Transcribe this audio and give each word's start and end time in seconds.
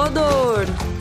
Rodor! 0.00 0.59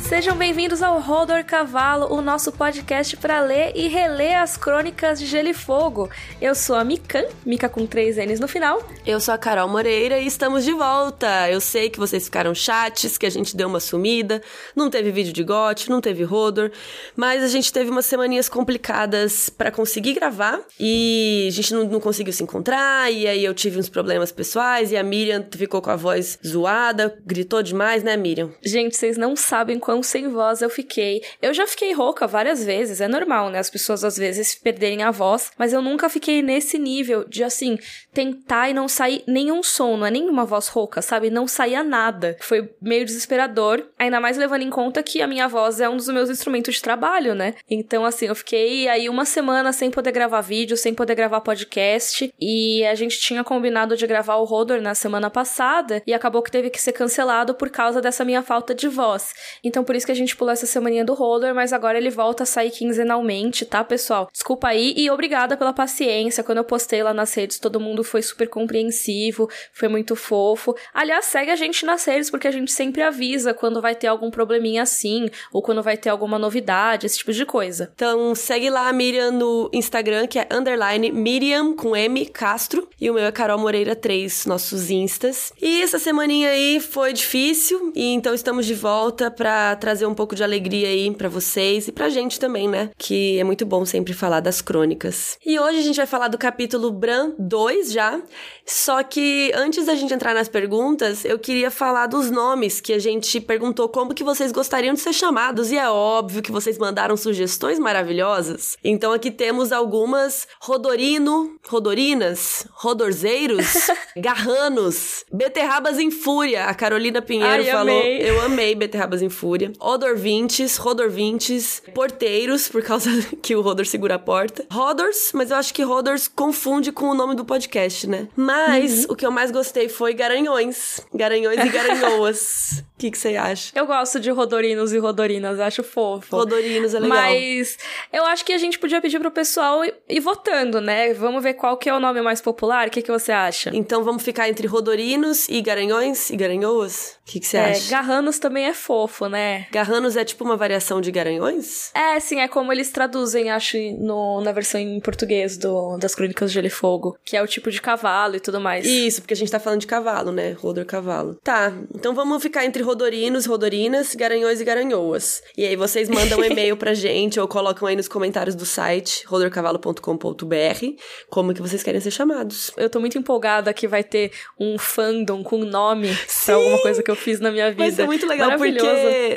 Sejam 0.09 0.35
bem-vindos 0.35 0.81
ao 0.81 0.99
Rodor 0.99 1.45
Cavalo, 1.45 2.11
o 2.11 2.19
nosso 2.19 2.51
podcast 2.51 3.15
para 3.15 3.41
ler 3.41 3.73
e 3.75 3.87
reler 3.87 4.41
as 4.41 4.57
crônicas 4.57 5.19
de 5.19 5.27
Gelo 5.27 5.49
e 5.49 5.53
Fogo. 5.53 6.09
Eu 6.41 6.55
sou 6.55 6.75
a 6.75 6.83
Mikan, 6.83 7.25
Mika 7.45 7.69
com 7.69 7.85
três 7.85 8.17
N's 8.17 8.39
no 8.39 8.47
final. 8.47 8.81
Eu 9.05 9.19
sou 9.19 9.35
a 9.35 9.37
Carol 9.37 9.69
Moreira 9.69 10.17
e 10.17 10.25
estamos 10.25 10.65
de 10.65 10.73
volta. 10.73 11.47
Eu 11.51 11.61
sei 11.61 11.91
que 11.91 11.99
vocês 11.99 12.25
ficaram 12.25 12.55
chates, 12.55 13.19
que 13.19 13.25
a 13.27 13.29
gente 13.29 13.55
deu 13.55 13.67
uma 13.67 13.79
sumida, 13.79 14.41
não 14.75 14.89
teve 14.89 15.11
vídeo 15.11 15.31
de 15.31 15.43
GOT, 15.43 15.91
não 15.91 16.01
teve 16.01 16.23
Rodor, 16.23 16.71
mas 17.15 17.43
a 17.43 17.47
gente 17.47 17.71
teve 17.71 17.91
umas 17.91 18.07
semaninhas 18.07 18.49
complicadas 18.49 19.47
para 19.47 19.69
conseguir 19.69 20.15
gravar 20.15 20.59
e 20.79 21.45
a 21.47 21.51
gente 21.51 21.71
não, 21.71 21.83
não 21.83 21.99
conseguiu 21.99 22.33
se 22.33 22.41
encontrar 22.41 23.13
e 23.13 23.27
aí 23.27 23.45
eu 23.45 23.53
tive 23.53 23.77
uns 23.77 23.89
problemas 23.89 24.31
pessoais 24.31 24.91
e 24.91 24.97
a 24.97 25.03
Miriam 25.03 25.45
ficou 25.51 25.83
com 25.83 25.91
a 25.91 25.95
voz 25.95 26.39
zoada, 26.45 27.15
gritou 27.23 27.61
demais, 27.61 28.01
né, 28.01 28.17
Miriam? 28.17 28.49
Gente, 28.65 28.97
vocês 28.97 29.15
não 29.15 29.35
sabem 29.35 29.77
quão 29.99 30.03
sem 30.03 30.29
voz 30.29 30.61
eu 30.61 30.69
fiquei. 30.69 31.21
Eu 31.41 31.53
já 31.53 31.67
fiquei 31.67 31.93
rouca 31.93 32.25
várias 32.25 32.63
vezes, 32.63 33.01
é 33.01 33.07
normal, 33.07 33.49
né? 33.49 33.59
As 33.59 33.69
pessoas 33.69 34.03
às 34.03 34.17
vezes 34.17 34.55
perderem 34.55 35.03
a 35.03 35.11
voz, 35.11 35.51
mas 35.57 35.73
eu 35.73 35.81
nunca 35.81 36.09
fiquei 36.09 36.41
nesse 36.41 36.77
nível 36.77 37.25
de 37.27 37.43
assim, 37.43 37.77
tentar 38.13 38.69
e 38.69 38.73
não 38.73 38.87
sair 38.87 39.23
nenhum 39.27 39.61
som, 39.61 39.97
não 39.97 40.05
é 40.05 40.11
nenhuma 40.11 40.45
voz 40.45 40.67
rouca, 40.67 41.01
sabe? 41.01 41.29
Não 41.29 41.47
saía 41.47 41.83
nada. 41.83 42.37
Foi 42.39 42.69
meio 42.81 43.05
desesperador, 43.05 43.85
ainda 43.97 44.19
mais 44.19 44.37
levando 44.37 44.61
em 44.61 44.69
conta 44.69 45.03
que 45.03 45.21
a 45.21 45.27
minha 45.27 45.47
voz 45.47 45.81
é 45.81 45.89
um 45.89 45.97
dos 45.97 46.07
meus 46.07 46.29
instrumentos 46.29 46.75
de 46.75 46.81
trabalho, 46.81 47.35
né? 47.35 47.55
Então, 47.69 48.05
assim, 48.05 48.27
eu 48.27 48.35
fiquei 48.35 48.87
aí 48.87 49.09
uma 49.09 49.25
semana 49.25 49.73
sem 49.73 49.91
poder 49.91 50.11
gravar 50.11 50.41
vídeo, 50.41 50.77
sem 50.77 50.93
poder 50.93 51.15
gravar 51.15 51.41
podcast, 51.41 52.33
e 52.39 52.85
a 52.85 52.95
gente 52.95 53.19
tinha 53.19 53.43
combinado 53.43 53.97
de 53.97 54.07
gravar 54.07 54.35
o 54.35 54.45
Rodor 54.45 54.81
na 54.81 54.95
semana 54.95 55.29
passada, 55.29 56.01
e 56.07 56.13
acabou 56.13 56.41
que 56.41 56.51
teve 56.51 56.69
que 56.69 56.81
ser 56.81 56.93
cancelado 56.93 57.53
por 57.53 57.69
causa 57.69 58.01
dessa 58.01 58.23
minha 58.23 58.41
falta 58.41 58.73
de 58.73 58.87
voz. 58.87 59.33
Então, 59.63 59.83
por 59.89 59.95
isso 59.95 60.05
que 60.05 60.11
a 60.11 60.15
gente 60.15 60.35
pulou 60.35 60.53
essa 60.53 60.67
semaninha 60.67 61.03
do 61.03 61.15
Holder, 61.15 61.55
mas 61.55 61.73
agora 61.73 61.97
ele 61.97 62.11
volta 62.11 62.43
a 62.43 62.45
sair 62.45 62.69
quinzenalmente, 62.69 63.65
tá, 63.65 63.83
pessoal? 63.83 64.29
Desculpa 64.31 64.67
aí 64.67 64.93
e 64.95 65.09
obrigada 65.09 65.57
pela 65.57 65.73
paciência. 65.73 66.43
Quando 66.43 66.59
eu 66.59 66.63
postei 66.63 67.01
lá 67.01 67.11
nas 67.11 67.33
redes, 67.33 67.57
todo 67.57 67.79
mundo 67.79 68.03
foi 68.03 68.21
super 68.21 68.47
compreensivo, 68.47 69.49
foi 69.73 69.87
muito 69.87 70.15
fofo. 70.15 70.75
Aliás, 70.93 71.25
segue 71.25 71.49
a 71.49 71.55
gente 71.55 71.87
nas 71.87 72.05
redes, 72.05 72.29
porque 72.29 72.47
a 72.47 72.51
gente 72.51 72.71
sempre 72.71 73.01
avisa 73.01 73.51
quando 73.51 73.81
vai 73.81 73.95
ter 73.95 74.05
algum 74.05 74.29
probleminha 74.29 74.83
assim, 74.83 75.27
ou 75.51 75.59
quando 75.59 75.81
vai 75.81 75.97
ter 75.97 76.09
alguma 76.09 76.37
novidade, 76.37 77.07
esse 77.07 77.17
tipo 77.17 77.33
de 77.33 77.43
coisa. 77.43 77.91
Então, 77.95 78.35
segue 78.35 78.69
lá 78.69 78.89
a 78.89 78.93
Miriam 78.93 79.31
no 79.31 79.71
Instagram, 79.73 80.27
que 80.27 80.37
é 80.37 80.47
underline 80.51 81.11
Miriam 81.11 81.73
com 81.73 81.95
M 81.95 82.27
Castro, 82.27 82.87
e 83.01 83.09
o 83.09 83.15
meu 83.15 83.25
é 83.25 83.31
Carol 83.31 83.57
Moreira 83.57 83.95
3, 83.95 84.45
nossos 84.45 84.91
instas. 84.91 85.51
E 85.59 85.81
essa 85.81 85.97
semaninha 85.97 86.51
aí 86.51 86.79
foi 86.79 87.11
difícil, 87.11 87.91
e 87.95 88.13
então 88.13 88.35
estamos 88.35 88.67
de 88.67 88.75
volta 88.75 89.31
pra 89.31 89.78
trazer 89.79 90.05
um 90.05 90.13
pouco 90.13 90.35
de 90.35 90.43
alegria 90.43 90.87
aí 90.87 91.09
para 91.15 91.27
vocês 91.29 91.87
e 91.87 91.91
pra 91.91 92.09
gente 92.09 92.39
também, 92.39 92.67
né? 92.67 92.91
Que 92.97 93.39
é 93.39 93.43
muito 93.43 93.65
bom 93.65 93.85
sempre 93.85 94.13
falar 94.13 94.39
das 94.39 94.61
crônicas. 94.61 95.37
E 95.45 95.59
hoje 95.59 95.79
a 95.79 95.81
gente 95.81 95.95
vai 95.97 96.05
falar 96.05 96.27
do 96.27 96.37
capítulo 96.37 96.91
Bran 96.91 97.33
2 97.39 97.91
já. 97.91 98.21
Só 98.65 99.01
que 99.01 99.51
antes 99.55 99.85
da 99.87 99.95
gente 99.95 100.13
entrar 100.13 100.33
nas 100.33 100.47
perguntas, 100.47 101.25
eu 101.25 101.39
queria 101.39 101.71
falar 101.71 102.05
dos 102.07 102.29
nomes 102.29 102.79
que 102.79 102.93
a 102.93 102.99
gente 102.99 103.39
perguntou 103.41 103.89
como 103.89 104.13
que 104.13 104.23
vocês 104.23 104.51
gostariam 104.51 104.93
de 104.93 104.99
ser 104.99 105.13
chamados. 105.13 105.71
E 105.71 105.77
é 105.77 105.89
óbvio 105.89 106.41
que 106.41 106.51
vocês 106.51 106.77
mandaram 106.77 107.17
sugestões 107.17 107.79
maravilhosas. 107.79 108.77
Então 108.83 109.11
aqui 109.11 109.31
temos 109.31 109.71
algumas 109.71 110.47
Rodorino, 110.61 111.57
Rodorinas, 111.67 112.67
Rodorzeiros, 112.71 113.89
Garranos, 114.17 115.25
Beterrabas 115.31 115.97
em 115.97 116.11
Fúria. 116.11 116.65
A 116.65 116.73
Carolina 116.73 117.21
Pinheiro 117.21 117.63
Ai, 117.63 117.65
falou. 117.65 117.81
amei. 117.99 118.29
Eu 118.29 118.41
amei 118.41 118.75
Beterrabas 118.75 119.21
em 119.21 119.29
Fúria. 119.29 119.68
Odorvintes, 119.79 120.77
Rodorvintes, 120.77 121.81
Porteiros, 121.93 122.67
por 122.67 122.81
causa 122.83 123.09
que 123.41 123.55
o 123.55 123.61
Rodor 123.61 123.85
segura 123.85 124.15
a 124.15 124.19
porta. 124.19 124.65
Rodors, 124.71 125.31
mas 125.33 125.51
eu 125.51 125.57
acho 125.57 125.73
que 125.73 125.83
Rodors 125.83 126.27
confunde 126.27 126.91
com 126.91 127.05
o 127.05 127.13
nome 127.15 127.35
do 127.35 127.45
podcast, 127.45 128.07
né? 128.07 128.27
Mas 128.35 129.05
o 129.05 129.15
que 129.15 129.25
eu 129.25 129.31
mais 129.31 129.51
gostei 129.51 129.89
foi 129.89 130.13
Garanhões. 130.13 131.01
Garanhões 131.13 131.59
e 131.59 131.69
Garanhoas. 131.69 132.83
O 132.99 133.01
que 133.09 133.17
você 133.17 133.37
acha? 133.37 133.71
Eu 133.75 133.85
gosto 133.87 134.19
de 134.19 134.29
Rodorinos 134.29 134.91
e 134.91 134.97
Rodorinas, 134.97 135.57
acho 135.57 135.81
fofo. 135.81 136.35
Rodorinos 136.35 136.93
é 136.93 136.99
legal. 136.99 137.17
Mas 137.17 137.77
eu 138.11 138.25
acho 138.25 138.43
que 138.43 138.51
a 138.51 138.57
gente 138.57 138.77
podia 138.77 138.99
pedir 138.99 139.21
pro 139.21 139.31
pessoal 139.31 139.85
ir, 139.85 139.95
ir 140.09 140.19
votando, 140.19 140.81
né? 140.81 141.13
Vamos 141.13 141.41
ver 141.41 141.53
qual 141.53 141.77
que 141.77 141.87
é 141.89 141.93
o 141.93 141.99
nome 142.01 142.21
mais 142.21 142.41
popular. 142.41 142.89
O 142.89 142.91
que, 142.91 143.01
que 143.01 143.09
você 143.09 143.31
acha? 143.31 143.71
Então 143.73 144.03
vamos 144.03 144.21
ficar 144.21 144.49
entre 144.49 144.67
Rodorinos 144.67 145.47
e 145.47 145.61
Garanhões 145.61 146.29
e 146.29 146.35
Garanhoas? 146.35 147.17
O 147.25 147.31
que 147.31 147.39
que 147.39 147.47
você 147.47 147.55
É, 147.55 147.71
acha? 147.71 147.89
Garranos 147.89 148.37
também 148.37 148.65
é 148.65 148.73
fofo, 148.73 149.29
né? 149.29 149.48
Garranos 149.71 150.15
é 150.15 150.23
tipo 150.23 150.43
uma 150.43 150.57
variação 150.57 151.01
de 151.01 151.11
Garanhões? 151.11 151.91
É, 151.93 152.19
sim, 152.19 152.39
é 152.39 152.47
como 152.47 152.71
eles 152.71 152.91
traduzem, 152.91 153.49
acho, 153.49 153.77
no, 153.99 154.41
na 154.41 154.51
versão 154.51 154.79
em 154.79 154.99
português 154.99 155.57
do, 155.57 155.97
das 155.97 156.15
Crônicas 156.15 156.51
de 156.51 156.55
Gelo 156.55 156.67
e 156.67 156.69
Fogo, 156.69 157.17
que 157.23 157.35
é 157.35 157.41
o 157.41 157.47
tipo 157.47 157.71
de 157.71 157.81
cavalo 157.81 158.35
e 158.35 158.39
tudo 158.39 158.59
mais. 158.59 158.85
Isso, 158.85 159.21
porque 159.21 159.33
a 159.33 159.37
gente 159.37 159.51
tá 159.51 159.59
falando 159.59 159.81
de 159.81 159.87
cavalo, 159.87 160.31
né? 160.31 160.51
Rodor 160.51 160.85
cavalo. 160.85 161.35
Tá, 161.43 161.73
então 161.93 162.13
vamos 162.13 162.41
ficar 162.41 162.65
entre 162.65 162.83
rodorinos, 162.83 163.45
rodorinas, 163.45 164.15
garanhões 164.15 164.61
e 164.61 164.63
garanhoas. 164.63 165.41
E 165.57 165.65
aí 165.65 165.75
vocês 165.75 166.09
mandam 166.09 166.39
um 166.39 166.43
e-mail 166.45 166.77
pra 166.77 166.93
gente 166.93 167.39
ou 167.39 167.47
colocam 167.47 167.87
aí 167.87 167.95
nos 167.95 168.07
comentários 168.07 168.55
do 168.55 168.65
site 168.65 169.25
rodorcavalo.com.br 169.27 170.99
como 171.29 171.53
que 171.53 171.61
vocês 171.61 171.83
querem 171.83 172.01
ser 172.01 172.11
chamados. 172.11 172.71
Eu 172.77 172.89
tô 172.89 172.99
muito 172.99 173.17
empolgada 173.17 173.73
que 173.73 173.87
vai 173.87 174.03
ter 174.03 174.31
um 174.59 174.77
fandom 174.77 175.43
com 175.43 175.59
nome 175.59 176.09
pra 176.45 176.55
alguma 176.55 176.81
coisa 176.81 177.03
que 177.03 177.11
eu 177.11 177.15
fiz 177.15 177.39
na 177.39 177.51
minha 177.51 177.69
vida. 177.69 177.83
Vai 177.83 177.91
ser 177.91 178.05
muito 178.05 178.27
legal, 178.27 178.47
Maravilhoso. 178.47 178.87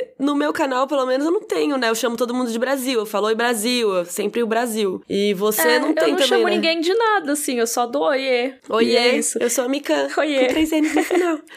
Porque 0.03 0.13
no 0.19 0.35
meu 0.35 0.51
canal, 0.53 0.87
pelo 0.87 1.05
menos, 1.05 1.25
eu 1.25 1.31
não 1.31 1.41
tenho, 1.41 1.77
né? 1.77 1.89
Eu 1.89 1.95
chamo 1.95 2.15
todo 2.17 2.33
mundo 2.33 2.51
de 2.51 2.59
Brasil. 2.59 2.99
Eu 2.99 3.05
falo 3.05 3.27
oi 3.27 3.35
Brasil, 3.35 4.05
sempre 4.05 4.43
o 4.43 4.47
Brasil. 4.47 5.01
E 5.09 5.33
você 5.33 5.61
É, 5.61 5.79
não 5.79 5.93
tem 5.93 6.03
eu 6.05 6.09
não 6.11 6.15
também, 6.15 6.27
chamo 6.27 6.43
né? 6.45 6.51
ninguém 6.51 6.81
de 6.81 6.93
nada, 6.93 7.31
assim, 7.33 7.59
eu 7.59 7.67
só 7.67 7.85
dou 7.85 8.03
oiê. 8.03 8.53
Oiê, 8.69 8.95
é 8.95 9.19
eu 9.39 9.49
sou 9.49 9.65
a 9.65 9.69
Mikan, 9.69 10.07
Oiê. 10.17 10.41
com 10.41 10.47
três 10.47 10.71
N's 10.71 10.93
no 10.95 11.03
final. 11.03 11.39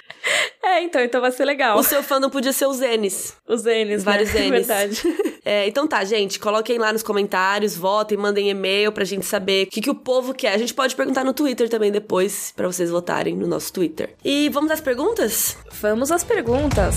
É, 0.61 0.83
então, 0.83 1.01
então 1.01 1.21
vai 1.21 1.31
ser 1.31 1.45
legal. 1.45 1.79
o 1.79 1.85
seu 1.85 2.03
fandom 2.03 2.29
podia 2.29 2.53
ser 2.53 2.67
os 2.67 2.81
N's. 2.81 3.37
Os 3.47 3.63
N's, 3.63 4.03
Vários 4.03 4.35
né? 4.35 4.41
N's. 4.51 4.67
Verdade. 4.67 5.01
É, 5.45 5.69
então 5.69 5.87
tá, 5.87 6.03
gente, 6.03 6.41
coloquem 6.41 6.79
lá 6.79 6.93
nos 6.93 7.05
comentários, 7.05 7.77
votem, 7.77 8.19
mandem 8.19 8.51
e-mail 8.51 8.91
pra 8.91 9.05
gente 9.05 9.25
saber 9.25 9.69
o 9.69 9.71
que, 9.71 9.81
que 9.81 9.89
o 9.91 9.95
povo 9.95 10.35
quer. 10.35 10.53
A 10.53 10.59
gente 10.59 10.75
pode 10.75 10.97
perguntar 10.97 11.23
no 11.23 11.33
Twitter 11.33 11.69
também 11.69 11.93
depois, 11.93 12.53
pra 12.57 12.67
vocês 12.67 12.91
votarem 12.91 13.37
no 13.37 13.47
nosso 13.47 13.73
Twitter. 13.73 14.15
E 14.25 14.49
vamos 14.49 14.73
às 14.73 14.81
perguntas? 14.81 15.57
Vamos 15.81 16.11
às 16.11 16.25
perguntas. 16.25 16.97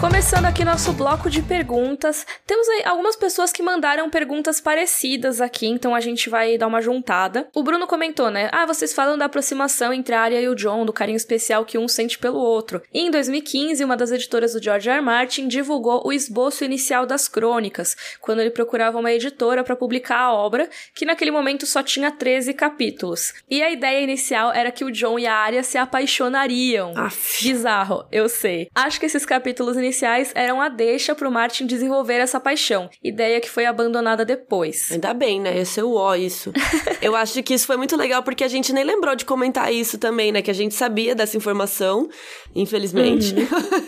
Começando 0.00 0.46
aqui 0.46 0.64
nosso 0.64 0.94
bloco 0.94 1.28
de 1.28 1.42
perguntas, 1.42 2.26
temos 2.46 2.66
aí 2.70 2.84
algumas 2.86 3.16
pessoas 3.16 3.52
que 3.52 3.62
mandaram 3.62 4.08
perguntas 4.08 4.58
parecidas 4.58 5.42
aqui, 5.42 5.66
então 5.66 5.94
a 5.94 6.00
gente 6.00 6.30
vai 6.30 6.56
dar 6.56 6.68
uma 6.68 6.80
juntada. 6.80 7.46
O 7.54 7.62
Bruno 7.62 7.86
comentou, 7.86 8.30
né? 8.30 8.48
Ah, 8.50 8.64
vocês 8.64 8.94
falam 8.94 9.18
da 9.18 9.26
aproximação 9.26 9.92
entre 9.92 10.14
a 10.14 10.22
Arya 10.22 10.40
e 10.40 10.48
o 10.48 10.54
John, 10.54 10.86
do 10.86 10.92
carinho 10.92 11.18
especial 11.18 11.66
que 11.66 11.76
um 11.76 11.86
sente 11.86 12.18
pelo 12.18 12.38
outro. 12.38 12.80
E 12.94 13.00
em 13.00 13.10
2015, 13.10 13.84
uma 13.84 13.94
das 13.94 14.10
editoras 14.10 14.54
do 14.54 14.62
George 14.62 14.88
R. 14.88 14.96
R. 14.96 15.04
Martin 15.04 15.46
divulgou 15.48 16.00
o 16.02 16.14
esboço 16.14 16.64
inicial 16.64 17.04
das 17.04 17.28
crônicas, 17.28 17.94
quando 18.22 18.40
ele 18.40 18.50
procurava 18.50 18.98
uma 18.98 19.12
editora 19.12 19.62
para 19.62 19.76
publicar 19.76 20.18
a 20.18 20.32
obra, 20.32 20.70
que 20.94 21.04
naquele 21.04 21.30
momento 21.30 21.66
só 21.66 21.82
tinha 21.82 22.10
13 22.10 22.54
capítulos. 22.54 23.34
E 23.50 23.62
a 23.62 23.70
ideia 23.70 24.02
inicial 24.02 24.50
era 24.50 24.72
que 24.72 24.82
o 24.82 24.90
John 24.90 25.18
e 25.18 25.26
a 25.26 25.34
Arya 25.34 25.62
se 25.62 25.76
apaixonariam. 25.76 26.94
Aff. 26.96 27.44
Bizarro, 27.44 28.06
eu 28.10 28.30
sei. 28.30 28.70
Acho 28.74 28.98
que 28.98 29.04
esses 29.04 29.26
capítulos 29.26 29.76
iniciais 29.76 29.89
eram 30.34 30.60
a 30.60 30.68
deixa 30.68 31.14
pro 31.14 31.30
Martin 31.30 31.66
desenvolver 31.66 32.14
essa 32.14 32.40
paixão, 32.40 32.88
ideia 33.02 33.40
que 33.40 33.50
foi 33.50 33.66
abandonada 33.66 34.24
depois. 34.24 34.90
Ainda 34.92 35.12
bem, 35.14 35.40
né? 35.40 35.56
Ia 35.56 35.64
ser 35.64 35.82
o 35.82 35.94
ó 35.94 36.14
isso. 36.14 36.52
Eu 37.00 37.16
acho 37.16 37.42
que 37.42 37.54
isso 37.54 37.66
foi 37.66 37.76
muito 37.76 37.96
legal 37.96 38.22
porque 38.22 38.44
a 38.44 38.48
gente 38.48 38.72
nem 38.72 38.84
lembrou 38.84 39.14
de 39.16 39.24
comentar 39.24 39.72
isso 39.72 39.98
também, 39.98 40.32
né? 40.32 40.42
Que 40.42 40.50
a 40.50 40.54
gente 40.54 40.74
sabia 40.74 41.14
dessa 41.14 41.36
informação, 41.36 42.08
infelizmente. 42.54 43.34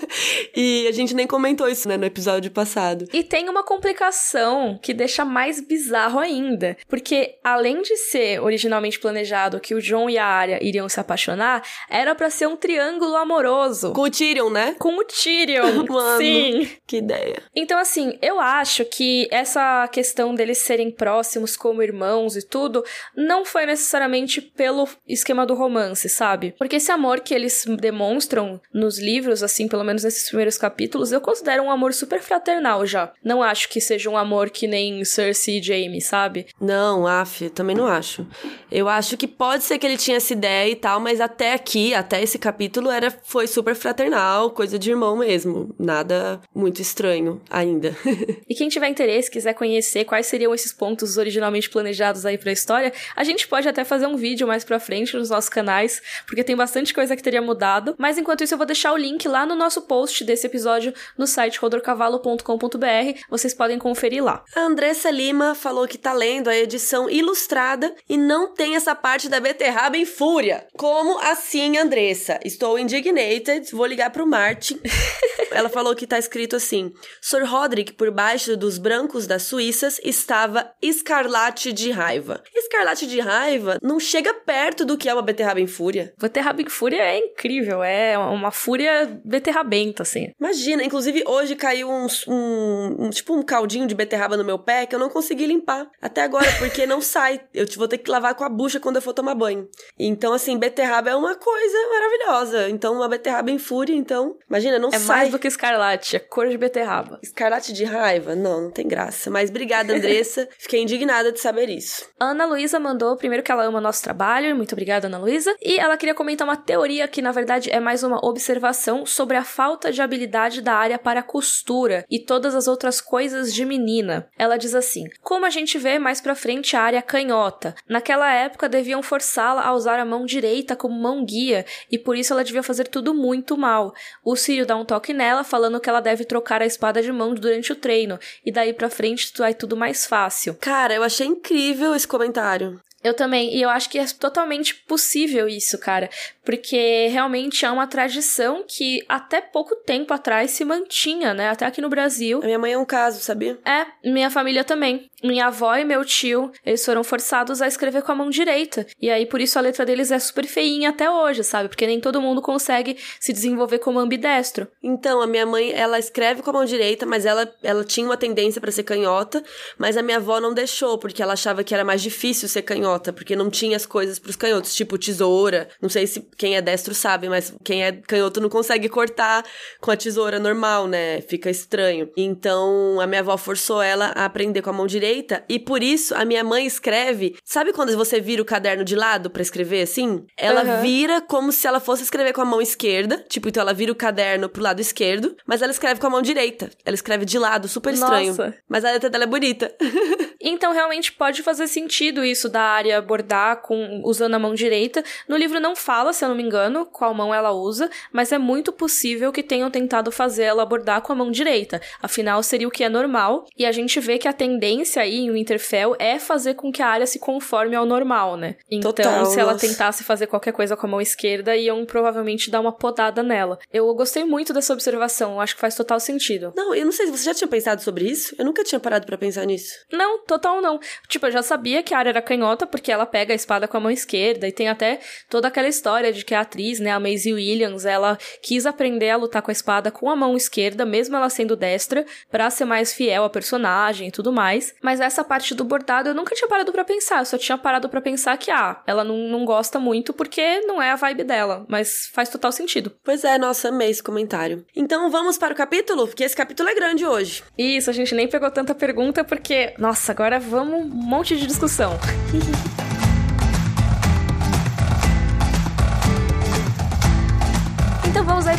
e 0.55 0.87
a 0.89 0.93
gente 0.93 1.15
nem 1.15 1.27
comentou 1.27 1.69
isso, 1.69 1.89
né, 1.89 1.97
no 1.97 2.05
episódio 2.05 2.51
passado. 2.51 3.07
E 3.13 3.23
tem 3.23 3.49
uma 3.49 3.63
complicação 3.63 4.79
que 4.83 4.95
deixa 4.95 5.25
mais 5.25 5.61
bizarro 5.61 6.19
ainda, 6.19 6.77
porque 6.89 7.37
além 7.43 7.83
de 7.83 7.97
ser 7.97 8.41
originalmente 8.41 8.99
planejado 8.99 9.61
que 9.61 9.75
o 9.75 9.81
John 9.81 10.09
e 10.09 10.19
a 10.19 10.27
Arya 10.27 10.59
iriam 10.63 10.89
se 10.89 11.01
apaixonar, 11.01 11.63
era 11.89 12.15
pra 12.15 12.31
ser 12.31 12.47
um 12.47 12.57
triângulo 12.57 13.17
amoroso 13.17 13.93
Com 13.93 14.03
o 14.03 14.11
Tyrion, 14.11 14.51
né? 14.51 14.75
com 14.79 14.97
o 14.97 15.05
Tyrion. 15.05 15.85
Mano, 15.89 16.19
Sim. 16.19 16.71
que 16.87 16.99
ideia. 16.99 17.43
Então, 17.55 17.79
assim, 17.79 18.19
eu 18.23 18.41
acho 18.41 18.85
que 18.85 19.29
essa 19.31 19.87
questão 19.89 20.35
deles 20.35 20.59
serem 20.59 20.91
próximos 20.91 21.57
como 21.57 21.83
irmãos 21.83 22.37
e 22.37 22.47
tudo, 22.47 22.85
não 23.17 23.45
foi 23.45 23.67
necessariamente 23.67 24.41
pelo 24.41 24.89
esquema 25.07 25.45
do 25.47 25.55
romance, 25.55 26.09
sabe? 26.09 26.55
Porque 26.59 26.77
esse 26.77 26.91
amor 26.91 27.21
que 27.21 27.35
eles 27.35 27.65
demonstram 27.79 28.52
nos 28.73 28.99
livros, 28.99 29.43
assim, 29.43 29.69
pelo 29.69 29.85
menos 29.85 30.05
nesses 30.05 30.29
primeiros 30.29 30.59
capítulos, 30.59 31.13
eu 31.13 31.21
considero 31.21 31.63
um 31.63 31.71
amor 31.71 31.93
super 31.93 32.21
fraternal 32.21 32.87
já. 32.87 33.13
Não 33.23 33.43
acho 33.43 33.69
que 33.69 33.81
seja 33.81 34.11
um 34.11 34.17
amor 34.17 34.51
que 34.51 34.67
nem 34.67 35.05
Cersei 35.05 35.59
e 35.59 35.63
Jaime, 35.63 36.01
sabe? 36.01 36.47
Não, 36.61 37.07
af, 37.07 37.49
também 37.51 37.77
não 37.77 37.87
acho. 37.87 38.27
Eu 38.71 38.89
acho 38.89 39.17
que 39.17 39.29
pode 39.29 39.65
ser 39.65 39.79
que 39.79 39.87
ele 39.87 39.97
tinha 39.97 40.17
essa 40.17 40.33
ideia 40.33 40.71
e 40.71 40.77
tal, 40.77 41.01
mas 41.01 41.21
até 41.21 41.53
aqui, 41.53 41.95
até 41.95 42.23
esse 42.23 42.39
capítulo, 42.39 42.91
era 42.91 43.11
foi 43.23 43.47
super 43.47 43.75
fraternal, 43.75 44.51
coisa 44.51 44.79
de 44.79 44.91
irmão 44.91 45.17
mesmo. 45.17 45.75
Nada 45.79 46.41
muito 46.55 46.81
estranho 46.81 47.41
ainda. 47.51 47.97
e 48.49 48.55
quem 48.55 48.69
tiver 48.69 48.89
interesse, 48.89 49.31
quiser 49.31 49.55
conhecer 49.55 50.05
quais 50.05 50.27
seriam 50.27 50.55
esses 50.55 50.73
pontos 50.73 51.17
originalmente 51.17 51.69
planejados 51.69 52.25
aí 52.27 52.39
pra 52.39 52.53
história, 52.53 52.93
a 53.15 53.25
gente 53.25 53.47
pode 53.49 53.69
até 53.69 53.85
fazer 53.85 54.07
um 54.07 54.17
vídeo 54.17 54.47
mais 54.47 54.65
pra 54.65 54.79
frente 54.81 55.17
nos 55.17 55.31
nossos 55.31 55.49
canais, 55.49 56.01
porque 56.27 56.45
tem 56.45 56.57
bastante 56.57 56.95
coisa 56.95 57.17
que 57.17 57.23
teria 57.23 57.43
mudado. 57.43 57.95
Mas 57.99 58.19
enquanto 58.19 58.42
isso, 58.43 58.55
eu 58.55 58.59
vou 58.59 58.67
deixar 58.67 58.93
o 58.93 58.97
link 58.97 59.27
lá 59.29 59.47
no 59.47 59.55
nosso 59.55 59.83
post 59.83 60.25
desse 60.25 60.47
episódio 60.47 60.93
no 61.17 61.27
site 61.27 61.59
rodorcavalo.com.br. 61.59 63.21
Vocês 63.29 63.55
podem 63.55 63.79
conferir 63.79 64.23
lá. 64.23 64.45
A 64.55 64.61
Andressa 64.61 65.11
Lima 65.11 65.55
falou 65.55 65.87
que 65.87 65.99
tá 65.99 66.13
lendo 66.13 66.49
a 66.49 66.57
edição 66.57 67.09
ilustrada 67.09 67.95
e 68.09 68.17
não 68.17 68.53
tem 68.53 68.77
essa 68.77 68.95
parte 68.95 69.29
da 69.29 69.41
beterraba 69.41 69.97
em 69.97 70.05
fúria. 70.05 70.67
Como 70.77 71.19
assim, 71.19 71.79
Andressa? 71.79 72.39
Estou 72.45 72.79
indignated, 72.79 73.71
vou 73.73 73.87
ligar 73.87 74.11
pro 74.11 74.27
Martin. 74.27 74.81
Ela 75.51 75.69
falou 75.69 75.95
que 75.95 76.07
tá 76.07 76.19
escrito 76.19 76.57
assim: 76.57 76.93
Sir 77.21 77.45
Roderick, 77.45 77.93
por 77.93 78.11
baixo 78.11 78.57
dos 78.57 78.79
brancos 78.79 79.27
das 79.27 79.43
Suíças, 79.43 80.01
estava 80.03 80.73
escarlate 80.81 81.73
de 81.73 81.91
raiva. 81.91 82.43
Escarlate 82.55 83.07
de 83.07 83.21
raiva 83.21 83.79
não 83.83 84.01
chega 84.01 84.33
perto 84.33 84.85
do 84.85 84.97
que 84.97 85.09
é 85.09 85.15
uma 85.15 85.23
beterraba 85.23 85.61
em 85.61 85.67
fúria. 85.67 86.13
Beterraba 86.19 86.63
em 86.63 86.69
fúria 86.69 87.03
é 87.03 87.19
incrível, 87.19 87.83
é 87.83 88.17
uma 88.35 88.51
fúria 88.51 89.21
beterrabenta, 89.25 90.03
assim. 90.03 90.33
Imagina, 90.41 90.83
inclusive 90.83 91.23
hoje 91.27 91.57
caiu 91.57 91.91
um, 91.91 92.07
um, 92.29 92.97
um 93.07 93.11
tipo 93.11 93.35
um 93.35 93.43
caldinho 93.43 93.87
de 93.87 93.95
beterraba 93.95 94.37
no 94.37 94.45
meu 94.45 94.59
pé 94.59 94.87
que 94.87 94.95
eu 94.95 94.99
não 94.99 95.09
consegui 95.09 95.47
limpar 95.47 95.89
até 96.01 96.23
agora, 96.23 96.47
porque 96.59 96.87
não 96.87 97.01
sai. 97.01 97.41
Eu 97.53 97.67
vou 97.77 97.89
ter 97.89 97.99
que 97.99 98.11
lavar 98.11 98.35
com 98.35 98.45
a 98.45 98.49
bucha 98.49 98.81
quando 98.81 98.97
eu 98.97 99.03
for 99.03 99.13
tomar 99.13 99.35
banho. 99.35 99.69
Então, 99.99 100.33
assim, 100.33 100.59
beterraba 100.59 101.11
é 101.11 101.17
uma 101.17 101.35
coisa 101.35 101.77
maravilhosa. 101.89 102.71
Então, 102.71 102.95
uma 102.95 103.09
beterraba 103.09 103.51
em 103.51 103.59
fúria, 103.59 103.95
então, 103.95 104.37
imagina, 104.49 104.79
não 104.79 104.89
é 104.89 104.99
sai. 104.99 105.17
É 105.17 105.21
mais 105.21 105.33
do 105.33 105.39
que 105.39 105.49
escarlate, 105.49 106.17
é 106.17 106.19
cor 106.19 106.49
de 106.49 106.59
beterraba. 106.59 107.19
Escarlate 107.23 107.73
de 107.73 107.85
raiva? 107.85 108.35
Não, 108.35 108.63
não 108.63 108.71
tem 108.71 108.87
graça. 108.87 109.31
Mas 109.31 109.51
obrigada, 109.51 109.95
Andressa. 109.95 110.49
Fiquei 110.59 110.83
indignada 110.83 111.33
de 111.33 111.41
saber 111.41 111.69
isso. 111.69 112.07
Ana 112.19 112.47
Luísa 112.47 112.79
mandou 112.79 113.17
primeiro 113.17 113.43
que 113.43 113.51
ela 113.51 113.65
ama 113.65 113.81
nosso 113.81 114.03
trabalho. 114.03 114.55
Muito 114.57 114.73
obrigada, 114.73 115.07
Ana 115.07 115.19
Luísa. 115.19 115.55
E 115.61 115.79
ela 115.79 115.97
queria 115.97 116.15
comentar 116.15 116.47
uma 116.47 116.57
teoria 116.57 117.07
que, 117.09 117.23
na 117.23 117.33
verdade, 117.33 117.71
é 117.71 117.81
mais 117.81 118.03
uma 118.03 118.22
observação 118.23 119.05
sobre 119.05 119.37
a 119.37 119.45
falta 119.45 119.93
de 119.93 120.01
habilidade 120.01 120.63
da 120.63 120.75
área 120.75 120.99
para 120.99 121.23
costura 121.23 122.07
e 122.11 122.19
todas 122.19 122.55
as 122.55 122.69
outras 122.69 123.01
coisas 123.01 123.53
de 123.53 123.65
menina. 123.65 124.29
Ela 124.39 124.57
diz 124.57 124.75
assim: 124.75 125.09
Como 125.21 125.45
a 125.45 125.51
gente 125.51 125.77
vê 125.79 125.99
mais 125.99 126.21
pra 126.21 126.35
frente 126.35 126.77
a 126.77 126.83
área 126.83 127.03
canhota. 127.03 127.75
Naquela 127.89 128.33
época 128.33 128.69
deviam 128.69 129.03
forçá-la 129.03 129.65
a 129.65 129.75
usar 129.75 129.99
a 129.99 130.05
mão 130.05 130.25
direita 130.25 130.77
como 130.77 130.95
mão 130.95 131.25
guia 131.25 131.67
e 131.91 131.99
por 131.99 132.17
isso 132.17 132.33
ela 132.33 132.45
devia 132.45 132.63
fazer 132.63 132.89
tudo 132.89 133.13
muito 133.13 133.57
mal. 133.57 133.93
O 134.25 134.37
Círio 134.37 134.67
dá 134.67 134.77
um 134.77 134.85
toque 134.85 135.13
nela, 135.13 135.45
falando 135.45 135.81
que 135.81 135.89
ela 135.89 136.01
deve 136.01 136.25
trocar 136.25 136.63
a 136.63 136.67
espada 136.67 137.03
de 137.03 137.11
mão 137.11 137.35
durante 137.35 137.73
o 137.73 137.77
treino 137.77 138.19
e 138.45 138.53
daí 138.53 138.73
pra 138.73 138.89
frente 138.89 139.33
vai 139.37 139.55
tudo 139.55 139.77
mais 139.77 140.07
fácil. 140.07 140.57
Cara, 140.61 140.95
eu 140.95 141.03
achei 141.03 141.27
incrível 141.27 141.95
esse 141.95 142.07
comentário. 142.07 142.81
Eu 143.03 143.15
também, 143.15 143.57
e 143.57 143.61
eu 143.61 143.69
acho 143.69 143.91
que 143.91 143.99
é 143.99 144.07
totalmente 144.07 144.77
possível 144.77 145.49
isso, 145.49 145.77
cara, 145.77 146.09
porque 146.45 147.09
realmente 147.09 147.65
é 147.65 147.71
uma 147.71 147.87
tradição 147.87 148.65
que 148.67 149.05
até 149.09 149.41
pouco 149.41 149.77
tempo 149.77 150.13
atrás 150.13 150.51
se 150.51 150.65
mantinha, 150.65 151.33
né? 151.35 151.49
Até 151.49 151.67
aqui 151.67 151.81
no 151.81 151.89
Brasil. 151.89 152.41
A 152.43 152.47
minha 152.47 152.59
mãe 152.59 152.73
é 152.73 152.79
um 152.79 152.85
caso, 152.85 153.21
sabia? 153.21 153.59
É, 153.65 153.87
minha 154.09 154.31
família 154.31 154.65
também. 154.65 155.11
Minha 155.23 155.47
avó 155.47 155.77
e 155.77 155.85
meu 155.85 156.05
tio, 156.05 156.51
eles 156.67 156.85
foram 156.85 157.05
forçados 157.05 157.63
a 157.63 157.69
escrever 157.69 158.03
com 158.03 158.11
a 158.11 158.15
mão 158.15 158.29
direita. 158.29 158.87
E 159.01 159.09
aí, 159.09 159.25
por 159.25 159.41
isso, 159.41 159.57
a 159.57 159.63
letra 159.63 159.87
deles 159.87 160.11
é 160.11 160.19
super 160.19 160.45
feinha 160.47 160.91
até 160.91 161.09
hoje, 161.09 161.45
sabe? 161.45 161.69
Porque 161.69 161.87
nem 161.87 162.01
todo 162.01 162.21
mundo 162.21 162.43
consegue 162.43 162.97
se 163.21 163.33
desenvolver 163.33 163.79
como 163.79 164.01
ambidestro. 164.01 164.67
Então, 164.83 165.23
a 165.23 165.27
minha 165.27 165.47
mãe, 165.47 165.73
ela 165.73 165.99
escreve 165.99 166.43
com 166.43 166.51
a 166.51 166.55
mão 166.55 166.65
direita, 166.65 167.07
mas 167.07 167.25
ela, 167.25 167.49
ela 167.63 167.85
tinha 167.85 168.05
uma 168.05 168.17
tendência 168.17 168.61
para 168.61 168.73
ser 168.73 168.83
canhota, 168.83 169.45
mas 169.79 169.97
a 169.97 170.03
minha 170.03 170.17
avó 170.17 170.41
não 170.41 170.53
deixou, 170.53 170.99
porque 170.99 171.23
ela 171.23 171.35
achava 171.35 171.63
que 171.63 171.73
era 171.73 171.85
mais 171.85 172.03
difícil 172.03 172.49
ser 172.49 172.63
canhota 172.63 173.13
porque 173.13 173.37
não 173.37 173.51
tinha 173.51 173.77
as 173.77 173.87
coisas 173.87 174.19
pros 174.19 174.37
canhotos, 174.37 174.75
tipo 174.75 174.99
tesoura. 174.99 175.69
Não 175.81 175.89
sei 175.89 176.07
se 176.07 176.21
quem 176.37 176.57
é 176.57 176.63
destro 176.63 176.95
sabe, 176.95 177.29
mas 177.29 177.55
quem 177.65 177.85
é 177.85 177.93
canhoto 177.93 178.41
não 178.41 178.49
consegue 178.49 178.89
cortar 178.89 179.45
com 179.81 179.91
a 179.91 179.97
tesoura 179.97 180.39
normal, 180.39 180.87
né? 180.87 181.21
Fica 181.23 181.51
estranho. 181.51 182.11
Então, 182.17 183.01
a 183.01 183.07
minha 183.07 183.21
avó 183.21 183.37
forçou 183.37 183.83
ela 183.83 184.13
a 184.15 184.25
aprender 184.25 184.63
com 184.63 184.71
a 184.71 184.73
mão 184.73 184.87
direita 184.87 185.45
e 185.49 185.59
por 185.59 185.83
isso 185.83 186.15
a 186.15 186.25
minha 186.25 186.43
mãe 186.43 186.67
escreve. 186.67 187.37
Sabe 187.45 187.73
quando 187.73 187.97
você 187.97 188.21
vira 188.21 188.43
o 188.43 188.45
caderno 188.45 188.85
de 188.85 188.97
lado 188.97 189.31
para 189.31 189.43
escrever 189.43 189.83
assim? 189.83 190.25
Ela 190.37 190.63
uhum. 190.63 190.83
vira 190.83 191.21
como 191.21 191.53
se 191.53 191.67
ela 191.67 191.81
fosse 191.81 192.03
escrever 192.03 192.33
com 192.33 192.41
a 192.41 192.45
mão 192.45 192.61
esquerda, 192.61 193.25
tipo, 193.29 193.49
então 193.49 193.61
ela 193.61 193.75
vira 193.75 193.93
o 193.93 193.97
caderno 193.97 194.49
pro 194.49 194.63
lado 194.63 194.81
esquerdo, 194.81 195.37
mas 195.47 195.63
ela 195.63 195.73
escreve 195.73 196.01
com 196.01 196.07
a 196.07 196.11
mão 196.11 196.23
direita. 196.23 196.71
Ela 196.85 196.95
escreve 196.95 197.25
de 197.25 197.39
lado, 197.39 197.69
super 197.69 197.93
estranho. 197.93 198.29
Nossa. 198.29 198.55
Mas 198.69 198.85
a 198.85 198.93
letra 198.93 199.11
dela 199.11 199.25
é 199.25 199.27
bonita. 199.27 199.75
então, 200.41 200.73
realmente 200.73 201.13
pode 201.13 201.43
fazer 201.43 201.67
sentido 201.67 202.25
isso 202.25 202.49
da 202.49 202.63
área 202.63 203.01
bordar 203.01 203.63
com 203.63 204.03
usando 204.05 204.35
a 204.35 204.39
mão 204.39 204.55
direita. 204.55 205.05
No 205.29 205.37
livro 205.37 205.61
não 205.61 205.77
fala, 205.77 206.13
se 206.23 206.25
eu 206.25 206.29
não 206.29 206.37
me 206.37 206.43
engano, 206.45 206.87
qual 206.87 207.13
mão 207.13 207.35
ela 207.35 207.51
usa, 207.51 207.91
mas 208.13 208.31
é 208.31 208.39
muito 208.39 208.73
possível 208.73 209.33
que 209.33 209.43
tenham 209.43 209.69
tentado 209.69 210.13
fazer 210.13 210.45
ela 210.45 210.65
bordar 210.65 211.03
com 211.03 211.13
a 211.13 211.17
mão 211.17 211.33
direita. 211.33 211.83
Afinal, 212.01 212.41
seria 212.45 212.69
o 212.69 212.71
que 212.71 212.85
é 212.85 212.89
normal, 212.89 213.45
e 213.59 213.67
a 213.67 213.73
gente 213.73 213.99
vê 213.99 214.19
que 214.19 214.29
a 214.29 214.33
tendência 214.33 215.03
aí 215.03 215.19
em 215.19 215.33
Winterfell 215.33 215.97
é 215.99 216.21
fazer 216.21 216.55
com 216.55 216.71
que 216.71 216.81
a 216.81 216.87
área 216.87 217.09
se 217.09 217.19
conforme 217.19 217.75
ao 217.75 217.85
normal, 217.85 218.37
né? 218.37 218.55
Então, 218.71 218.93
Total, 218.93 219.27
se 219.27 219.41
ela 219.41 219.57
tentasse 219.57 220.05
fazer 220.05 220.29
qualquer 220.29 220.53
coisa 220.53 220.77
com 220.77 220.87
a 220.87 220.91
mão 220.91 221.01
esquerda, 221.01 221.57
iam 221.57 221.85
provavelmente 221.85 222.53
dar 222.53 222.61
uma 222.61 222.71
podada 222.71 223.21
nela. 223.21 223.59
Eu 223.73 223.93
gostei 223.93 224.25
muito 224.25 224.53
dessa 224.53 224.73
observação, 224.73 225.41
acho 225.41 225.57
que 225.57 225.61
faz 225.61 225.75
total 225.75 225.99
sentido. 225.99 226.53
Não, 226.57 226.73
eu 226.73 226.85
não 226.85 226.93
sei 226.93 227.07
se 227.07 227.13
você 227.13 227.25
já 227.25 227.35
tinha 227.35 227.49
pensado 227.49 227.83
sobre 227.83 228.05
isso. 228.05 228.33
Eu 228.39 228.45
nunca 228.45 228.63
tinha 228.63 228.79
parado 228.79 229.07
para 229.07 229.19
pensar 229.19 229.45
nisso. 229.45 229.75
Não, 229.93 230.25
total 230.25 230.63
não. 230.63 230.79
Tipo, 231.09 231.27
eu 231.27 231.33
já 231.33 231.43
sabia 231.43 231.83
que 231.83 231.93
a 231.93 231.99
área 231.99 232.11
era 232.11 232.23
canhota, 232.23 232.65
porque 232.65 232.93
ela 232.93 233.07
pega 233.07 233.33
a 233.33 233.37
espada 233.37 233.67
com 233.67 233.77
a 233.77 233.81
mão 233.81 233.91
esquerda 233.91 234.47
e 234.47 234.53
tem 234.53 234.69
até 234.69 235.01
toda 235.29 235.49
aquela 235.49 235.67
história 235.67 236.12
de 236.13 236.25
que 236.25 236.35
a 236.35 236.41
atriz, 236.41 236.79
né, 236.79 236.91
a 236.91 237.01
Maisie 237.01 237.33
Williams, 237.33 237.85
ela 237.85 238.19
quis 238.43 238.67
aprender 238.67 239.11
a 239.11 239.17
lutar 239.17 239.43
com 239.43 239.51
a 239.51 239.53
espada 239.53 239.91
com 239.91 240.11
a 240.11 240.17
mão 240.17 240.37
esquerda, 240.37 240.85
mesmo 240.85 241.17
ela 241.17 241.29
sendo 241.29 241.57
destra, 241.57 242.05
para 242.31 242.51
ser 242.51 242.65
mais 242.65 242.93
fiel 242.93 243.25
à 243.25 243.31
personagem 243.31 244.09
e 244.09 244.11
tudo 244.11 244.33
mais. 244.33 244.75
Mas 244.83 245.01
essa 245.01 245.25
parte 245.25 245.55
do 245.55 245.65
bordado 245.65 246.09
eu 246.09 246.15
nunca 246.15 246.35
tinha 246.35 246.49
parado 246.49 246.73
para 246.73 246.85
pensar, 246.85 247.21
eu 247.21 247.27
só 247.27 247.39
tinha 247.39 247.59
parado 247.59 247.89
para 247.89 248.01
pensar 248.01 248.37
que 248.37 248.51
ah, 248.51 248.81
ela 248.87 249.05
não, 249.05 249.17
não 249.17 249.45
gosta 249.45 249.79
muito 249.79 250.13
porque 250.13 250.61
não 250.61 250.81
é 250.81 250.91
a 250.91 250.97
vibe 250.97 251.25
dela, 251.25 251.65
mas 251.69 252.11
faz 252.13 252.29
total 252.29 252.53
sentido. 252.53 252.93
Pois 253.03 253.25
é, 253.25 253.39
nossa, 253.39 253.69
amei 253.69 253.91
esse 253.91 254.03
comentário. 254.03 254.65
Então 254.75 255.11
vamos 255.11 255.39
para 255.39 255.53
o 255.53 255.57
capítulo, 255.57 256.07
porque 256.07 256.25
esse 256.25 256.37
capítulo 256.37 256.69
é 256.69 256.75
grande 256.75 257.05
hoje. 257.05 257.43
Isso, 257.57 257.91
a 257.91 257.93
gente 257.93 258.15
nem 258.15 258.29
pegou 258.29 258.51
tanta 258.51 258.75
pergunta 258.75 259.25
porque, 259.25 259.75
nossa, 259.79 260.13
agora 260.13 260.39
vamos 260.39 260.83
um 260.83 260.89
monte 260.89 261.37
de 261.37 261.47
discussão. 261.47 261.93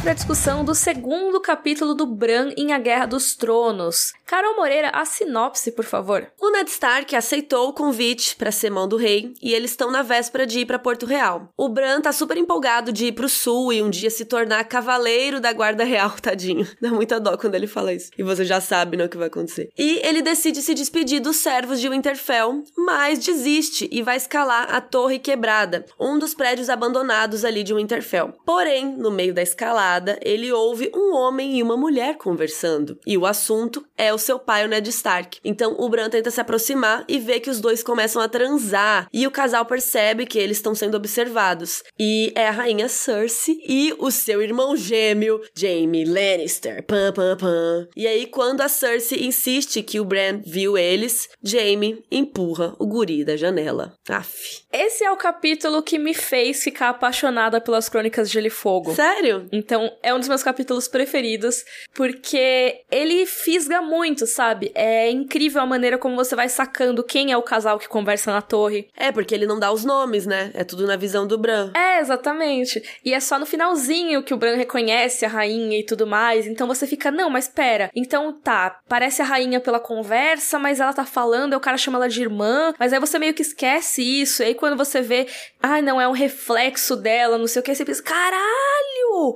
A 0.05 0.13
discussão 0.13 0.65
do 0.65 0.75
segundo 0.75 1.39
capítulo 1.39 1.95
do 1.95 2.05
Bran 2.05 2.51
em 2.57 2.73
A 2.73 2.77
Guerra 2.77 3.05
dos 3.05 3.35
Tronos. 3.35 4.11
Carol 4.27 4.55
Moreira, 4.55 4.89
a 4.89 5.05
sinopse, 5.05 5.71
por 5.71 5.85
favor. 5.85 6.27
O 6.41 6.51
Ned 6.51 6.69
Stark 6.69 7.15
aceitou 7.15 7.69
o 7.69 7.73
convite 7.73 8.35
para 8.35 8.51
ser 8.51 8.69
mão 8.69 8.87
do 8.87 8.97
rei 8.97 9.33
e 9.41 9.53
eles 9.53 9.71
estão 9.71 9.89
na 9.89 10.01
véspera 10.01 10.45
de 10.45 10.59
ir 10.59 10.65
para 10.65 10.77
Porto 10.77 11.05
Real. 11.05 11.47
O 11.55 11.69
Bran 11.69 12.01
tá 12.01 12.11
super 12.11 12.35
empolgado 12.35 12.91
de 12.91 13.05
ir 13.05 13.11
pro 13.13 13.29
sul 13.29 13.71
e 13.71 13.81
um 13.81 13.89
dia 13.89 14.09
se 14.09 14.25
tornar 14.25 14.63
cavaleiro 14.65 15.39
da 15.39 15.53
Guarda 15.53 15.85
Real, 15.85 16.11
tadinho. 16.19 16.67
Dá 16.81 16.89
muita 16.89 17.19
dó 17.19 17.37
quando 17.37 17.55
ele 17.55 17.67
fala 17.67 17.93
isso. 17.93 18.11
E 18.17 18.23
você 18.23 18.43
já 18.43 18.59
sabe 18.59 18.97
né, 18.97 19.05
o 19.05 19.09
que 19.09 19.17
vai 19.17 19.27
acontecer. 19.27 19.69
E 19.77 20.05
ele 20.05 20.21
decide 20.21 20.61
se 20.61 20.73
despedir 20.73 21.21
dos 21.21 21.37
servos 21.37 21.79
de 21.79 21.87
Winterfell, 21.87 22.63
mas 22.75 23.19
desiste 23.19 23.87
e 23.89 24.01
vai 24.01 24.17
escalar 24.17 24.73
a 24.73 24.81
Torre 24.81 25.17
Quebrada, 25.17 25.85
um 25.99 26.19
dos 26.19 26.33
prédios 26.33 26.69
abandonados 26.69 27.45
ali 27.45 27.63
de 27.63 27.73
Winterfell. 27.73 28.33
Porém, 28.45 28.97
no 28.97 29.09
meio 29.09 29.33
da 29.33 29.41
escalada, 29.41 29.92
sacada, 29.93 30.19
ele 30.21 30.51
ouve 30.51 30.91
um 30.95 31.13
homem 31.13 31.57
e 31.57 31.63
uma 31.63 31.77
mulher 31.77 32.17
conversando. 32.17 32.97
E 33.05 33.17
o 33.17 33.25
assunto 33.25 33.85
é 33.97 34.13
o 34.13 34.17
seu 34.17 34.39
pai, 34.39 34.65
o 34.65 34.67
Ned 34.67 34.89
Stark. 34.89 35.39
Então 35.43 35.75
o 35.77 35.89
Bran 35.89 36.09
tenta 36.09 36.31
se 36.31 36.41
aproximar 36.41 37.03
e 37.07 37.19
vê 37.19 37.39
que 37.39 37.49
os 37.49 37.59
dois 37.59 37.83
começam 37.83 38.21
a 38.21 38.27
transar. 38.27 39.07
E 39.13 39.27
o 39.27 39.31
casal 39.31 39.65
percebe 39.65 40.25
que 40.25 40.39
eles 40.39 40.57
estão 40.57 40.73
sendo 40.73 40.95
observados. 40.95 41.83
E 41.99 42.31
é 42.35 42.47
a 42.47 42.51
rainha 42.51 42.87
Cersei 42.87 43.59
e 43.67 43.93
o 43.99 44.09
seu 44.09 44.41
irmão 44.41 44.75
gêmeo, 44.75 45.41
Jaime 45.55 46.05
Lannister. 46.05 46.83
Pam, 46.85 47.11
pam, 47.13 47.37
pam. 47.37 47.87
E 47.95 48.07
aí, 48.07 48.25
quando 48.25 48.61
a 48.61 48.67
Cersei 48.67 49.25
insiste 49.25 49.83
que 49.83 49.99
o 49.99 50.05
Bran 50.05 50.41
viu 50.45 50.77
eles, 50.77 51.29
Jaime 51.41 52.03
empurra 52.11 52.75
o 52.79 52.87
guri 52.87 53.23
da 53.23 53.35
janela. 53.35 53.93
Aff. 54.09 54.63
Esse 54.71 55.03
é 55.03 55.11
o 55.11 55.17
capítulo 55.17 55.83
que 55.83 55.99
me 55.99 56.13
fez 56.13 56.63
ficar 56.63 56.89
apaixonada 56.89 57.61
pelas 57.61 57.89
Crônicas 57.89 58.27
de 58.27 58.33
Gelo 58.33 58.47
e 58.47 58.49
Fogo. 58.49 58.93
Sério? 58.95 59.47
Então, 59.51 59.82
é 60.01 60.13
um 60.13 60.19
dos 60.19 60.27
meus 60.27 60.43
capítulos 60.43 60.87
preferidos, 60.87 61.63
porque 61.93 62.81
ele 62.91 63.25
fisga 63.25 63.81
muito, 63.81 64.25
sabe? 64.25 64.71
É 64.75 65.09
incrível 65.09 65.61
a 65.61 65.65
maneira 65.65 65.97
como 65.97 66.15
você 66.15 66.35
vai 66.35 66.49
sacando 66.49 67.03
quem 67.03 67.31
é 67.31 67.37
o 67.37 67.41
casal 67.41 67.79
que 67.79 67.87
conversa 67.87 68.31
na 68.31 68.41
torre. 68.41 68.87
É, 68.95 69.11
porque 69.11 69.33
ele 69.33 69.45
não 69.45 69.59
dá 69.59 69.71
os 69.71 69.83
nomes, 69.83 70.25
né? 70.25 70.51
É 70.53 70.63
tudo 70.63 70.85
na 70.85 70.95
visão 70.95 71.25
do 71.27 71.37
Bran. 71.37 71.71
É, 71.73 71.99
exatamente. 71.99 72.81
E 73.03 73.13
é 73.13 73.19
só 73.19 73.39
no 73.39 73.45
finalzinho 73.45 74.23
que 74.23 74.33
o 74.33 74.37
Bran 74.37 74.55
reconhece 74.55 75.25
a 75.25 75.29
rainha 75.29 75.79
e 75.79 75.85
tudo 75.85 76.05
mais. 76.07 76.47
Então 76.47 76.67
você 76.67 76.85
fica, 76.85 77.11
não, 77.11 77.29
mas 77.29 77.47
pera. 77.47 77.89
Então 77.95 78.33
tá, 78.33 78.79
parece 78.87 79.21
a 79.21 79.25
rainha 79.25 79.59
pela 79.59 79.79
conversa, 79.79 80.59
mas 80.59 80.79
ela 80.79 80.93
tá 80.93 81.05
falando, 81.05 81.53
aí 81.53 81.57
o 81.57 81.61
cara 81.61 81.77
chama 81.77 81.97
ela 81.97 82.09
de 82.09 82.21
irmã, 82.21 82.73
mas 82.79 82.93
aí 82.93 82.99
você 82.99 83.19
meio 83.19 83.33
que 83.33 83.41
esquece 83.41 84.01
isso. 84.01 84.43
E 84.43 84.47
aí 84.47 84.55
quando 84.55 84.77
você 84.77 85.01
vê, 85.01 85.27
ah, 85.61 85.81
não, 85.81 85.99
é 85.99 86.07
um 86.07 86.11
reflexo 86.11 86.95
dela, 86.95 87.37
não 87.37 87.47
sei 87.47 87.61
o 87.61 87.63
que, 87.63 87.73
você 87.73 87.85
pensa, 87.85 88.03
caralho! 88.03 89.35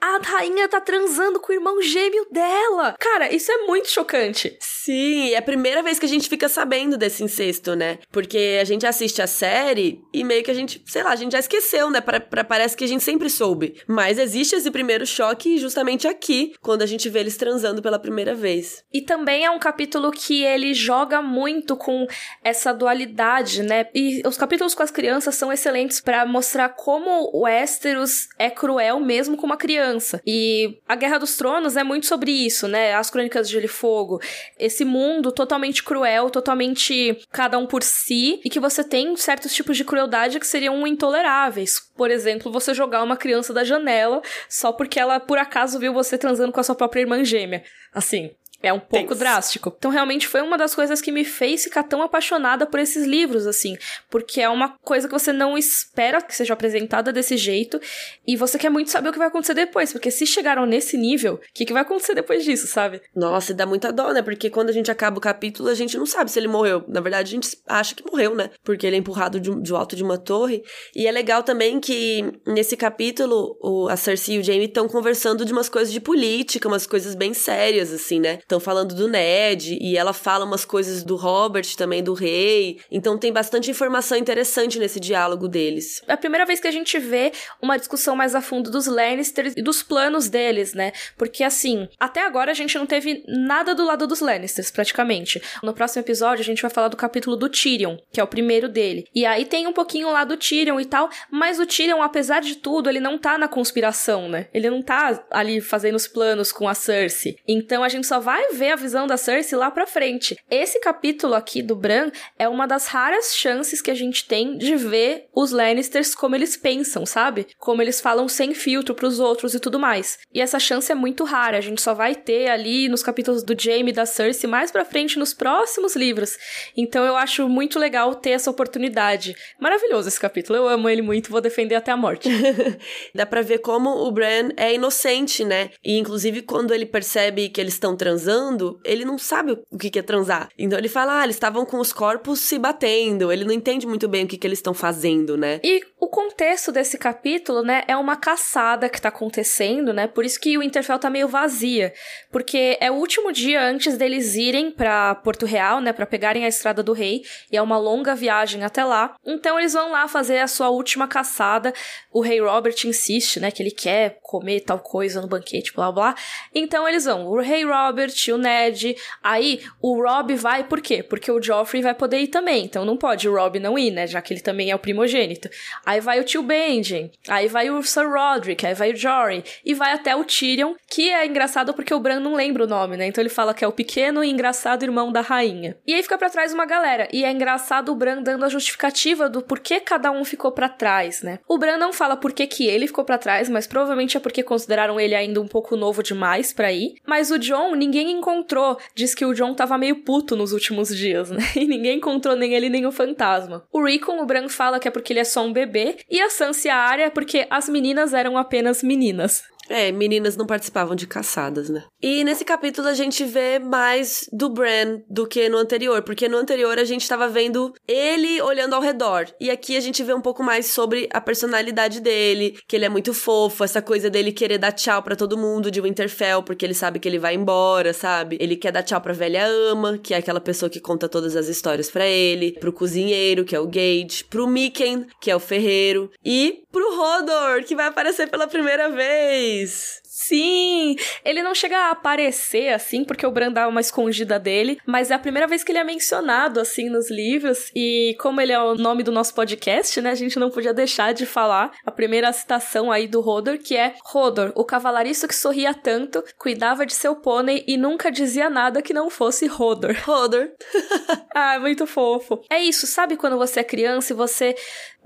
A 0.00 0.18
rainha 0.22 0.68
tá 0.68 0.80
transando 0.80 1.40
com 1.40 1.52
o 1.52 1.54
irmão 1.54 1.80
gêmeo 1.80 2.26
dela. 2.30 2.94
Cara, 2.98 3.34
isso 3.34 3.50
é 3.50 3.66
muito 3.66 3.90
chocante. 3.90 4.56
Sim, 4.60 5.30
é 5.30 5.38
a 5.38 5.42
primeira 5.42 5.82
vez 5.82 5.98
que 5.98 6.06
a 6.06 6.08
gente 6.08 6.28
fica 6.28 6.48
sabendo 6.48 6.96
desse 6.96 7.24
incesto, 7.24 7.74
né? 7.74 7.98
Porque 8.12 8.58
a 8.60 8.64
gente 8.64 8.86
assiste 8.86 9.22
a 9.22 9.26
série 9.26 10.00
e 10.12 10.22
meio 10.22 10.44
que 10.44 10.50
a 10.50 10.54
gente, 10.54 10.82
sei 10.86 11.02
lá, 11.02 11.10
a 11.10 11.16
gente 11.16 11.32
já 11.32 11.38
esqueceu, 11.38 11.90
né? 11.90 12.00
Pra, 12.00 12.20
pra, 12.20 12.44
parece 12.44 12.76
que 12.76 12.84
a 12.84 12.88
gente 12.88 13.02
sempre 13.02 13.30
soube. 13.30 13.80
Mas 13.86 14.18
existe 14.18 14.54
esse 14.54 14.70
primeiro 14.70 15.06
choque 15.06 15.58
justamente 15.58 16.06
aqui, 16.06 16.54
quando 16.60 16.82
a 16.82 16.86
gente 16.86 17.08
vê 17.08 17.20
eles 17.20 17.36
transando 17.36 17.82
pela 17.82 17.98
primeira 17.98 18.34
vez. 18.34 18.84
E 18.92 19.00
também 19.00 19.44
é 19.44 19.50
um 19.50 19.58
capítulo 19.58 20.10
que 20.10 20.42
ele 20.42 20.74
joga 20.74 21.22
muito 21.22 21.76
com 21.76 22.06
essa 22.44 22.72
dualidade, 22.72 23.62
né? 23.62 23.88
E 23.94 24.22
os 24.26 24.36
capítulos 24.36 24.74
com 24.74 24.82
as 24.82 24.90
crianças 24.90 25.34
são 25.34 25.52
excelentes 25.52 26.00
para 26.00 26.26
mostrar 26.26 26.68
como 26.70 27.30
o 27.32 27.42
Westeros 27.42 28.28
é 28.38 28.50
cruel 28.50 29.00
mesmo 29.00 29.36
com 29.36 29.46
uma 29.46 29.56
criança 29.56 29.85
criança. 29.86 30.20
E 30.26 30.78
a 30.88 30.94
Guerra 30.96 31.18
dos 31.18 31.36
Tronos 31.36 31.76
é 31.76 31.84
muito 31.84 32.06
sobre 32.06 32.30
isso, 32.30 32.66
né? 32.66 32.94
As 32.94 33.10
Crônicas 33.10 33.48
de 33.48 33.54
Gelo 33.54 33.66
e 33.66 33.68
Fogo. 33.68 34.20
Esse 34.58 34.84
mundo 34.84 35.30
totalmente 35.30 35.82
cruel, 35.82 36.30
totalmente 36.30 37.18
cada 37.30 37.58
um 37.58 37.66
por 37.66 37.82
si, 37.82 38.40
e 38.44 38.50
que 38.50 38.60
você 38.60 38.82
tem 38.82 39.16
certos 39.16 39.54
tipos 39.54 39.76
de 39.76 39.84
crueldade 39.84 40.40
que 40.40 40.46
seriam 40.46 40.86
intoleráveis. 40.86 41.80
Por 41.96 42.10
exemplo, 42.10 42.52
você 42.52 42.74
jogar 42.74 43.02
uma 43.02 43.16
criança 43.16 43.52
da 43.52 43.64
janela 43.64 44.20
só 44.48 44.72
porque 44.72 44.98
ela 44.98 45.20
por 45.20 45.38
acaso 45.38 45.78
viu 45.78 45.92
você 45.92 46.18
transando 46.18 46.52
com 46.52 46.60
a 46.60 46.64
sua 46.64 46.74
própria 46.74 47.00
irmã 47.00 47.24
gêmea. 47.24 47.62
Assim, 47.92 48.30
é 48.62 48.72
um 48.72 48.80
pouco 48.80 49.08
Thanks. 49.08 49.18
drástico. 49.18 49.74
Então, 49.76 49.90
realmente 49.90 50.26
foi 50.26 50.42
uma 50.42 50.56
das 50.56 50.74
coisas 50.74 51.00
que 51.00 51.12
me 51.12 51.24
fez 51.24 51.64
ficar 51.64 51.82
tão 51.82 52.02
apaixonada 52.02 52.66
por 52.66 52.80
esses 52.80 53.06
livros, 53.06 53.46
assim. 53.46 53.76
Porque 54.10 54.40
é 54.40 54.48
uma 54.48 54.76
coisa 54.82 55.06
que 55.06 55.12
você 55.12 55.32
não 55.32 55.56
espera 55.56 56.20
que 56.22 56.34
seja 56.34 56.54
apresentada 56.54 57.12
desse 57.12 57.36
jeito. 57.36 57.80
E 58.26 58.36
você 58.36 58.58
quer 58.58 58.70
muito 58.70 58.90
saber 58.90 59.10
o 59.10 59.12
que 59.12 59.18
vai 59.18 59.28
acontecer 59.28 59.54
depois. 59.54 59.92
Porque 59.92 60.10
se 60.10 60.26
chegaram 60.26 60.66
nesse 60.66 60.96
nível, 60.96 61.34
o 61.34 61.40
que, 61.54 61.64
que 61.64 61.72
vai 61.72 61.82
acontecer 61.82 62.14
depois 62.14 62.44
disso, 62.44 62.66
sabe? 62.66 63.00
Nossa, 63.14 63.52
e 63.52 63.54
dá 63.54 63.66
muita 63.66 63.92
dó, 63.92 64.12
né? 64.12 64.22
Porque 64.22 64.50
quando 64.50 64.70
a 64.70 64.72
gente 64.72 64.90
acaba 64.90 65.18
o 65.18 65.20
capítulo, 65.20 65.68
a 65.68 65.74
gente 65.74 65.96
não 65.96 66.06
sabe 66.06 66.30
se 66.30 66.38
ele 66.38 66.48
morreu. 66.48 66.84
Na 66.88 67.00
verdade, 67.00 67.28
a 67.28 67.40
gente 67.40 67.58
acha 67.66 67.94
que 67.94 68.04
morreu, 68.10 68.34
né? 68.34 68.50
Porque 68.64 68.86
ele 68.86 68.96
é 68.96 68.98
empurrado 68.98 69.38
de, 69.38 69.54
de 69.62 69.72
alto 69.72 69.94
de 69.94 70.02
uma 70.02 70.18
torre. 70.18 70.62
E 70.94 71.06
é 71.06 71.12
legal 71.12 71.42
também 71.42 71.78
que 71.80 72.32
nesse 72.46 72.76
capítulo, 72.76 73.56
o, 73.60 73.88
a 73.88 73.96
Cersei 73.96 74.36
e 74.36 74.38
o 74.38 74.42
Jaime 74.42 74.66
estão 74.66 74.88
conversando 74.88 75.44
de 75.44 75.52
umas 75.52 75.68
coisas 75.68 75.92
de 75.92 76.00
política, 76.00 76.68
umas 76.68 76.86
coisas 76.86 77.14
bem 77.14 77.34
sérias, 77.34 77.92
assim, 77.92 78.20
né? 78.20 78.38
Estão 78.46 78.60
falando 78.60 78.94
do 78.94 79.08
Ned 79.08 79.76
e 79.80 79.96
ela 79.96 80.12
fala 80.12 80.44
umas 80.44 80.64
coisas 80.64 81.02
do 81.02 81.16
Robert 81.16 81.66
também, 81.76 82.00
do 82.00 82.14
rei. 82.14 82.78
Então 82.88 83.18
tem 83.18 83.32
bastante 83.32 83.68
informação 83.72 84.16
interessante 84.16 84.78
nesse 84.78 85.00
diálogo 85.00 85.48
deles. 85.48 86.00
É 86.06 86.12
a 86.12 86.16
primeira 86.16 86.46
vez 86.46 86.60
que 86.60 86.68
a 86.68 86.70
gente 86.70 86.96
vê 86.96 87.32
uma 87.60 87.76
discussão 87.76 88.14
mais 88.14 88.36
a 88.36 88.40
fundo 88.40 88.70
dos 88.70 88.86
Lannisters 88.86 89.54
e 89.56 89.62
dos 89.62 89.82
planos 89.82 90.28
deles, 90.28 90.74
né? 90.74 90.92
Porque 91.18 91.42
assim, 91.42 91.88
até 91.98 92.24
agora 92.24 92.52
a 92.52 92.54
gente 92.54 92.78
não 92.78 92.86
teve 92.86 93.24
nada 93.26 93.74
do 93.74 93.84
lado 93.84 94.06
dos 94.06 94.20
Lannisters, 94.20 94.70
praticamente. 94.70 95.42
No 95.60 95.74
próximo 95.74 96.02
episódio 96.02 96.40
a 96.40 96.44
gente 96.44 96.62
vai 96.62 96.70
falar 96.70 96.86
do 96.86 96.96
capítulo 96.96 97.34
do 97.34 97.48
Tyrion, 97.48 97.96
que 98.12 98.20
é 98.20 98.22
o 98.22 98.28
primeiro 98.28 98.68
dele. 98.68 99.08
E 99.12 99.26
aí 99.26 99.44
tem 99.44 99.66
um 99.66 99.72
pouquinho 99.72 100.08
lá 100.12 100.22
do 100.22 100.36
Tyrion 100.36 100.78
e 100.78 100.84
tal, 100.84 101.10
mas 101.32 101.58
o 101.58 101.66
Tyrion, 101.66 102.00
apesar 102.00 102.40
de 102.40 102.54
tudo, 102.54 102.88
ele 102.88 103.00
não 103.00 103.18
tá 103.18 103.36
na 103.36 103.48
conspiração, 103.48 104.28
né? 104.28 104.46
Ele 104.54 104.70
não 104.70 104.82
tá 104.82 105.24
ali 105.32 105.60
fazendo 105.60 105.96
os 105.96 106.06
planos 106.06 106.52
com 106.52 106.68
a 106.68 106.74
Cersei. 106.74 107.38
Então 107.48 107.82
a 107.82 107.88
gente 107.88 108.06
só 108.06 108.20
vai 108.20 108.35
vai 108.36 108.52
ver 108.52 108.72
a 108.72 108.76
visão 108.76 109.06
da 109.06 109.16
Cersei 109.16 109.56
lá 109.56 109.70
pra 109.70 109.86
frente. 109.86 110.36
Esse 110.50 110.78
capítulo 110.78 111.34
aqui 111.34 111.62
do 111.62 111.74
Bran 111.74 112.10
é 112.38 112.46
uma 112.46 112.66
das 112.66 112.86
raras 112.86 113.34
chances 113.34 113.80
que 113.80 113.90
a 113.90 113.94
gente 113.94 114.26
tem 114.26 114.58
de 114.58 114.76
ver 114.76 115.26
os 115.34 115.52
Lannisters 115.52 116.14
como 116.14 116.36
eles 116.36 116.54
pensam, 116.54 117.06
sabe? 117.06 117.46
Como 117.58 117.80
eles 117.80 117.98
falam 117.98 118.28
sem 118.28 118.52
filtro 118.52 118.94
pros 118.94 119.18
outros 119.18 119.54
e 119.54 119.60
tudo 119.60 119.78
mais. 119.78 120.18
E 120.34 120.42
essa 120.42 120.58
chance 120.58 120.92
é 120.92 120.94
muito 120.94 121.24
rara, 121.24 121.56
a 121.56 121.62
gente 121.62 121.80
só 121.80 121.94
vai 121.94 122.14
ter 122.14 122.48
ali 122.48 122.90
nos 122.90 123.02
capítulos 123.02 123.42
do 123.42 123.58
Jaime 123.58 123.90
e 123.90 123.94
da 123.94 124.04
Cersei 124.04 124.50
mais 124.50 124.70
pra 124.70 124.84
frente 124.84 125.18
nos 125.18 125.32
próximos 125.32 125.96
livros. 125.96 126.36
Então 126.76 127.06
eu 127.06 127.16
acho 127.16 127.48
muito 127.48 127.78
legal 127.78 128.14
ter 128.16 128.30
essa 128.30 128.50
oportunidade. 128.50 129.34
Maravilhoso 129.58 130.08
esse 130.08 130.20
capítulo, 130.20 130.58
eu 130.58 130.68
amo 130.68 130.90
ele 130.90 131.00
muito, 131.00 131.30
vou 131.30 131.40
defender 131.40 131.74
até 131.74 131.90
a 131.90 131.96
morte. 131.96 132.28
Dá 133.14 133.24
pra 133.24 133.40
ver 133.40 133.60
como 133.60 133.88
o 134.06 134.12
Bran 134.12 134.50
é 134.58 134.74
inocente, 134.74 135.42
né? 135.42 135.70
E 135.82 135.96
inclusive 135.96 136.42
quando 136.42 136.74
ele 136.74 136.84
percebe 136.84 137.48
que 137.48 137.58
eles 137.58 137.72
estão 137.72 137.96
transando, 137.96 138.25
transando, 138.26 138.80
ele 138.84 139.04
não 139.04 139.16
sabe 139.16 139.52
o 139.70 139.78
que 139.78 139.98
é 139.98 140.02
transar. 140.02 140.48
Então 140.58 140.76
ele 140.76 140.88
fala, 140.88 141.20
ah, 141.20 141.24
eles 141.24 141.36
estavam 141.36 141.64
com 141.64 141.78
os 141.78 141.92
corpos 141.92 142.40
se 142.40 142.58
batendo. 142.58 143.30
Ele 143.30 143.44
não 143.44 143.52
entende 143.52 143.86
muito 143.86 144.08
bem 144.08 144.24
o 144.24 144.28
que, 144.28 144.36
que 144.36 144.46
eles 144.46 144.58
estão 144.58 144.74
fazendo, 144.74 145.36
né? 145.36 145.60
E 145.62 145.80
o 145.98 146.08
contexto 146.08 146.72
desse 146.72 146.98
capítulo, 146.98 147.62
né, 147.62 147.84
é 147.86 147.96
uma 147.96 148.16
caçada 148.16 148.88
que 148.88 149.00
tá 149.00 149.08
acontecendo, 149.08 149.92
né? 149.92 150.06
Por 150.08 150.24
isso 150.24 150.40
que 150.40 150.58
o 150.58 150.62
Interfell 150.62 150.98
tá 150.98 151.08
meio 151.08 151.28
vazia. 151.28 151.92
Porque 152.32 152.76
é 152.80 152.90
o 152.90 152.94
último 152.94 153.32
dia 153.32 153.62
antes 153.62 153.96
deles 153.96 154.34
irem 154.34 154.70
para 154.70 155.14
Porto 155.16 155.46
Real, 155.46 155.80
né, 155.80 155.92
para 155.92 156.06
pegarem 156.06 156.44
a 156.44 156.48
Estrada 156.48 156.82
do 156.82 156.92
Rei. 156.92 157.22
E 157.50 157.56
é 157.56 157.62
uma 157.62 157.78
longa 157.78 158.14
viagem 158.14 158.64
até 158.64 158.84
lá. 158.84 159.14
Então 159.24 159.58
eles 159.58 159.72
vão 159.72 159.92
lá 159.92 160.08
fazer 160.08 160.38
a 160.38 160.48
sua 160.48 160.68
última 160.68 161.06
caçada. 161.06 161.72
O 162.12 162.20
rei 162.20 162.40
Robert 162.40 162.76
insiste, 162.84 163.38
né, 163.38 163.50
que 163.50 163.62
ele 163.62 163.70
quer 163.70 164.18
comer 164.22 164.60
tal 164.60 164.80
coisa 164.80 165.20
no 165.20 165.28
banquete, 165.28 165.72
blá 165.72 165.92
blá. 165.92 166.14
Então 166.54 166.88
eles 166.88 167.04
vão. 167.04 167.26
O 167.26 167.40
rei 167.40 167.64
Robert, 167.64 168.15
o 168.32 168.38
Ned. 168.38 168.96
Aí 169.22 169.60
o 169.80 170.02
Rob 170.02 170.34
vai 170.34 170.64
por 170.64 170.80
quê? 170.80 171.02
Porque 171.02 171.30
o 171.30 171.42
Joffrey 171.42 171.82
vai 171.82 171.94
poder 171.94 172.18
ir 172.18 172.28
também. 172.28 172.64
Então 172.64 172.84
não 172.84 172.96
pode 172.96 173.28
o 173.28 173.34
Rob 173.34 173.58
não 173.58 173.78
ir, 173.78 173.90
né? 173.90 174.06
Já 174.06 174.20
que 174.20 174.32
ele 174.32 174.40
também 174.40 174.70
é 174.70 174.74
o 174.74 174.78
primogênito. 174.78 175.48
Aí 175.84 176.00
vai 176.00 176.20
o 176.20 176.24
tio 176.24 176.42
Benjen. 176.42 177.10
Aí 177.28 177.48
vai 177.48 177.70
o 177.70 177.82
Sir 177.82 178.08
Roderick. 178.08 178.66
Aí 178.66 178.74
vai 178.74 178.92
o 178.92 178.96
Jory. 178.96 179.44
E 179.64 179.74
vai 179.74 179.92
até 179.92 180.14
o 180.14 180.24
Tyrion, 180.24 180.74
que 180.88 181.10
é 181.10 181.26
engraçado 181.26 181.74
porque 181.74 181.94
o 181.94 182.00
Bran 182.00 182.20
não 182.20 182.34
lembra 182.34 182.64
o 182.64 182.66
nome, 182.66 182.96
né? 182.96 183.06
Então 183.06 183.22
ele 183.22 183.28
fala 183.28 183.54
que 183.54 183.64
é 183.64 183.68
o 183.68 183.72
pequeno 183.72 184.22
e 184.22 184.30
engraçado 184.30 184.82
irmão 184.82 185.12
da 185.12 185.20
rainha. 185.20 185.76
E 185.86 185.94
aí 185.94 186.02
fica 186.02 186.18
para 186.18 186.30
trás 186.30 186.52
uma 186.52 186.66
galera. 186.66 187.08
E 187.12 187.24
é 187.24 187.30
engraçado 187.30 187.92
o 187.92 187.94
Bran 187.94 188.22
dando 188.22 188.44
a 188.44 188.48
justificativa 188.48 189.28
do 189.28 189.42
porquê 189.42 189.80
cada 189.80 190.10
um 190.10 190.24
ficou 190.24 190.52
para 190.52 190.68
trás, 190.68 191.22
né? 191.22 191.38
O 191.48 191.58
Bran 191.58 191.76
não 191.76 191.92
fala 191.92 192.16
por 192.16 192.32
que, 192.32 192.46
que 192.46 192.66
ele 192.66 192.86
ficou 192.86 193.04
para 193.04 193.18
trás, 193.18 193.48
mas 193.48 193.66
provavelmente 193.66 194.16
é 194.16 194.20
porque 194.20 194.42
consideraram 194.42 194.98
ele 195.00 195.14
ainda 195.14 195.40
um 195.40 195.48
pouco 195.48 195.76
novo 195.76 196.02
demais 196.02 196.52
para 196.52 196.72
ir. 196.72 196.94
Mas 197.06 197.30
o 197.30 197.38
John, 197.38 197.74
ninguém 197.74 198.05
encontrou. 198.12 198.78
Diz 198.94 199.14
que 199.14 199.24
o 199.24 199.34
John 199.34 199.54
tava 199.54 199.78
meio 199.78 199.96
puto 200.02 200.36
nos 200.36 200.52
últimos 200.52 200.94
dias, 200.94 201.30
né? 201.30 201.40
E 201.56 201.66
ninguém 201.66 201.96
encontrou 201.96 202.36
nem 202.36 202.54
ele 202.54 202.68
nem 202.68 202.86
o 202.86 202.92
fantasma. 202.92 203.64
O 203.72 203.82
Rickon, 203.82 204.20
o 204.20 204.26
Bran 204.26 204.48
fala 204.48 204.78
que 204.78 204.86
é 204.86 204.90
porque 204.90 205.12
ele 205.12 205.20
é 205.20 205.24
só 205.24 205.44
um 205.44 205.52
bebê. 205.52 205.96
E 206.10 206.20
a 206.20 206.28
Sansa 206.28 206.68
e 206.68 206.70
a 206.70 206.76
Arya 206.76 207.06
é 207.06 207.10
porque 207.10 207.46
as 207.50 207.68
meninas 207.68 208.12
eram 208.12 208.36
apenas 208.36 208.82
meninas. 208.82 209.44
É, 209.68 209.90
meninas 209.92 210.36
não 210.36 210.46
participavam 210.46 210.94
de 210.94 211.06
caçadas, 211.06 211.68
né? 211.68 211.84
E 212.02 212.24
nesse 212.24 212.44
capítulo 212.44 212.88
a 212.88 212.94
gente 212.94 213.24
vê 213.24 213.58
mais 213.58 214.28
do 214.32 214.48
Bran 214.48 215.00
do 215.08 215.26
que 215.26 215.48
no 215.48 215.58
anterior, 215.58 216.02
porque 216.02 216.28
no 216.28 216.36
anterior 216.36 216.78
a 216.78 216.84
gente 216.84 217.08
tava 217.08 217.28
vendo 217.28 217.72
ele 217.86 218.40
olhando 218.42 218.74
ao 218.74 218.80
redor. 218.80 219.26
E 219.40 219.50
aqui 219.50 219.76
a 219.76 219.80
gente 219.80 220.02
vê 220.02 220.14
um 220.14 220.20
pouco 220.20 220.42
mais 220.42 220.66
sobre 220.66 221.08
a 221.12 221.20
personalidade 221.20 222.00
dele, 222.00 222.58
que 222.66 222.76
ele 222.76 222.84
é 222.84 222.88
muito 222.88 223.12
fofo, 223.12 223.64
essa 223.64 223.82
coisa 223.82 224.08
dele 224.08 224.32
querer 224.32 224.58
dar 224.58 224.72
tchau 224.72 225.02
para 225.02 225.16
todo 225.16 225.38
mundo 225.38 225.70
de 225.70 225.80
Winterfell, 225.80 226.42
porque 226.42 226.64
ele 226.64 226.74
sabe 226.74 226.98
que 226.98 227.08
ele 227.08 227.18
vai 227.18 227.34
embora, 227.34 227.92
sabe? 227.92 228.36
Ele 228.40 228.56
quer 228.56 228.72
dar 228.72 228.82
tchau 228.82 229.00
pra 229.00 229.12
velha 229.12 229.46
ama, 229.46 229.98
que 229.98 230.14
é 230.14 230.18
aquela 230.18 230.40
pessoa 230.40 230.70
que 230.70 230.80
conta 230.80 231.08
todas 231.08 231.34
as 231.36 231.48
histórias 231.48 231.90
para 231.90 232.06
ele, 232.06 232.52
pro 232.52 232.72
cozinheiro, 232.72 233.44
que 233.44 233.56
é 233.56 233.60
o 233.60 233.66
Gage, 233.66 234.24
pro 234.28 234.46
Miken, 234.46 235.06
que 235.20 235.30
é 235.30 235.36
o 235.36 235.40
ferreiro, 235.40 236.10
e 236.24 236.62
pro 236.76 236.94
Rodor, 236.94 237.64
que 237.64 237.74
vai 237.74 237.86
aparecer 237.86 238.28
pela 238.28 238.46
primeira 238.46 238.90
vez. 238.90 240.02
Sim! 240.26 240.96
Ele 241.24 241.42
não 241.42 241.54
chega 241.54 241.78
a 241.78 241.90
aparecer 241.90 242.72
assim, 242.72 243.04
porque 243.04 243.26
o 243.26 243.30
Bran 243.30 243.52
dá 243.52 243.68
uma 243.68 243.80
escondida 243.80 244.38
dele, 244.38 244.78
mas 244.84 245.10
é 245.10 245.14
a 245.14 245.18
primeira 245.18 245.46
vez 245.46 245.62
que 245.62 245.70
ele 245.70 245.78
é 245.78 245.84
mencionado 245.84 246.58
assim 246.58 246.88
nos 246.88 247.10
livros. 247.10 247.70
E 247.74 248.16
como 248.20 248.40
ele 248.40 248.52
é 248.52 248.58
o 248.58 248.74
nome 248.74 249.02
do 249.02 249.12
nosso 249.12 249.34
podcast, 249.34 250.00
né? 250.00 250.10
A 250.10 250.14
gente 250.14 250.38
não 250.38 250.50
podia 250.50 250.74
deixar 250.74 251.14
de 251.14 251.24
falar 251.24 251.72
a 251.84 251.90
primeira 251.90 252.32
citação 252.32 252.90
aí 252.90 253.06
do 253.06 253.20
Rodor, 253.20 253.58
que 253.58 253.76
é 253.76 253.94
Rodor, 254.04 254.52
o 254.54 254.64
cavalariço 254.64 255.28
que 255.28 255.34
sorria 255.34 255.72
tanto, 255.72 256.24
cuidava 256.36 256.84
de 256.84 256.94
seu 256.94 257.14
pônei 257.14 257.64
e 257.66 257.76
nunca 257.76 258.10
dizia 258.10 258.50
nada 258.50 258.82
que 258.82 258.92
não 258.92 259.08
fosse 259.08 259.46
Rodor. 259.46 259.94
Rodor. 260.04 260.48
ah, 261.34 261.58
muito 261.60 261.86
fofo. 261.86 262.42
É 262.50 262.58
isso, 262.58 262.86
sabe 262.86 263.16
quando 263.16 263.38
você 263.38 263.60
é 263.60 263.64
criança 263.64 264.12
e 264.12 264.16
você 264.16 264.56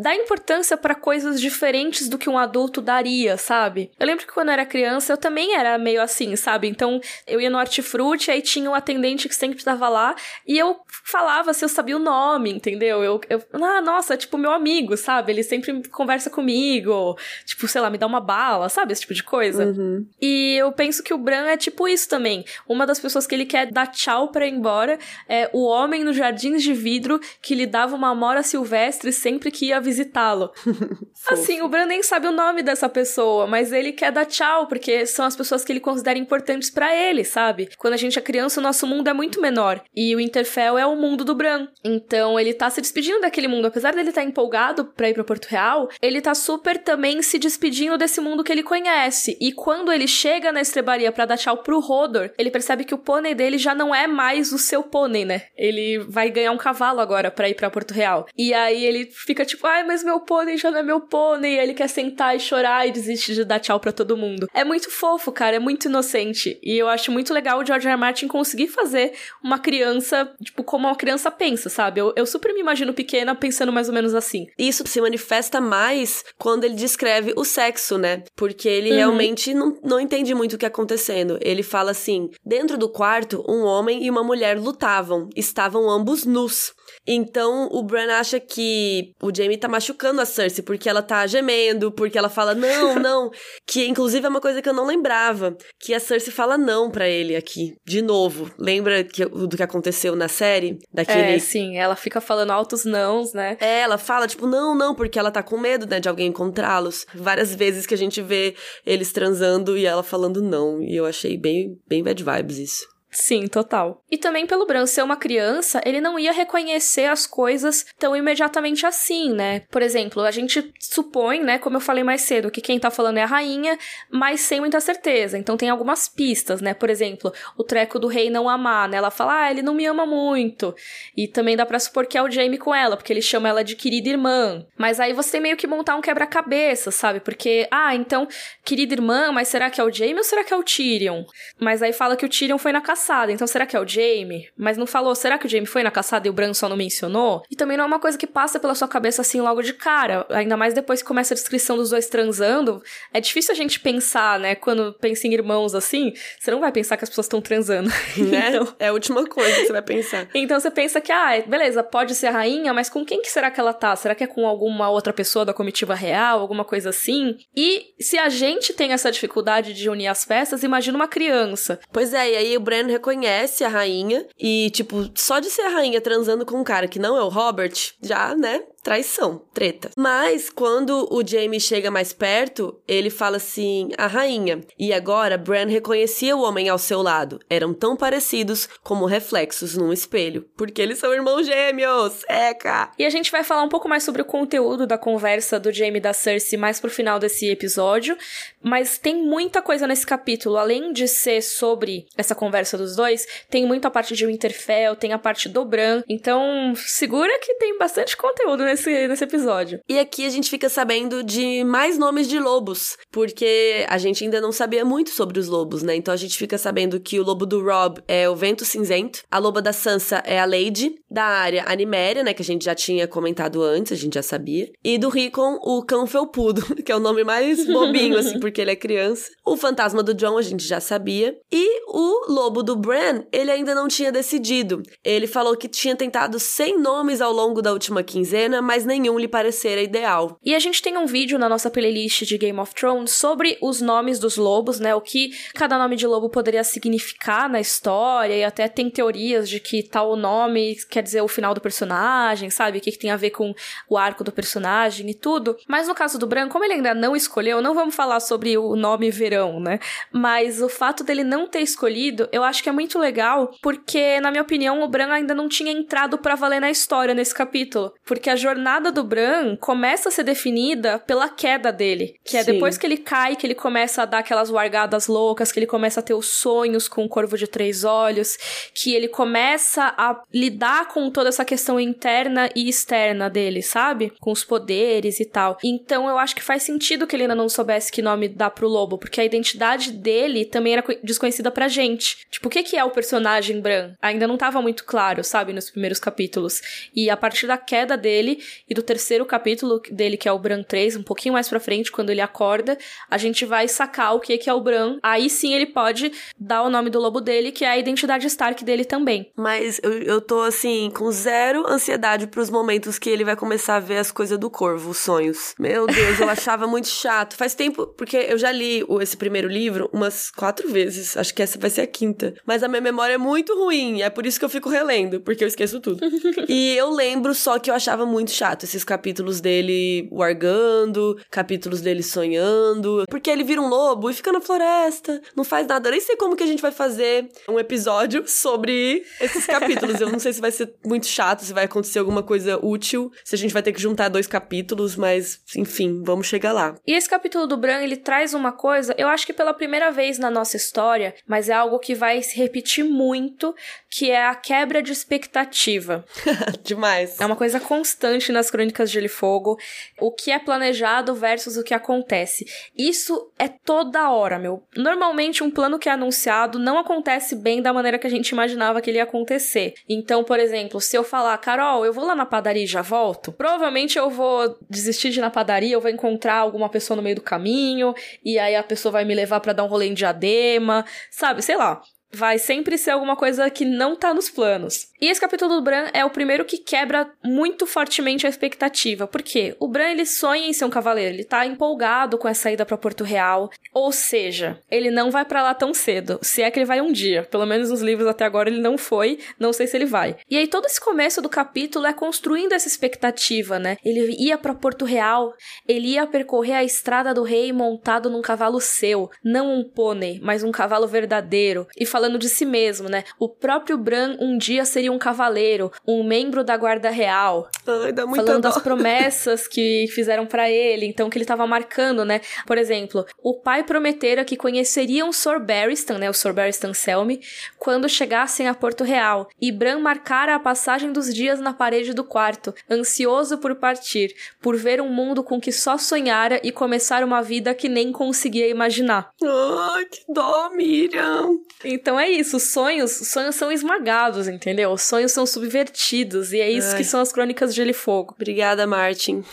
dá 0.00 0.15
importância 0.15 0.77
para 0.77 0.95
coisas 0.95 1.41
diferentes 1.41 2.09
do 2.09 2.17
que 2.17 2.31
um 2.31 2.39
adulto 2.39 2.81
daria, 2.81 3.37
sabe? 3.37 3.91
Eu 3.99 4.07
lembro 4.07 4.27
que 4.27 4.33
quando 4.33 4.49
eu 4.49 4.55
era 4.55 4.65
criança 4.65 5.10
eu 5.12 5.17
também 5.17 5.55
era 5.55 5.79
meio 5.79 6.02
assim, 6.02 6.35
sabe? 6.37 6.69
Então 6.69 7.00
eu 7.26 7.40
ia 7.40 7.50
no 7.50 7.59
hortifruti, 7.59 8.31
aí 8.31 8.43
tinha 8.43 8.71
um 8.71 8.75
atendente 8.75 9.29
que 9.29 9.35
sempre 9.35 9.59
estava 9.59 9.88
lá 9.88 10.14
e 10.47 10.59
eu 10.59 10.76
falava 11.05 11.52
se 11.52 11.64
eu 11.64 11.69
sabia 11.69 11.97
o 11.97 12.00
nome, 12.00 12.50
entendeu? 12.50 13.02
Eu, 13.02 13.21
eu, 13.29 13.43
ah, 13.52 13.81
nossa, 13.81 14.17
tipo 14.17 14.38
meu 14.38 14.52
amigo, 14.52 14.97
sabe? 14.97 15.33
Ele 15.33 15.43
sempre 15.43 15.88
conversa 15.88 16.31
comigo, 16.31 17.17
tipo, 17.45 17.67
sei 17.67 17.81
lá, 17.81 17.90
me 17.90 17.99
dá 17.99 18.07
uma 18.07 18.21
bala, 18.21 18.69
sabe? 18.69 18.93
Esse 18.93 19.02
tipo 19.02 19.14
de 19.14 19.23
coisa. 19.23 19.67
Uhum. 19.67 20.07
E 20.21 20.57
eu 20.57 20.73
penso 20.73 21.02
que 21.02 21.14
o 21.14 21.19
Bran 21.19 21.47
é 21.47 21.57
tipo 21.57 21.88
isso 21.88 22.09
também. 22.09 22.45
Uma 22.69 22.87
das 22.87 23.00
pessoas 23.00 23.26
que 23.26 23.35
ele 23.35 23.47
quer 23.47 23.71
dar 23.71 23.87
tchau 23.87 24.29
pra 24.29 24.47
ir 24.47 24.52
embora 24.52 24.99
é 25.29 25.50
o 25.52 25.64
homem 25.64 26.05
nos 26.05 26.17
jardins 26.17 26.62
de 26.62 26.73
vidro 26.73 27.21
que 27.43 27.55
lhe 27.55 27.67
dava 27.67 27.97
uma 27.97 28.11
amora 28.11 28.43
silvestre 28.43 29.12
sempre 29.12 29.50
que 29.50 29.67
ia 29.67 29.81
visitá-lo. 29.81 30.50
assim, 31.29 31.61
o 31.61 31.69
Bran 31.69 31.87
nem 31.87 32.02
sabe 32.02 32.26
o 32.26 32.33
nome 32.33 32.62
dessa 32.62 32.88
pessoa, 32.88 33.47
mas 33.47 33.73
ele 33.73 33.93
quer 33.93 34.12
dar 34.12 34.26
tchau, 34.26 34.67
porque 34.67 35.00
são 35.07 35.25
as 35.25 35.37
pessoas 35.37 35.64
que 35.64 35.73
ele 35.73 35.80
considera 35.80 36.19
importantes 36.19 36.71
para 36.71 36.95
ele, 36.95 37.25
sabe? 37.25 37.71
Quando 37.78 37.95
a 37.95 37.97
gente 37.97 38.19
é 38.19 38.23
criança, 38.23 38.61
o 38.61 38.62
nosso 38.62 38.87
mundo 38.87 39.09
é 39.09 39.12
muito 39.12 39.40
menor. 39.40 39.83
E 39.95 40.14
o 40.14 40.21
Interfell 40.21 40.78
é 40.78 40.87
o 40.87 40.97
mundo 40.97 41.25
do 41.25 41.35
Bran. 41.35 41.69
Então 41.85 42.38
ele 42.38 42.54
tá 42.54 42.69
se 42.71 42.80
despedindo 42.80 43.21
daquele 43.21 43.49
mundo. 43.49 43.66
Apesar 43.66 43.95
dele 43.95 44.11
estar 44.11 44.23
tá 44.23 44.26
empolgado 44.26 44.85
pra 44.85 45.09
ir 45.09 45.14
pra 45.14 45.25
Porto 45.25 45.47
Real, 45.47 45.88
ele 46.00 46.21
tá 46.21 46.35
super 46.35 46.78
também 46.78 47.23
se 47.23 47.38
despedindo 47.38 47.99
desse 47.99 48.21
mundo 48.21 48.45
que 48.45 48.52
ele 48.52 48.62
conhece. 48.62 49.37
E 49.40 49.52
quando 49.52 49.92
ele 49.92 50.07
chega 50.07 50.52
na 50.52 50.61
estrebaria 50.61 51.12
para 51.12 51.26
dar 51.26 51.38
tchau 51.38 51.59
pro 51.59 51.80
Rodor, 51.80 52.30
ele 52.38 52.50
percebe 52.50 52.85
que 52.85 52.95
o 52.95 52.99
pônei 52.99 53.35
dele 53.35 53.59
já 53.59 53.75
não 53.75 53.95
é 53.95 54.07
mais 54.07 54.52
o 54.52 54.59
seu 54.59 54.83
pônei, 54.83 55.25
né? 55.25 55.42
Ele 55.57 55.99
vai 55.99 56.30
ganhar 56.30 56.52
um 56.52 56.57
cavalo 56.57 57.00
agora 57.00 57.30
pra 57.30 57.49
ir 57.49 57.54
pra 57.54 57.71
Porto 57.71 57.92
Real. 57.92 58.26
E 58.37 58.52
aí 58.52 58.85
ele 58.85 59.07
fica 59.07 59.45
tipo, 59.45 59.66
ai, 59.66 59.85
mas 59.85 60.04
meu 60.04 60.21
pônei 60.21 60.57
já 60.57 60.71
não 60.71 60.78
é 60.78 60.83
meu 60.83 61.00
pônei. 61.00 61.59
Ele 61.59 61.75
quer 61.75 61.88
sentar 61.88 62.37
e 62.37 62.40
chorar 62.40 62.87
e 62.87 62.90
desiste 62.90 63.35
de 63.35 63.45
dar 63.45 63.61
tchau 63.61 63.78
para 63.80 63.92
todo 63.92 64.16
mundo. 64.16 64.49
É 64.54 64.64
muito 64.64 64.89
fofo, 64.90 65.32
cara, 65.32 65.56
é 65.56 65.59
muito 65.59 65.87
inocente. 65.87 66.59
E 66.62 66.76
eu 66.76 66.88
acho 66.88 67.11
muito 67.11 67.32
legal 67.32 67.59
o 67.59 67.64
George 67.64 67.87
R. 67.87 67.92
R. 67.92 68.00
Martin 68.00 68.28
conseguir 68.28 68.68
fazer 68.68 69.12
uma 69.42 69.59
criança, 69.59 70.32
tipo, 70.42 70.62
como 70.62 70.87
uma 70.87 70.97
criança 70.97 71.30
pensa, 71.30 71.68
sabe? 71.68 72.00
Eu, 72.00 72.12
eu 72.16 72.26
super 72.26 72.52
me 72.52 72.61
imagino 72.61 72.92
pequena 72.92 73.35
pensando 73.35 73.73
mais 73.73 73.88
ou 73.88 73.94
menos 73.94 74.14
assim. 74.14 74.47
Isso 74.59 74.87
se 74.87 75.00
manifesta 75.00 75.61
mais 75.61 76.25
quando 76.38 76.64
ele 76.64 76.75
descreve 76.75 77.32
o 77.37 77.44
sexo, 77.44 77.99
né? 77.99 78.25
Porque 78.37 78.68
ele 78.68 78.90
uhum. 78.90 78.97
realmente 78.97 79.54
não, 79.54 79.78
não 79.82 80.00
entende 80.00 80.35
muito 80.35 80.54
o 80.54 80.59
que 80.59 80.64
é 80.64 80.68
acontecendo. 80.68 81.38
Ele 81.40 81.62
fala 81.62 81.90
assim: 81.90 82.30
dentro 82.44 82.76
do 82.76 82.88
quarto, 82.88 83.44
um 83.49 83.62
homem 83.62 84.04
e 84.04 84.11
uma 84.11 84.23
mulher 84.23 84.59
lutavam, 84.59 85.28
estavam 85.37 85.88
ambos 85.88 86.25
nus. 86.25 86.73
Então 87.12 87.69
o 87.73 87.83
Bran 87.83 88.12
acha 88.12 88.38
que 88.38 89.12
o 89.21 89.35
Jaime 89.35 89.57
tá 89.57 89.67
machucando 89.67 90.21
a 90.21 90.25
Cersei 90.25 90.62
porque 90.62 90.88
ela 90.88 91.02
tá 91.02 91.26
gemendo, 91.26 91.90
porque 91.90 92.17
ela 92.17 92.29
fala 92.29 92.55
não, 92.55 92.95
não. 93.02 93.31
que 93.67 93.85
inclusive 93.88 94.25
é 94.25 94.29
uma 94.29 94.40
coisa 94.40 94.62
que 94.62 94.69
eu 94.69 94.73
não 94.73 94.87
lembrava. 94.87 95.57
Que 95.81 95.93
a 95.93 95.99
Cersei 95.99 96.33
fala 96.33 96.57
não 96.57 96.88
para 96.88 97.09
ele 97.09 97.35
aqui. 97.35 97.75
De 97.85 98.00
novo. 98.00 98.49
Lembra 98.57 99.02
que, 99.02 99.25
do 99.25 99.57
que 99.57 99.62
aconteceu 99.62 100.14
na 100.14 100.29
série? 100.29 100.79
Daquele... 100.93 101.35
É, 101.35 101.38
sim. 101.40 101.76
Ela 101.76 101.97
fica 101.97 102.21
falando 102.21 102.52
altos 102.52 102.85
nãos, 102.85 103.33
né? 103.33 103.57
É, 103.61 103.81
ela 103.81 103.99
fala 103.99 104.29
tipo 104.29 104.47
não, 104.47 104.76
não, 104.76 104.95
porque 104.95 105.19
ela 105.19 105.33
tá 105.33 105.43
com 105.43 105.59
medo, 105.59 105.87
né, 105.87 105.99
de 105.99 106.09
alguém 106.09 106.29
encontrá-los. 106.29 107.07
Várias 107.12 107.52
vezes 107.52 107.87
que 107.87 107.95
a 107.95 107.99
gente 107.99 108.23
vê 108.23 108.55
eles 108.87 109.11
transando 109.11 109.76
e 109.76 109.85
ela 109.85 110.05
falando 110.05 110.40
não. 110.40 110.81
E 110.81 110.95
eu 110.95 111.07
achei 111.07 111.37
bem, 111.37 111.76
bem 111.88 112.05
bad 112.05 112.23
vibes 112.23 112.59
isso. 112.59 113.00
Sim, 113.11 113.49
total. 113.49 114.02
E 114.09 114.17
também 114.17 114.47
pelo 114.47 114.67
Bran 114.67 114.87
ser 114.87 115.02
uma 115.02 115.17
criança, 115.17 115.81
ele 115.85 116.00
não 116.00 116.17
ia 116.19 116.33
reconhecer 116.33 117.07
as 117.07 117.26
coisas 117.26 117.85
tão 117.99 118.14
imediatamente 118.14 118.87
assim, 118.87 119.33
né? 119.33 119.61
Por 119.71 119.83
exemplo, 119.83 120.23
a 120.23 120.31
gente 120.31 120.73
supõe, 120.79 121.40
né, 121.40 121.59
como 121.59 121.76
eu 121.76 121.81
falei 121.81 122.05
mais 122.05 122.23
cedo, 122.23 122.50
que 122.50 122.61
quem 122.61 122.79
tá 122.79 122.90
falando 122.90 123.19
é 123.19 123.23
a 123.23 123.26
rainha, 123.26 123.76
mas 124.11 124.40
sem 124.43 124.61
muita 124.61 124.81
certeza. 124.81 125.37
Então 125.37 125.57
tem 125.57 125.69
algumas 125.69 126.09
pistas, 126.09 126.61
né? 126.61 126.73
Por 126.73 126.88
exemplo, 126.88 127.33
o 127.59 127.64
treco 127.64 127.99
do 127.99 128.07
rei 128.07 128.31
não 128.31 128.49
amar, 128.49 128.88
né? 128.88 128.99
Ela 128.99 129.11
fala, 129.11 129.43
ah, 129.43 129.50
ele 129.50 129.62
não 129.62 129.75
me 129.75 129.87
ama 129.87 130.06
muito. 130.06 130.75
E 131.17 131.26
também 131.26 131.56
dá 131.56 131.67
pra 131.67 131.80
supor 131.80 132.06
que 132.06 132.17
é 132.17 132.23
o 132.23 132.30
Jaime 132.30 132.58
com 132.58 132.73
ela, 132.73 132.97
porque 132.97 133.13
ele 133.13 133.23
chama 133.23 133.49
ela 133.49 133.65
de 133.65 133.75
querida 133.75 134.08
irmã. 134.08 134.65
Mas 134.78 135.00
aí 135.00 135.13
você 135.13 135.32
tem 135.32 135.41
meio 135.41 135.56
que 135.56 135.67
montar 135.67 135.97
um 135.97 136.00
quebra-cabeça, 136.00 136.93
sabe? 136.93 137.19
Porque, 137.19 137.67
ah, 137.73 137.95
então, 137.95 138.28
querida 138.65 138.95
irmã, 138.95 139.32
mas 139.32 139.49
será 139.49 139.69
que 139.69 139.80
é 139.80 139.84
o 139.84 139.93
Jaime 139.93 140.19
ou 140.19 140.25
será 140.25 140.45
que 140.45 140.54
é 140.54 140.56
o 140.56 140.63
Tyrion? 140.63 141.25
Mas 141.58 141.82
aí 141.82 141.93
fala 141.93 142.17
que 142.17 142.25
o 142.25 142.28
Tyrion 142.28 142.58
foi 142.58 142.71
na 142.71 142.80
caçada, 143.00 143.32
então 143.32 143.47
será 143.47 143.65
que 143.65 143.75
é 143.75 143.80
o 143.80 143.89
Jamie? 143.89 144.49
Mas 144.56 144.76
não 144.76 144.86
falou, 144.86 145.15
será 145.15 145.39
que 145.39 145.47
o 145.47 145.49
Jamie 145.49 145.67
foi 145.67 145.82
na 145.82 145.91
caçada 145.91 146.26
e 146.26 146.30
o 146.30 146.32
Bran 146.32 146.52
só 146.52 146.69
não 146.69 146.76
mencionou? 146.76 147.43
E 147.50 147.56
também 147.56 147.76
não 147.76 147.84
é 147.84 147.86
uma 147.86 147.99
coisa 147.99 148.19
que 148.19 148.26
passa 148.26 148.60
pela 148.60 148.75
sua 148.75 148.86
cabeça 148.86 149.23
assim 149.23 149.41
logo 149.41 149.63
de 149.63 149.73
cara, 149.73 150.26
ainda 150.28 150.56
mais 150.56 150.75
depois 150.75 151.00
que 151.00 151.08
começa 151.08 151.32
a 151.32 151.36
descrição 151.36 151.76
dos 151.76 151.91
dois 151.91 152.06
transando. 152.06 152.82
É 153.13 153.21
difícil 153.21 153.52
a 153.52 153.56
gente 153.56 153.80
pensar, 153.80 154.39
né, 154.39 154.54
quando 154.54 154.93
pensa 155.00 155.26
em 155.26 155.32
irmãos 155.32 155.75
assim, 155.75 156.13
você 156.39 156.50
não 156.50 156.60
vai 156.60 156.71
pensar 156.71 156.97
que 156.97 157.04
as 157.04 157.08
pessoas 157.08 157.26
estão 157.26 157.41
transando. 157.41 157.91
Né? 158.21 158.50
então, 158.50 158.75
é 158.78 158.89
a 158.89 158.93
última 158.93 159.25
coisa 159.26 159.54
que 159.54 159.67
você 159.67 159.73
vai 159.73 159.82
pensar. 159.82 160.28
então 160.34 160.60
você 160.60 160.71
pensa 160.71 161.00
que, 161.00 161.10
ah, 161.10 161.43
beleza, 161.47 161.82
pode 161.82 162.15
ser 162.15 162.26
a 162.26 162.32
rainha, 162.32 162.75
mas 162.75 162.91
com 162.91 163.04
quem 163.04 163.23
que 163.23 163.30
será 163.30 163.50
que 163.50 163.58
ela 163.58 163.73
tá? 163.73 163.97
Será 163.97 164.15
que 164.15 164.23
é 164.23 164.26
com 164.26 164.47
alguma 164.47 164.91
outra 164.91 165.13
pessoa 165.13 165.45
da 165.45 165.54
comitiva 165.54 165.95
real, 165.95 166.41
alguma 166.41 166.65
coisa 166.65 166.91
assim? 166.91 167.36
E 167.56 167.95
se 167.99 168.19
a 168.19 168.28
gente 168.28 168.75
tem 168.75 168.93
essa 168.93 169.10
dificuldade 169.10 169.73
de 169.73 169.89
unir 169.89 170.08
as 170.08 170.25
peças, 170.25 170.63
imagina 170.63 170.99
uma 170.99 171.08
criança. 171.08 171.80
Pois 171.93 172.13
é, 172.13 172.32
e 172.32 172.36
aí 172.36 172.56
o 172.56 172.60
Bran 172.60 172.90
reconhece 172.91 173.65
a 173.65 173.69
rainha 173.69 174.26
e, 174.39 174.71
tipo, 174.71 175.11
só 175.15 175.39
de 175.39 175.49
ser 175.50 175.63
a 175.63 175.71
rainha 175.71 176.00
transando 176.00 176.45
com 176.45 176.57
um 176.61 176.65
cara 176.65 176.89
que 176.89 176.99
não 176.99 177.17
é 177.17 177.23
o 177.23 177.29
Robert, 177.29 177.73
já, 178.03 178.35
né? 178.35 178.63
Traição, 178.82 179.43
treta. 179.52 179.90
Mas 179.97 180.50
quando 180.50 181.08
o 181.10 181.26
Jamie 181.26 181.60
chega 181.60 181.90
mais 181.90 182.12
perto, 182.12 182.80
ele 182.86 183.10
fala 183.10 183.36
assim: 183.36 183.90
"A 183.97 184.06
rainha". 184.06 184.60
E 184.78 184.93
agora 184.93 185.38
Bran 185.38 185.66
reconhecia 185.66 186.36
o 186.36 186.43
homem 186.43 186.69
ao 186.69 186.78
seu 186.78 187.02
lado. 187.02 187.40
Eram 187.49 187.73
tão 187.75 187.97
parecidos 187.97 188.69
como 188.82 189.06
reflexos 189.06 189.76
num 189.76 189.93
espelho, 189.93 190.47
porque 190.56 190.80
eles 190.80 190.99
são 190.99 191.12
irmãos 191.12 191.47
gêmeos. 191.47 192.25
Eca. 192.28 192.90
E 192.99 193.04
a 193.04 193.10
gente 193.10 193.30
vai 193.30 193.45
falar 193.45 193.62
um 193.62 193.69
pouco 193.69 193.88
mais 193.88 194.02
sobre 194.02 194.23
o 194.23 194.25
conteúdo 194.25 194.86
da 194.86 194.99
conversa 194.99 195.58
do 195.58 195.73
Jamie 195.73 195.99
e 195.99 196.00
da 196.00 196.12
Cersei 196.12 196.58
mais 196.58 196.80
pro 196.80 196.90
final 196.90 197.19
desse 197.19 197.49
episódio, 197.49 198.16
mas 198.62 198.99
tem 198.99 199.16
muita 199.16 199.62
coisa 199.62 199.86
nesse 199.86 200.06
capítulo, 200.06 200.56
além 200.56 200.93
de 200.93 201.06
ser 201.08 201.43
sobre 201.43 202.06
essa 202.16 202.34
conversa 202.34 202.76
dos 202.76 202.97
dois, 202.97 203.26
tem 203.49 203.66
muita 203.66 203.90
parte 203.90 204.14
de 204.14 204.26
Winterfell, 204.26 204.97
tem 204.97 205.12
a 205.12 205.19
parte 205.19 205.49
do 205.49 205.64
Bran. 205.64 206.02
Então, 206.08 206.73
segura 206.76 207.38
que 207.40 207.54
tem 207.54 207.78
bastante 207.78 208.16
conteúdo 208.16 208.64
nesse, 208.71 209.09
nesse 209.09 209.25
episódio. 209.25 209.80
E 209.89 209.99
aqui 209.99 210.25
a 210.25 210.30
gente 210.30 210.49
fica 210.49 210.69
sabendo 210.69 211.23
de 211.23 211.65
mais 211.65 211.99
nomes 211.99 212.28
de 212.28 212.39
lobos, 212.39 212.97
porque 213.11 213.85
a 213.89 213.99
gente 213.99 214.25
ainda 214.25 214.41
não 214.41 214.52
sabia 214.52 214.85
muito 214.85 215.11
sobre 215.11 215.39
os 215.39 215.49
lobos, 215.49 215.83
né? 215.83 215.95
Então 215.97 216.13
a 216.15 216.17
gente 216.17 216.37
fica 216.39 216.56
sabendo 216.56 217.00
que 217.00 217.19
o 217.19 217.25
lobo 217.25 217.45
do 217.45 217.63
Rob 217.63 218.00
é 218.06 218.28
o 218.28 218.37
Vento 218.37 218.65
Cinzento, 218.65 219.23
a 219.30 219.39
loba 219.39 219.61
da 219.61 219.73
Sansa 219.73 220.23
é 220.25 220.39
a 220.39 220.45
Lady, 220.45 220.95
da 221.11 221.25
área 221.25 221.65
a 221.67 221.75
Niméria, 221.75 222.23
né? 222.23 222.33
Que 222.33 222.43
a 222.43 222.45
gente 222.45 222.65
já 222.65 222.75
tinha 222.75 223.06
comentado 223.06 223.63
antes, 223.63 223.93
a 223.93 223.97
gente 223.97 224.15
já 224.15 224.23
sabia. 224.23 224.71
E 224.85 224.99
do 224.99 225.09
Rickon, 225.09 225.59
o 225.63 225.83
Cão 225.83 226.06
Felpudo, 226.06 226.63
que 226.85 226.93
é 226.93 226.97
o 226.97 227.00
nome 227.00 227.25
mais 227.25 227.67
bobinho, 227.67 228.19
assim, 228.19 228.39
porque 228.41 228.61
ele 228.61 228.71
é 228.71 228.76
criança. 228.76 229.30
O 229.45 229.56
fantasma 229.56 230.02
do 230.02 230.15
John 230.15 230.39
a 230.39 230.43
gente 230.43 230.65
já 230.65 230.80
sabia. 230.80 231.37
E 231.52 231.83
o 231.89 232.33
lobo 232.33 232.63
do 232.63 232.76
Bran, 232.76 233.25
ele 233.33 233.50
ainda 233.50 233.75
não 233.75 233.89
tinha 233.89 234.13
decidido. 234.13 234.83
Ele 235.04 235.26
falou 235.26 235.56
que 235.56 235.69
tinha 235.69 235.97
tentado 235.97 236.39
100 236.39 236.78
nomes 236.78 237.21
ao 237.21 237.33
longo 237.33 237.61
da 237.61 237.73
última 237.73 238.02
quinzena, 238.02 238.59
mas 238.60 238.84
nenhum 238.84 239.18
lhe 239.18 239.28
parecera 239.28 239.80
ideal. 239.80 240.38
E 240.44 240.54
a 240.54 240.58
gente 240.58 240.82
tem 240.82 240.96
um 240.96 241.06
vídeo 241.06 241.38
na 241.38 241.49
nossa 241.49 241.70
playlist 241.70 242.25
de 242.25 242.38
Game 242.38 242.58
of 242.58 242.75
Thrones 242.75 243.12
sobre 243.12 243.58
os 243.60 243.80
nomes 243.80 244.18
dos 244.18 244.36
lobos, 244.36 244.80
né? 244.80 244.94
O 244.94 245.00
que 245.00 245.30
cada 245.54 245.78
nome 245.78 245.96
de 245.96 246.06
lobo 246.06 246.28
poderia 246.28 246.64
significar 246.64 247.49
na 247.49 247.60
história, 247.60 248.34
e 248.34 248.44
até 248.44 248.68
tem 248.68 248.90
teorias 248.90 249.49
de 249.49 249.60
que 249.60 249.82
tal 249.82 250.16
nome 250.16 250.76
quer 250.88 251.02
dizer 251.02 251.23
o 251.23 251.28
final 251.28 251.54
do 251.54 251.60
personagem, 251.60 252.50
sabe? 252.50 252.78
O 252.78 252.80
que, 252.80 252.92
que 252.92 252.99
tem 252.99 253.10
a 253.10 253.16
ver 253.16 253.30
com 253.30 253.54
o 253.88 253.96
arco 253.96 254.25
do 254.25 254.32
personagem 254.32 255.08
e 255.10 255.14
tudo. 255.14 255.56
Mas 255.68 255.88
no 255.88 255.94
caso 255.94 256.18
do 256.18 256.26
Bran, 256.26 256.49
como 256.49 256.64
ele 256.64 256.75
ainda 256.75 256.94
não 256.94 257.14
escolheu, 257.14 257.60
não 257.60 257.75
vamos 257.75 257.94
falar 257.94 258.20
sobre 258.20 258.56
o 258.56 258.76
nome 258.76 259.10
verão, 259.10 259.60
né? 259.60 259.78
Mas 260.12 260.60
o 260.60 260.68
fato 260.68 261.04
dele 261.04 261.25
não 261.25 261.46
ter 261.46 261.60
escolhido, 261.60 262.28
eu 262.32 262.42
acho 262.42 262.62
que 262.62 262.68
é 262.68 262.73
muito 262.73 262.99
legal, 262.99 263.52
porque, 263.62 264.20
na 264.20 264.30
minha 264.30 264.42
opinião, 264.42 264.82
o 264.82 264.88
Bran 264.88 265.10
ainda 265.12 265.34
não 265.34 265.49
tinha 265.49 265.73
entrado 265.73 266.18
para 266.18 266.34
valer 266.34 266.60
na 266.60 266.70
história 266.70 267.14
nesse 267.14 267.34
capítulo. 267.34 267.92
Porque 268.04 268.30
a 268.30 268.36
jornada 268.50 268.91
do 268.91 269.04
Bran 269.04 269.56
começa 269.56 270.08
a 270.08 270.13
ser 270.13 270.25
definida 270.25 270.99
pela 270.99 271.28
queda 271.28 271.73
dele. 271.73 272.17
Que 272.25 272.36
é 272.36 272.43
Sim. 272.43 272.52
depois 272.52 272.76
que 272.76 272.84
ele 272.84 272.97
cai, 272.97 273.36
que 273.36 273.47
ele 273.47 273.54
começa 273.54 274.02
a 274.02 274.04
dar 274.04 274.19
aquelas 274.19 274.50
largadas 274.50 275.06
loucas, 275.06 275.52
que 275.52 275.58
ele 275.60 275.67
começa 275.67 276.00
a 276.00 276.02
ter 276.02 276.15
os 276.15 276.26
sonhos 276.26 276.89
com 276.89 277.04
o 277.04 277.08
corvo 277.08 277.39
de 277.39 277.47
três 277.47 277.84
olhos, 277.84 278.36
que 278.75 278.93
ele 278.93 279.06
começa 279.08 279.95
a 279.97 280.21
lidar 280.32 280.89
com 280.89 281.10
toda 281.10 281.28
essa 281.28 281.45
questão 281.45 281.78
interna 281.78 282.50
e 282.54 282.69
externa 282.69 283.30
dele, 283.30 283.63
sabe? 283.63 284.13
Com 284.21 284.32
os 284.32 284.45
poderes 284.45 285.21
e 285.21 285.25
tal. 285.25 285.56
Então 285.63 286.08
eu 286.08 286.19
acho 286.19 286.34
que 286.34 286.43
faz 286.43 286.65
sentido 286.65 287.06
que 287.06 287.15
ele 287.15 287.23
ainda 287.23 287.34
não 287.34 287.49
soubesse 287.49 287.93
que 287.93 288.02
nome 288.02 288.28
dar 288.28 288.50
pro 288.50 288.69
lobo, 288.69 288.99
porque 288.99 289.21
a 289.21 289.25
identidade 289.25 289.93
dele 289.93 290.45
também 290.45 290.73
era 290.73 290.84
desconhecida 291.04 291.50
pra 291.50 291.69
gente. 291.69 292.26
Tipo, 292.30 292.49
o 292.49 292.50
que 292.50 292.65
que 292.65 292.76
é 292.76 292.84
o 292.84 292.91
personagem 292.91 293.60
Bran? 293.60 293.93
Ainda 294.02 294.26
não 294.26 294.36
tava 294.36 294.60
muito 294.60 294.84
claro, 294.84 295.23
sabe, 295.23 295.52
nos 295.52 295.71
primeiros 295.71 296.00
capítulos. 296.00 296.60
E 296.95 297.08
a 297.08 297.17
partir 297.17 297.47
da 297.47 297.56
queda 297.56 297.97
dele 297.97 298.40
e 298.69 298.75
do 298.75 298.83
terceiro 298.83 299.25
capítulo 299.25 299.81
dele, 299.91 300.17
que 300.17 300.29
é 300.29 300.33
o 300.33 300.39
Bran 300.39 300.63
3, 300.63 300.97
um 300.97 301.03
pouquinho 301.03 301.35
mais 301.35 301.49
pra 301.49 301.61
frente, 301.61 301.93
quando 301.93 302.11
ele 302.11 302.21
acorda, 302.21 302.76
a 303.11 303.19
gente 303.19 303.45
vai 303.45 303.69
sacar 303.69 304.15
o 304.15 304.21
que 304.21 304.39
que 304.39 304.49
é 304.49 304.55
o 304.55 304.61
Bran. 304.61 304.99
Aí 305.03 305.29
sim 305.29 305.55
ele 305.55 305.67
pode 305.67 306.13
dar 306.39 306.63
o 306.63 306.71
nome 306.71 306.91
do 306.91 307.00
lobo 307.00 307.21
dele, 307.21 307.53
que 307.53 307.65
é 307.65 307.69
a 307.69 307.79
identidade 307.79 308.26
Stark 308.26 308.65
dele 308.65 308.85
também. 308.85 309.31
Mas 309.37 309.81
eu, 309.83 309.93
eu 310.03 310.21
tô, 310.21 310.43
assim, 310.43 310.91
com 310.95 311.11
zero 311.11 311.67
ansiedade 311.67 312.26
pros 312.26 312.50
momentos 312.50 312.99
que 312.99 313.11
ele 313.11 313.25
vai 313.25 313.37
começar 313.37 313.76
a 313.76 313.81
ver 313.81 313.99
as 313.99 314.11
coisas 314.11 314.39
do 314.39 314.50
corvo, 314.50 314.91
os 314.91 314.99
sonhos. 314.99 315.55
Meu 315.59 315.87
Deus, 315.87 316.21
eu 316.21 316.29
achava 316.29 316.67
muito 316.67 316.89
chato. 316.89 317.37
Faz 317.37 317.55
tempo, 317.55 317.87
porque 317.87 318.17
eu 318.17 318.39
já 318.39 318.50
li 318.53 318.85
esse 319.00 319.17
primeiro 319.17 319.49
livro 319.49 319.89
umas 319.93 320.31
quatro 320.31 320.69
vezes. 320.69 321.17
Acho 321.17 321.35
que 321.35 321.43
essa 321.43 321.59
vai 321.59 321.71
ser 321.71 321.83
a 321.83 321.87
quinta. 321.87 322.35
Mas 322.47 322.63
a 322.63 322.69
minha 322.69 322.81
memória 322.81 323.15
é 323.15 323.19
muito 323.19 323.55
ruim. 323.55 324.03
É 324.03 324.11
por 324.11 324.26
isso 324.26 324.39
que 324.39 324.45
eu 324.45 324.49
fico 324.49 324.69
relendo, 324.69 325.21
porque 325.21 325.45
eu 325.45 325.49
esqueço 325.49 325.81
tudo. 325.81 326.00
e 326.49 326.76
eu 326.76 326.91
lembro 326.91 327.35
só 327.35 327.59
que 327.59 327.71
eu 327.71 327.75
achava 327.75 328.07
muito 328.07 328.29
chato 328.32 328.64
esses 328.64 328.84
capítulos 328.84 329.40
dele 329.40 330.08
wargando, 330.10 331.19
capítulos 331.30 331.80
dele 331.80 332.02
sonhando. 332.02 333.04
Porque 333.08 333.30
ele 333.30 333.45
vira 333.45 333.60
um 333.60 333.69
lobo 333.69 334.10
e 334.10 334.14
fica 334.14 334.32
na 334.32 334.40
floresta, 334.40 335.21
não 335.36 335.45
faz 335.45 335.66
nada. 335.66 335.88
Eu 335.88 335.93
nem 335.93 336.00
sei 336.00 336.16
como 336.16 336.36
que 336.36 336.43
a 336.43 336.47
gente 336.47 336.62
vai 336.62 336.73
fazer 336.73 337.28
um 337.49 337.58
episódio 337.58 338.25
sobre 338.26 339.04
esses 339.21 339.45
capítulos. 339.47 340.00
eu 340.00 340.10
não 340.10 340.19
sei 340.19 340.32
se 340.32 340.40
vai 340.40 340.50
ser 340.50 340.75
muito 340.84 341.06
chato, 341.06 341.40
se 341.45 341.52
vai 341.52 341.64
acontecer 341.64 341.99
alguma 341.99 342.23
coisa 342.23 342.58
útil, 342.64 343.10
se 343.25 343.34
a 343.34 343.38
gente 343.38 343.52
vai 343.52 343.62
ter 343.62 343.73
que 343.73 343.80
juntar 343.80 344.08
dois 344.08 344.26
capítulos, 344.26 344.97
mas 344.97 345.40
enfim, 345.56 346.02
vamos 346.04 346.26
chegar 346.26 346.52
lá. 346.52 346.75
E 346.86 346.95
esse 346.95 347.08
capítulo 347.08 347.47
do 347.47 347.56
Bran, 347.56 347.82
ele 347.82 347.97
traz 347.97 348.34
uma 348.34 348.52
coisa, 348.52 348.95
eu 348.99 349.08
acho 349.08 349.26
que 349.26 349.32
pela 349.32 349.54
primeira 349.54 349.90
vez 349.90 350.19
na 350.19 350.30
nossa 350.30 350.56
história, 350.56 351.14
mas 351.26 351.49
é 351.49 351.52
algo 351.52 351.78
que 351.78 351.95
vai 351.95 352.23
se 352.23 352.36
repetir 352.36 352.84
muito, 352.84 353.54
que 353.90 354.10
é 354.10 354.26
a 354.26 354.34
quebra 354.34 354.82
de 354.82 354.93
expectativa. 354.93 356.04
Demais. 356.62 357.21
É 357.21 357.26
uma 357.26 357.36
coisa 357.36 357.60
constante 357.60 358.20
nas 358.28 358.50
Crônicas 358.50 358.91
de 358.91 358.95
Gelo 358.95 359.06
e 359.06 359.09
Fogo, 359.09 359.59
o 359.99 360.13
que 360.13 360.30
é 360.30 360.39
planejado 360.39 361.15
versus 361.15 361.56
o 361.56 361.65
que 361.65 361.75
acontece. 361.75 362.45
Isso 362.76 363.30
é 363.39 363.49
toda 363.49 364.11
hora, 364.11 364.39
meu. 364.39 364.63
Normalmente 364.76 365.43
um 365.43 365.50
plano 365.50 365.78
que 365.78 365.89
é 365.89 365.93
anunciado 365.93 366.59
não 366.59 366.78
acontece 366.78 367.35
bem 367.35 367.63
da 367.63 367.73
maneira 367.73 367.99
que 367.99 368.06
a 368.06 368.11
gente 368.11 368.30
imaginava 368.30 368.80
que 368.80 368.91
ele 368.91 368.99
ia 368.99 369.04
acontecer. 369.04 369.75
Então, 369.89 370.23
por 370.23 370.39
exemplo, 370.39 370.80
se 370.80 370.97
eu 370.97 371.04
falar, 371.04 371.37
Carol, 371.39 371.85
eu 371.85 371.93
vou 371.93 372.04
lá 372.04 372.15
na 372.15 372.26
padaria 372.26 372.65
e 372.65 372.67
já 372.67 372.83
volto, 372.83 373.33
provavelmente 373.33 373.99
eu 373.99 374.11
vou 374.11 374.59
desistir 374.69 375.11
de 375.11 375.19
ir 375.19 375.23
na 375.23 375.30
padaria, 375.30 375.75
eu 375.75 375.80
vou 375.80 375.91
encontrar 375.91 376.37
alguma 376.37 376.69
pessoa 376.69 376.97
no 376.97 377.02
meio 377.02 377.17
do 377.17 377.23
caminho, 377.23 377.95
e 378.25 378.39
aí 378.39 378.56
a 378.56 378.63
pessoa 378.63 378.93
vai 378.93 379.04
me 379.04 379.15
levar 379.15 379.41
para 379.41 379.52
dar 379.52 379.65
um 379.65 379.69
rolê 379.69 379.87
em 379.87 379.95
diadema, 379.95 380.85
sabe? 381.11 381.43
Sei 381.43 381.56
lá 381.56 381.80
vai 382.12 382.38
sempre 382.38 382.76
ser 382.76 382.90
alguma 382.90 383.16
coisa 383.16 383.49
que 383.50 383.64
não 383.64 383.96
tá 383.96 384.12
nos 384.12 384.28
planos. 384.30 384.88
E 385.00 385.08
esse 385.08 385.20
capítulo 385.20 385.56
do 385.56 385.62
Bran 385.62 385.88
é 385.92 386.04
o 386.04 386.10
primeiro 386.10 386.44
que 386.44 386.58
quebra 386.58 387.10
muito 387.25 387.66
fortemente 387.66 388.26
a 388.26 388.30
expectativa. 388.30 389.06
Por 389.06 389.23
quê? 389.23 389.56
O 389.58 389.68
Bran 389.68 389.90
ele 389.90 390.04
sonha 390.04 390.46
em 390.46 390.52
ser 390.52 390.64
um 390.64 390.70
cavaleiro, 390.70 391.14
ele 391.14 391.25
tá 391.25 391.46
empolgado 391.46 392.18
com 392.18 392.28
essa 392.28 392.50
ida 392.50 392.66
para 392.66 392.76
Porto 392.76 393.04
Real, 393.04 393.50
ou 393.73 393.92
seja, 393.92 394.60
ele 394.70 394.90
não 394.90 395.10
vai 395.10 395.25
para 395.25 395.42
lá 395.42 395.54
tão 395.54 395.73
cedo, 395.73 396.18
se 396.23 396.42
é 396.42 396.50
que 396.50 396.58
ele 396.58 396.66
vai 396.66 396.80
um 396.80 396.92
dia. 396.92 397.23
Pelo 397.23 397.46
menos 397.46 397.70
nos 397.70 397.80
livros 397.80 398.06
até 398.06 398.25
agora 398.25 398.50
ele 398.50 398.60
não 398.60 398.76
foi, 398.76 399.18
não 399.38 399.52
sei 399.52 399.66
se 399.66 399.76
ele 399.76 399.86
vai. 399.86 400.16
E 400.28 400.36
aí 400.36 400.46
todo 400.46 400.66
esse 400.66 400.80
começo 400.80 401.23
do 401.23 401.28
capítulo 401.28 401.86
é 401.86 401.92
construindo 401.92 402.52
essa 402.52 402.68
expectativa, 402.68 403.58
né? 403.58 403.76
Ele 403.84 404.14
ia 404.18 404.36
para 404.36 404.54
Porto 404.54 404.84
Real, 404.84 405.32
ele 405.66 405.88
ia 405.88 406.06
percorrer 406.06 406.54
a 406.54 406.64
estrada 406.64 407.14
do 407.14 407.23
rei 407.23 407.52
montado 407.52 408.10
num 408.10 408.23
cavalo 408.23 408.60
seu, 408.60 409.10
não 409.25 409.54
um 409.54 409.64
pônei, 409.64 410.20
mas 410.23 410.42
um 410.42 410.52
cavalo 410.52 410.86
verdadeiro. 410.86 411.66
E 411.76 411.86
de 412.08 412.28
si 412.28 412.45
mesmo, 412.45 412.89
né? 412.89 413.04
O 413.19 413.28
próprio 413.28 413.76
Bran 413.76 414.17
um 414.21 414.36
dia 414.36 414.65
seria 414.65 414.93
um 414.93 414.99
cavaleiro, 414.99 415.73
um 415.86 416.02
membro 416.02 416.43
da 416.43 416.56
guarda 416.56 416.91
real. 416.91 417.49
Ai, 417.67 417.93
dá 417.93 418.06
muita 418.06 418.25
falando 418.25 418.43
dó. 418.43 418.49
das 418.49 418.63
promessas 418.63 419.47
que 419.47 419.86
fizeram 419.89 420.26
para 420.26 420.50
ele, 420.50 420.86
então 420.86 421.10
que 421.10 421.19
ele 421.19 421.25
tava 421.25 421.47
marcando, 421.47 422.04
né? 422.04 422.21
Por 422.47 422.58
exemplo, 422.58 423.04
o 423.23 423.34
pai 423.41 423.63
prometera 423.63 424.25
que 424.25 424.36
conheceriam 424.36 425.13
Sir 425.13 425.41
Barristan, 425.41 425.99
né, 425.99 426.08
o 426.08 426.15
Sir 426.15 426.32
Barristan 426.32 426.75
Selmy, 426.75 427.21
quando 427.58 427.89
chegassem 427.89 428.49
a 428.49 428.54
Porto 428.54 428.84
Real, 428.84 429.28
e 429.41 429.52
Bran 429.52 429.78
marcara 429.78 430.34
a 430.34 430.41
passagem 430.41 430.93
dos 430.93 431.13
dias 431.13 431.41
na 431.41 431.52
parede 431.52 431.93
do 431.93 432.04
quarto, 432.04 432.54
ansioso 432.71 433.39
por 433.39 433.54
partir, 433.56 434.15
por 434.41 434.56
ver 434.56 434.80
um 434.80 434.89
mundo 434.89 435.23
com 435.23 435.41
que 435.41 435.52
só 435.52 435.76
sonhara 435.76 436.41
e 436.43 436.52
começar 436.52 437.04
uma 437.04 437.23
vida 437.23 437.54
que 437.54 437.69
nem 437.69 437.93
conseguia 437.93 438.49
imaginar. 438.49 439.13
Ai, 439.23 439.84
que 439.86 440.00
dó, 440.08 440.50
Miriam! 440.50 441.39
Então 441.65 441.90
então 441.91 441.99
é 441.99 442.09
isso, 442.09 442.37
os 442.37 442.45
sonhos, 442.45 443.00
os 443.00 443.09
sonhos 443.09 443.35
são 443.35 443.50
esmagados, 443.50 444.29
entendeu? 444.29 444.71
Os 444.71 444.83
sonhos 444.83 445.11
são 445.11 445.26
subvertidos, 445.26 446.33
e 446.33 446.39
é 446.39 446.49
isso 446.49 446.69
Ai. 446.71 446.76
que 446.76 446.85
são 446.85 447.00
as 447.00 447.13
crônicas 447.13 447.50
de 447.50 447.57
Gelo 447.57 447.71
e 447.71 447.75
Fogo. 447.75 448.15
Obrigada, 448.15 448.65
Martin. 448.65 449.25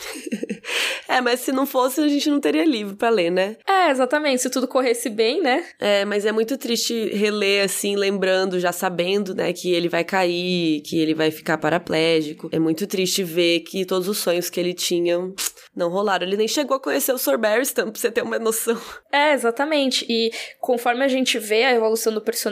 é, 1.07 1.21
mas 1.21 1.41
se 1.41 1.51
não 1.51 1.67
fosse, 1.67 2.01
a 2.01 2.07
gente 2.07 2.27
não 2.31 2.39
teria 2.39 2.65
livro 2.65 2.95
para 2.95 3.11
ler, 3.11 3.29
né? 3.29 3.57
É, 3.67 3.91
exatamente, 3.91 4.41
se 4.41 4.49
tudo 4.49 4.67
corresse 4.67 5.07
bem, 5.07 5.39
né? 5.39 5.65
É, 5.79 6.03
mas 6.03 6.25
é 6.25 6.31
muito 6.31 6.57
triste 6.57 7.09
reler 7.15 7.63
assim, 7.63 7.95
lembrando, 7.95 8.59
já 8.59 8.71
sabendo, 8.71 9.35
né, 9.35 9.53
que 9.53 9.71
ele 9.71 9.87
vai 9.87 10.03
cair, 10.03 10.81
que 10.81 10.97
ele 10.97 11.13
vai 11.13 11.29
ficar 11.29 11.59
paraplégico. 11.59 12.49
É 12.51 12.57
muito 12.57 12.87
triste 12.87 13.23
ver 13.23 13.59
que 13.59 13.85
todos 13.85 14.07
os 14.07 14.17
sonhos 14.17 14.49
que 14.49 14.59
ele 14.59 14.73
tinha 14.73 15.15
não 15.75 15.89
rolaram. 15.89 16.25
Ele 16.25 16.35
nem 16.35 16.47
chegou 16.47 16.77
a 16.77 16.79
conhecer 16.79 17.13
o 17.13 17.19
Sir 17.19 17.37
Barristan, 17.37 17.91
pra 17.91 18.01
você 18.01 18.09
ter 18.09 18.23
uma 18.23 18.39
noção. 18.39 18.81
É, 19.11 19.33
exatamente. 19.33 20.05
E 20.09 20.31
conforme 20.59 21.03
a 21.03 21.07
gente 21.07 21.37
vê 21.37 21.63
a 21.63 21.73
evolução 21.73 22.11
do 22.11 22.19
personagem, 22.19 22.46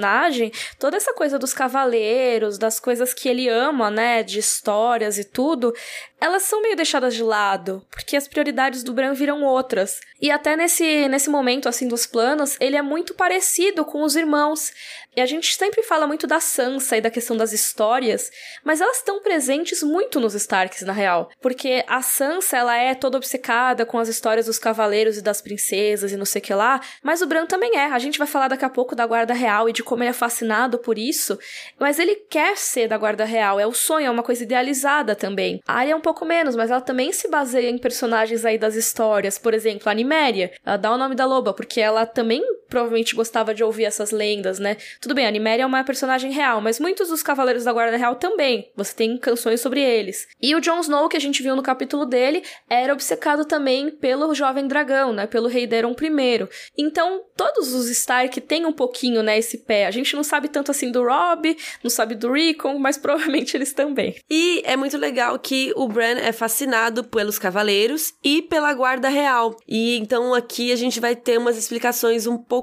toda 0.80 0.98
essa 0.98 1.14
coisa 1.14 1.38
dos 1.40 1.54
cavaleiros, 1.54 2.58
das 2.58 2.80
coisas 2.80 3.14
que 3.14 3.30
ele 3.30 3.48
ama, 3.48 3.90
né, 3.90 4.24
de 4.24 4.40
histórias 4.40 5.18
e 5.18 5.24
tudo, 5.24 5.74
elas 6.20 6.44
são 6.44 6.62
meio 6.62 6.76
deixadas 6.76 7.14
de 7.14 7.24
lado, 7.24 7.86
porque 7.92 8.16
as 8.16 8.28
prioridades 8.28 8.84
do 8.84 8.94
Bran 8.94 9.14
viram 9.14 9.44
outras. 9.44 10.00
E 10.22 10.32
até 10.32 10.56
nesse, 10.56 11.08
nesse 11.08 11.30
momento, 11.30 11.70
assim, 11.70 11.88
dos 11.88 12.06
planos, 12.06 12.58
ele 12.60 12.76
é 12.76 12.82
muito 12.82 13.14
parecido 13.14 13.86
com 13.86 14.02
os 14.02 14.16
irmãos. 14.16 14.72
E 15.16 15.22
a 15.22 15.26
gente 15.26 15.56
sempre 15.56 15.82
fala 15.82 16.06
muito 16.06 16.28
da 16.28 16.42
Sansa 16.42 16.98
e 16.98 17.02
da 17.02 17.10
questão 17.10 17.38
das 17.38 17.54
histórias, 17.54 18.30
mas 18.64 18.82
elas 18.82 18.98
estão 18.98 19.22
presentes 19.22 19.82
muito 19.82 20.20
nos 20.20 20.36
Starks, 20.36 20.82
na 20.82 20.92
real. 20.92 21.30
Porque 21.42 21.86
a 21.88 22.02
Sansa, 22.02 22.58
ela 22.58 22.78
é 22.78 22.94
toda 22.94 23.18
obcecada 23.18 23.86
com 23.86 23.98
as 23.98 24.10
histórias 24.10 24.48
dos 24.48 24.60
cavaleiros 24.60 25.18
e 25.18 25.22
das 25.22 25.42
princesas 25.42 26.12
e 26.12 26.18
não 26.18 26.26
sei 26.26 26.42
o 26.42 26.44
que 26.44 26.54
lá, 26.54 26.82
mas 27.02 27.22
o 27.22 27.28
Bran 27.28 27.46
também 27.46 27.78
é. 27.78 27.86
A 27.86 28.00
gente 28.00 28.20
vai 28.20 28.28
falar 28.28 28.50
daqui 28.50 28.66
a 28.66 28.70
pouco 28.70 28.94
da 28.94 29.06
Guarda 29.06 29.34
Real 29.34 29.70
e 29.70 29.74
de 29.74 29.84
como 29.84 30.04
ele 30.04 30.10
é 30.10 30.14
fascinado 30.14 30.78
por 30.80 30.98
isso, 30.98 31.40
mas 31.80 31.98
ele 31.98 32.16
quer 32.16 32.58
ser 32.58 32.88
da 32.88 32.98
Guarda 32.98 33.24
Real, 33.24 33.60
é 33.60 33.66
o 33.66 33.74
sonho, 33.74 34.08
é 34.08 34.12
uma 34.12 34.24
coisa 34.24 34.44
idealizada 34.44 35.16
também. 35.16 35.62
A 35.66 35.76
Arya 35.80 35.94
é 35.94 35.96
um 35.96 36.02
pouco 36.02 36.26
menos, 36.26 36.56
mas 36.58 36.70
ela 36.70 36.82
também 36.82 37.14
se 37.14 37.30
baseia 37.30 37.70
em 37.70 37.78
personagens 37.78 38.44
aí 38.44 38.58
das 38.58 38.76
histórias, 38.76 39.38
por 39.38 39.54
exemplo, 39.54 39.90
a 39.90 39.94
Niméria. 39.94 40.52
Ela 40.66 40.78
dá 40.78 40.92
o 40.92 40.98
nome 40.98 41.16
da 41.16 41.26
loba, 41.26 41.54
porque 41.54 41.80
ela 41.80 42.06
também 42.06 42.44
provavelmente 42.70 43.16
gostava 43.16 43.54
de 43.54 43.64
ouvir 43.64 43.86
essas 43.86 44.12
lendas, 44.12 44.60
né? 44.60 44.78
Tudo 45.00 45.16
bem, 45.16 45.26
a 45.26 45.32
Niméria 45.32 45.64
é 45.64 45.66
uma 45.66 45.84
personagem 45.84 46.32
real, 46.32 46.62
mas 46.62 46.80
muitos 46.80 47.10
dos 47.10 47.24
Cavaleiros 47.24 47.64
da 47.64 47.74
Guarda 47.74 47.98
Real 47.98 48.16
também. 48.16 48.72
Você 48.76 48.96
tem 48.96 49.18
canções 49.18 49.62
sobre 49.62 49.82
eles. 49.82 50.28
E 50.42 50.56
o 50.56 50.62
Jon 50.62 50.80
Snow, 50.80 51.10
que 51.10 51.18
a 51.18 51.22
gente 51.22 51.42
viu 51.42 51.56
no 51.56 51.64
capítulo 51.64 52.06
dele, 52.06 52.44
era 52.70 52.94
obcecado 52.94 53.46
também 53.46 53.90
pelo 53.90 54.34
jovem 54.34 54.68
dragão, 54.68 55.14
né? 55.14 55.28
Pelo 55.28 55.48
rei 55.48 55.68
Daeron 55.68 55.96
I. 56.02 56.48
Então, 56.78 57.24
todos 57.36 57.74
os 57.74 57.90
Stark 57.90 58.40
têm 58.42 58.66
um 58.66 58.74
pouquinho, 58.74 59.22
né, 59.22 59.38
esse 59.38 59.60
pé. 59.60 59.86
A 59.86 59.92
gente 59.92 60.16
não 60.16 60.24
sabe 60.24 60.48
tanto 60.48 60.72
assim 60.72 60.92
do 60.92 61.04
Robb, 61.04 61.58
não 61.84 61.90
sabe 61.90 62.16
do 62.16 62.32
Rickon, 62.32 62.78
mas 62.78 62.98
provavelmente 63.06 63.56
eles 63.56 63.74
também. 63.74 64.16
E 64.30 64.62
é 64.66 64.76
muito 64.76 64.98
legal 64.98 65.38
que 65.40 65.72
o 65.76 65.88
Bran 65.88 66.18
é 66.20 66.32
fascinado 66.32 67.04
pelos 67.04 67.40
cavaleiros 67.40 68.14
e 68.24 68.42
pela 68.42 68.74
guarda 68.74 69.10
real. 69.10 69.56
E 69.68 69.98
então 69.98 70.34
aqui 70.34 70.72
a 70.72 70.76
gente 70.76 71.00
vai 71.00 71.16
ter 71.16 71.38
umas 71.38 71.58
explicações 71.58 72.28
um 72.28 72.38
pouco, 72.38 72.55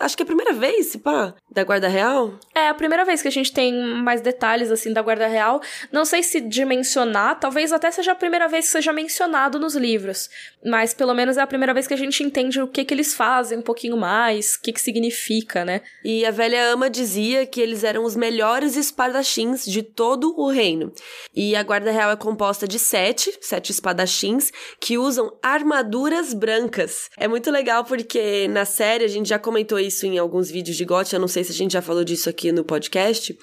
acho 0.00 0.16
que 0.16 0.22
é 0.22 0.24
a 0.24 0.26
primeira 0.26 0.52
vez, 0.52 0.96
pá, 0.96 1.34
Da 1.56 1.64
Guarda 1.64 1.88
Real? 1.88 2.34
É 2.54 2.68
a 2.68 2.74
primeira 2.74 3.02
vez 3.02 3.22
que 3.22 3.28
a 3.28 3.30
gente 3.30 3.50
tem 3.50 3.72
mais 4.02 4.20
detalhes, 4.20 4.70
assim, 4.70 4.92
da 4.92 5.00
Guarda 5.00 5.26
Real. 5.26 5.58
Não 5.90 6.04
sei 6.04 6.22
se 6.22 6.38
de 6.38 6.66
mencionar, 6.66 7.40
talvez 7.40 7.72
até 7.72 7.90
seja 7.90 8.12
a 8.12 8.14
primeira 8.14 8.46
vez 8.46 8.66
que 8.66 8.72
seja 8.72 8.92
mencionado 8.92 9.58
nos 9.58 9.74
livros. 9.74 10.28
Mas 10.62 10.92
pelo 10.92 11.14
menos 11.14 11.38
é 11.38 11.40
a 11.40 11.46
primeira 11.46 11.72
vez 11.72 11.86
que 11.86 11.94
a 11.94 11.96
gente 11.96 12.22
entende 12.22 12.60
o 12.60 12.68
que 12.68 12.84
que 12.84 12.92
eles 12.92 13.14
fazem 13.14 13.56
um 13.56 13.62
pouquinho 13.62 13.96
mais, 13.96 14.56
o 14.56 14.60
que 14.60 14.70
que 14.70 14.80
significa, 14.80 15.64
né? 15.64 15.80
E 16.04 16.26
a 16.26 16.30
velha 16.30 16.62
ama 16.72 16.90
dizia 16.90 17.46
que 17.46 17.58
eles 17.58 17.84
eram 17.84 18.04
os 18.04 18.14
melhores 18.14 18.76
espadachins 18.76 19.64
de 19.64 19.82
todo 19.82 20.38
o 20.38 20.50
reino. 20.50 20.92
E 21.34 21.56
a 21.56 21.62
Guarda 21.62 21.90
Real 21.90 22.10
é 22.10 22.16
composta 22.16 22.68
de 22.68 22.78
sete, 22.78 23.32
sete 23.40 23.72
espadachins, 23.72 24.52
que 24.78 24.98
usam 24.98 25.32
armaduras 25.42 26.34
brancas. 26.34 27.08
É 27.16 27.26
muito 27.26 27.50
legal 27.50 27.82
porque 27.82 28.46
na 28.48 28.66
série, 28.66 29.04
a 29.04 29.08
gente 29.08 29.30
já 29.30 29.38
comentou 29.38 29.78
isso 29.78 30.04
em 30.04 30.18
alguns 30.18 30.50
vídeos 30.50 30.76
de 30.76 30.84
GOT, 30.84 31.14
eu 31.14 31.20
não 31.20 31.28
sei 31.28 31.45
se 31.46 31.52
a 31.52 31.54
gente 31.54 31.72
já 31.72 31.82
falou 31.82 32.04
disso 32.04 32.28
aqui 32.28 32.52
no 32.52 32.64
podcast, 32.64 33.36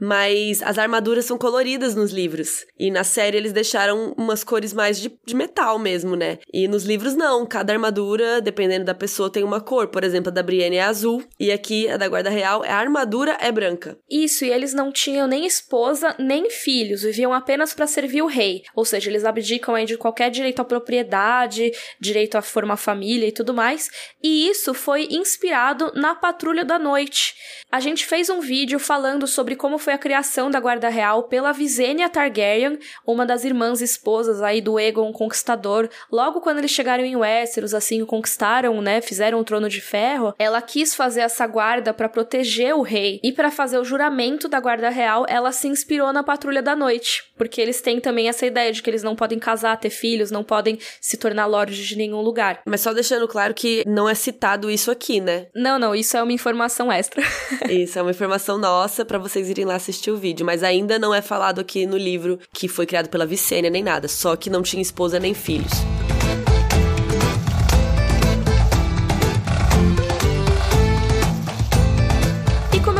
mas 0.00 0.62
as 0.62 0.78
armaduras 0.78 1.24
são 1.24 1.38
coloridas 1.38 1.94
nos 1.94 2.12
livros. 2.12 2.66
E 2.78 2.90
na 2.90 3.04
série 3.04 3.36
eles 3.36 3.52
deixaram 3.52 4.14
umas 4.16 4.44
cores 4.44 4.72
mais 4.72 5.00
de, 5.00 5.10
de 5.24 5.34
metal 5.34 5.78
mesmo, 5.78 6.14
né? 6.14 6.38
E 6.52 6.68
nos 6.68 6.84
livros 6.84 7.14
não, 7.14 7.46
cada 7.46 7.72
armadura, 7.72 8.40
dependendo 8.40 8.84
da 8.84 8.94
pessoa, 8.94 9.30
tem 9.30 9.42
uma 9.42 9.60
cor. 9.60 9.88
Por 9.88 10.04
exemplo, 10.04 10.30
a 10.30 10.32
da 10.32 10.42
Brienne 10.42 10.76
é 10.76 10.82
azul, 10.82 11.24
e 11.40 11.50
aqui 11.50 11.88
a 11.88 11.96
da 11.96 12.08
Guarda 12.08 12.30
Real, 12.30 12.62
a 12.62 12.74
armadura 12.74 13.36
é 13.40 13.50
branca. 13.50 13.98
Isso, 14.10 14.44
e 14.44 14.50
eles 14.50 14.74
não 14.74 14.92
tinham 14.92 15.26
nem 15.26 15.46
esposa, 15.46 16.14
nem 16.18 16.50
filhos, 16.50 17.02
viviam 17.02 17.32
apenas 17.32 17.72
para 17.72 17.86
servir 17.86 18.22
o 18.22 18.26
rei. 18.26 18.62
Ou 18.74 18.84
seja, 18.84 19.10
eles 19.10 19.24
abdicam 19.24 19.74
aí 19.74 19.84
de 19.84 19.96
qualquer 19.96 20.30
direito 20.30 20.60
à 20.60 20.64
propriedade, 20.64 21.72
direito 22.00 22.36
a 22.36 22.42
formar 22.42 22.76
família 22.76 23.26
e 23.26 23.32
tudo 23.32 23.54
mais. 23.54 23.88
E 24.22 24.48
isso 24.48 24.74
foi 24.74 25.08
inspirado 25.10 25.92
na 25.94 26.14
Patrulha 26.14 26.64
da 26.64 26.78
Noite. 26.78 27.34
A 27.70 27.80
gente 27.80 28.06
fez 28.06 28.30
um 28.30 28.40
vídeo 28.40 28.78
falando 28.78 29.26
sobre 29.26 29.56
como 29.56 29.78
foi 29.78 29.92
a 29.92 29.98
criação 29.98 30.50
da 30.50 30.60
Guarda 30.60 30.88
Real 30.88 31.24
pela 31.24 31.52
Visenya 31.52 32.08
Targaryen, 32.08 32.78
uma 33.06 33.26
das 33.26 33.44
irmãs 33.44 33.80
esposas 33.80 34.40
aí 34.42 34.60
do 34.60 34.78
Aegon 34.78 35.12
Conquistador. 35.12 35.88
Logo 36.10 36.40
quando 36.40 36.58
eles 36.58 36.70
chegaram 36.70 37.04
em 37.04 37.16
Westeros, 37.16 37.74
assim, 37.74 38.04
conquistaram, 38.04 38.80
né, 38.80 39.00
fizeram 39.00 39.40
o 39.40 39.44
Trono 39.44 39.68
de 39.68 39.80
Ferro, 39.80 40.34
ela 40.38 40.62
quis 40.62 40.94
fazer 40.94 41.20
essa 41.20 41.46
guarda 41.46 41.92
para 41.92 42.08
proteger 42.08 42.74
o 42.74 42.82
rei 42.82 43.20
e 43.22 43.32
para 43.32 43.50
fazer 43.50 43.78
o 43.78 43.84
juramento 43.84 44.48
da 44.48 44.60
Guarda 44.60 44.88
Real, 44.88 45.26
ela 45.28 45.52
se 45.52 45.68
inspirou 45.68 46.12
na 46.12 46.22
Patrulha 46.22 46.62
da 46.62 46.76
Noite, 46.76 47.24
porque 47.36 47.60
eles 47.60 47.80
têm 47.80 48.00
também 48.00 48.28
essa 48.28 48.46
ideia 48.46 48.72
de 48.72 48.82
que 48.82 48.88
eles 48.88 49.02
não 49.02 49.16
podem 49.16 49.38
casar, 49.38 49.76
ter 49.78 49.90
filhos, 49.90 50.30
não 50.30 50.44
podem 50.44 50.78
se 51.00 51.16
tornar 51.16 51.46
lords 51.46 51.76
de 51.76 51.96
nenhum 51.96 52.20
lugar. 52.20 52.60
Mas 52.64 52.80
só 52.80 52.92
deixando 52.92 53.28
claro 53.28 53.54
que 53.54 53.82
não 53.86 54.08
é 54.08 54.14
citado 54.14 54.70
isso 54.70 54.90
aqui, 54.90 55.20
né? 55.20 55.46
Não, 55.54 55.78
não, 55.78 55.94
isso 55.94 56.16
é 56.16 56.22
uma 56.22 56.32
informação 56.32 56.90
extra. 56.90 57.22
Isso 57.68 57.98
é 57.98 58.02
uma 58.02 58.10
informação 58.10 58.58
nossa 58.58 59.04
para 59.04 59.18
vocês 59.18 59.48
irem 59.48 59.64
lá 59.64 59.76
assistir 59.76 60.10
o 60.10 60.16
vídeo, 60.16 60.44
mas 60.44 60.62
ainda 60.62 60.98
não 60.98 61.14
é 61.14 61.22
falado 61.22 61.60
aqui 61.60 61.86
no 61.86 61.96
livro 61.96 62.38
que 62.52 62.68
foi 62.68 62.86
criado 62.86 63.08
pela 63.08 63.26
Vicênia 63.26 63.70
nem 63.70 63.82
nada, 63.82 64.08
só 64.08 64.36
que 64.36 64.50
não 64.50 64.62
tinha 64.62 64.82
esposa 64.82 65.18
nem 65.18 65.34
filhos. 65.34 65.72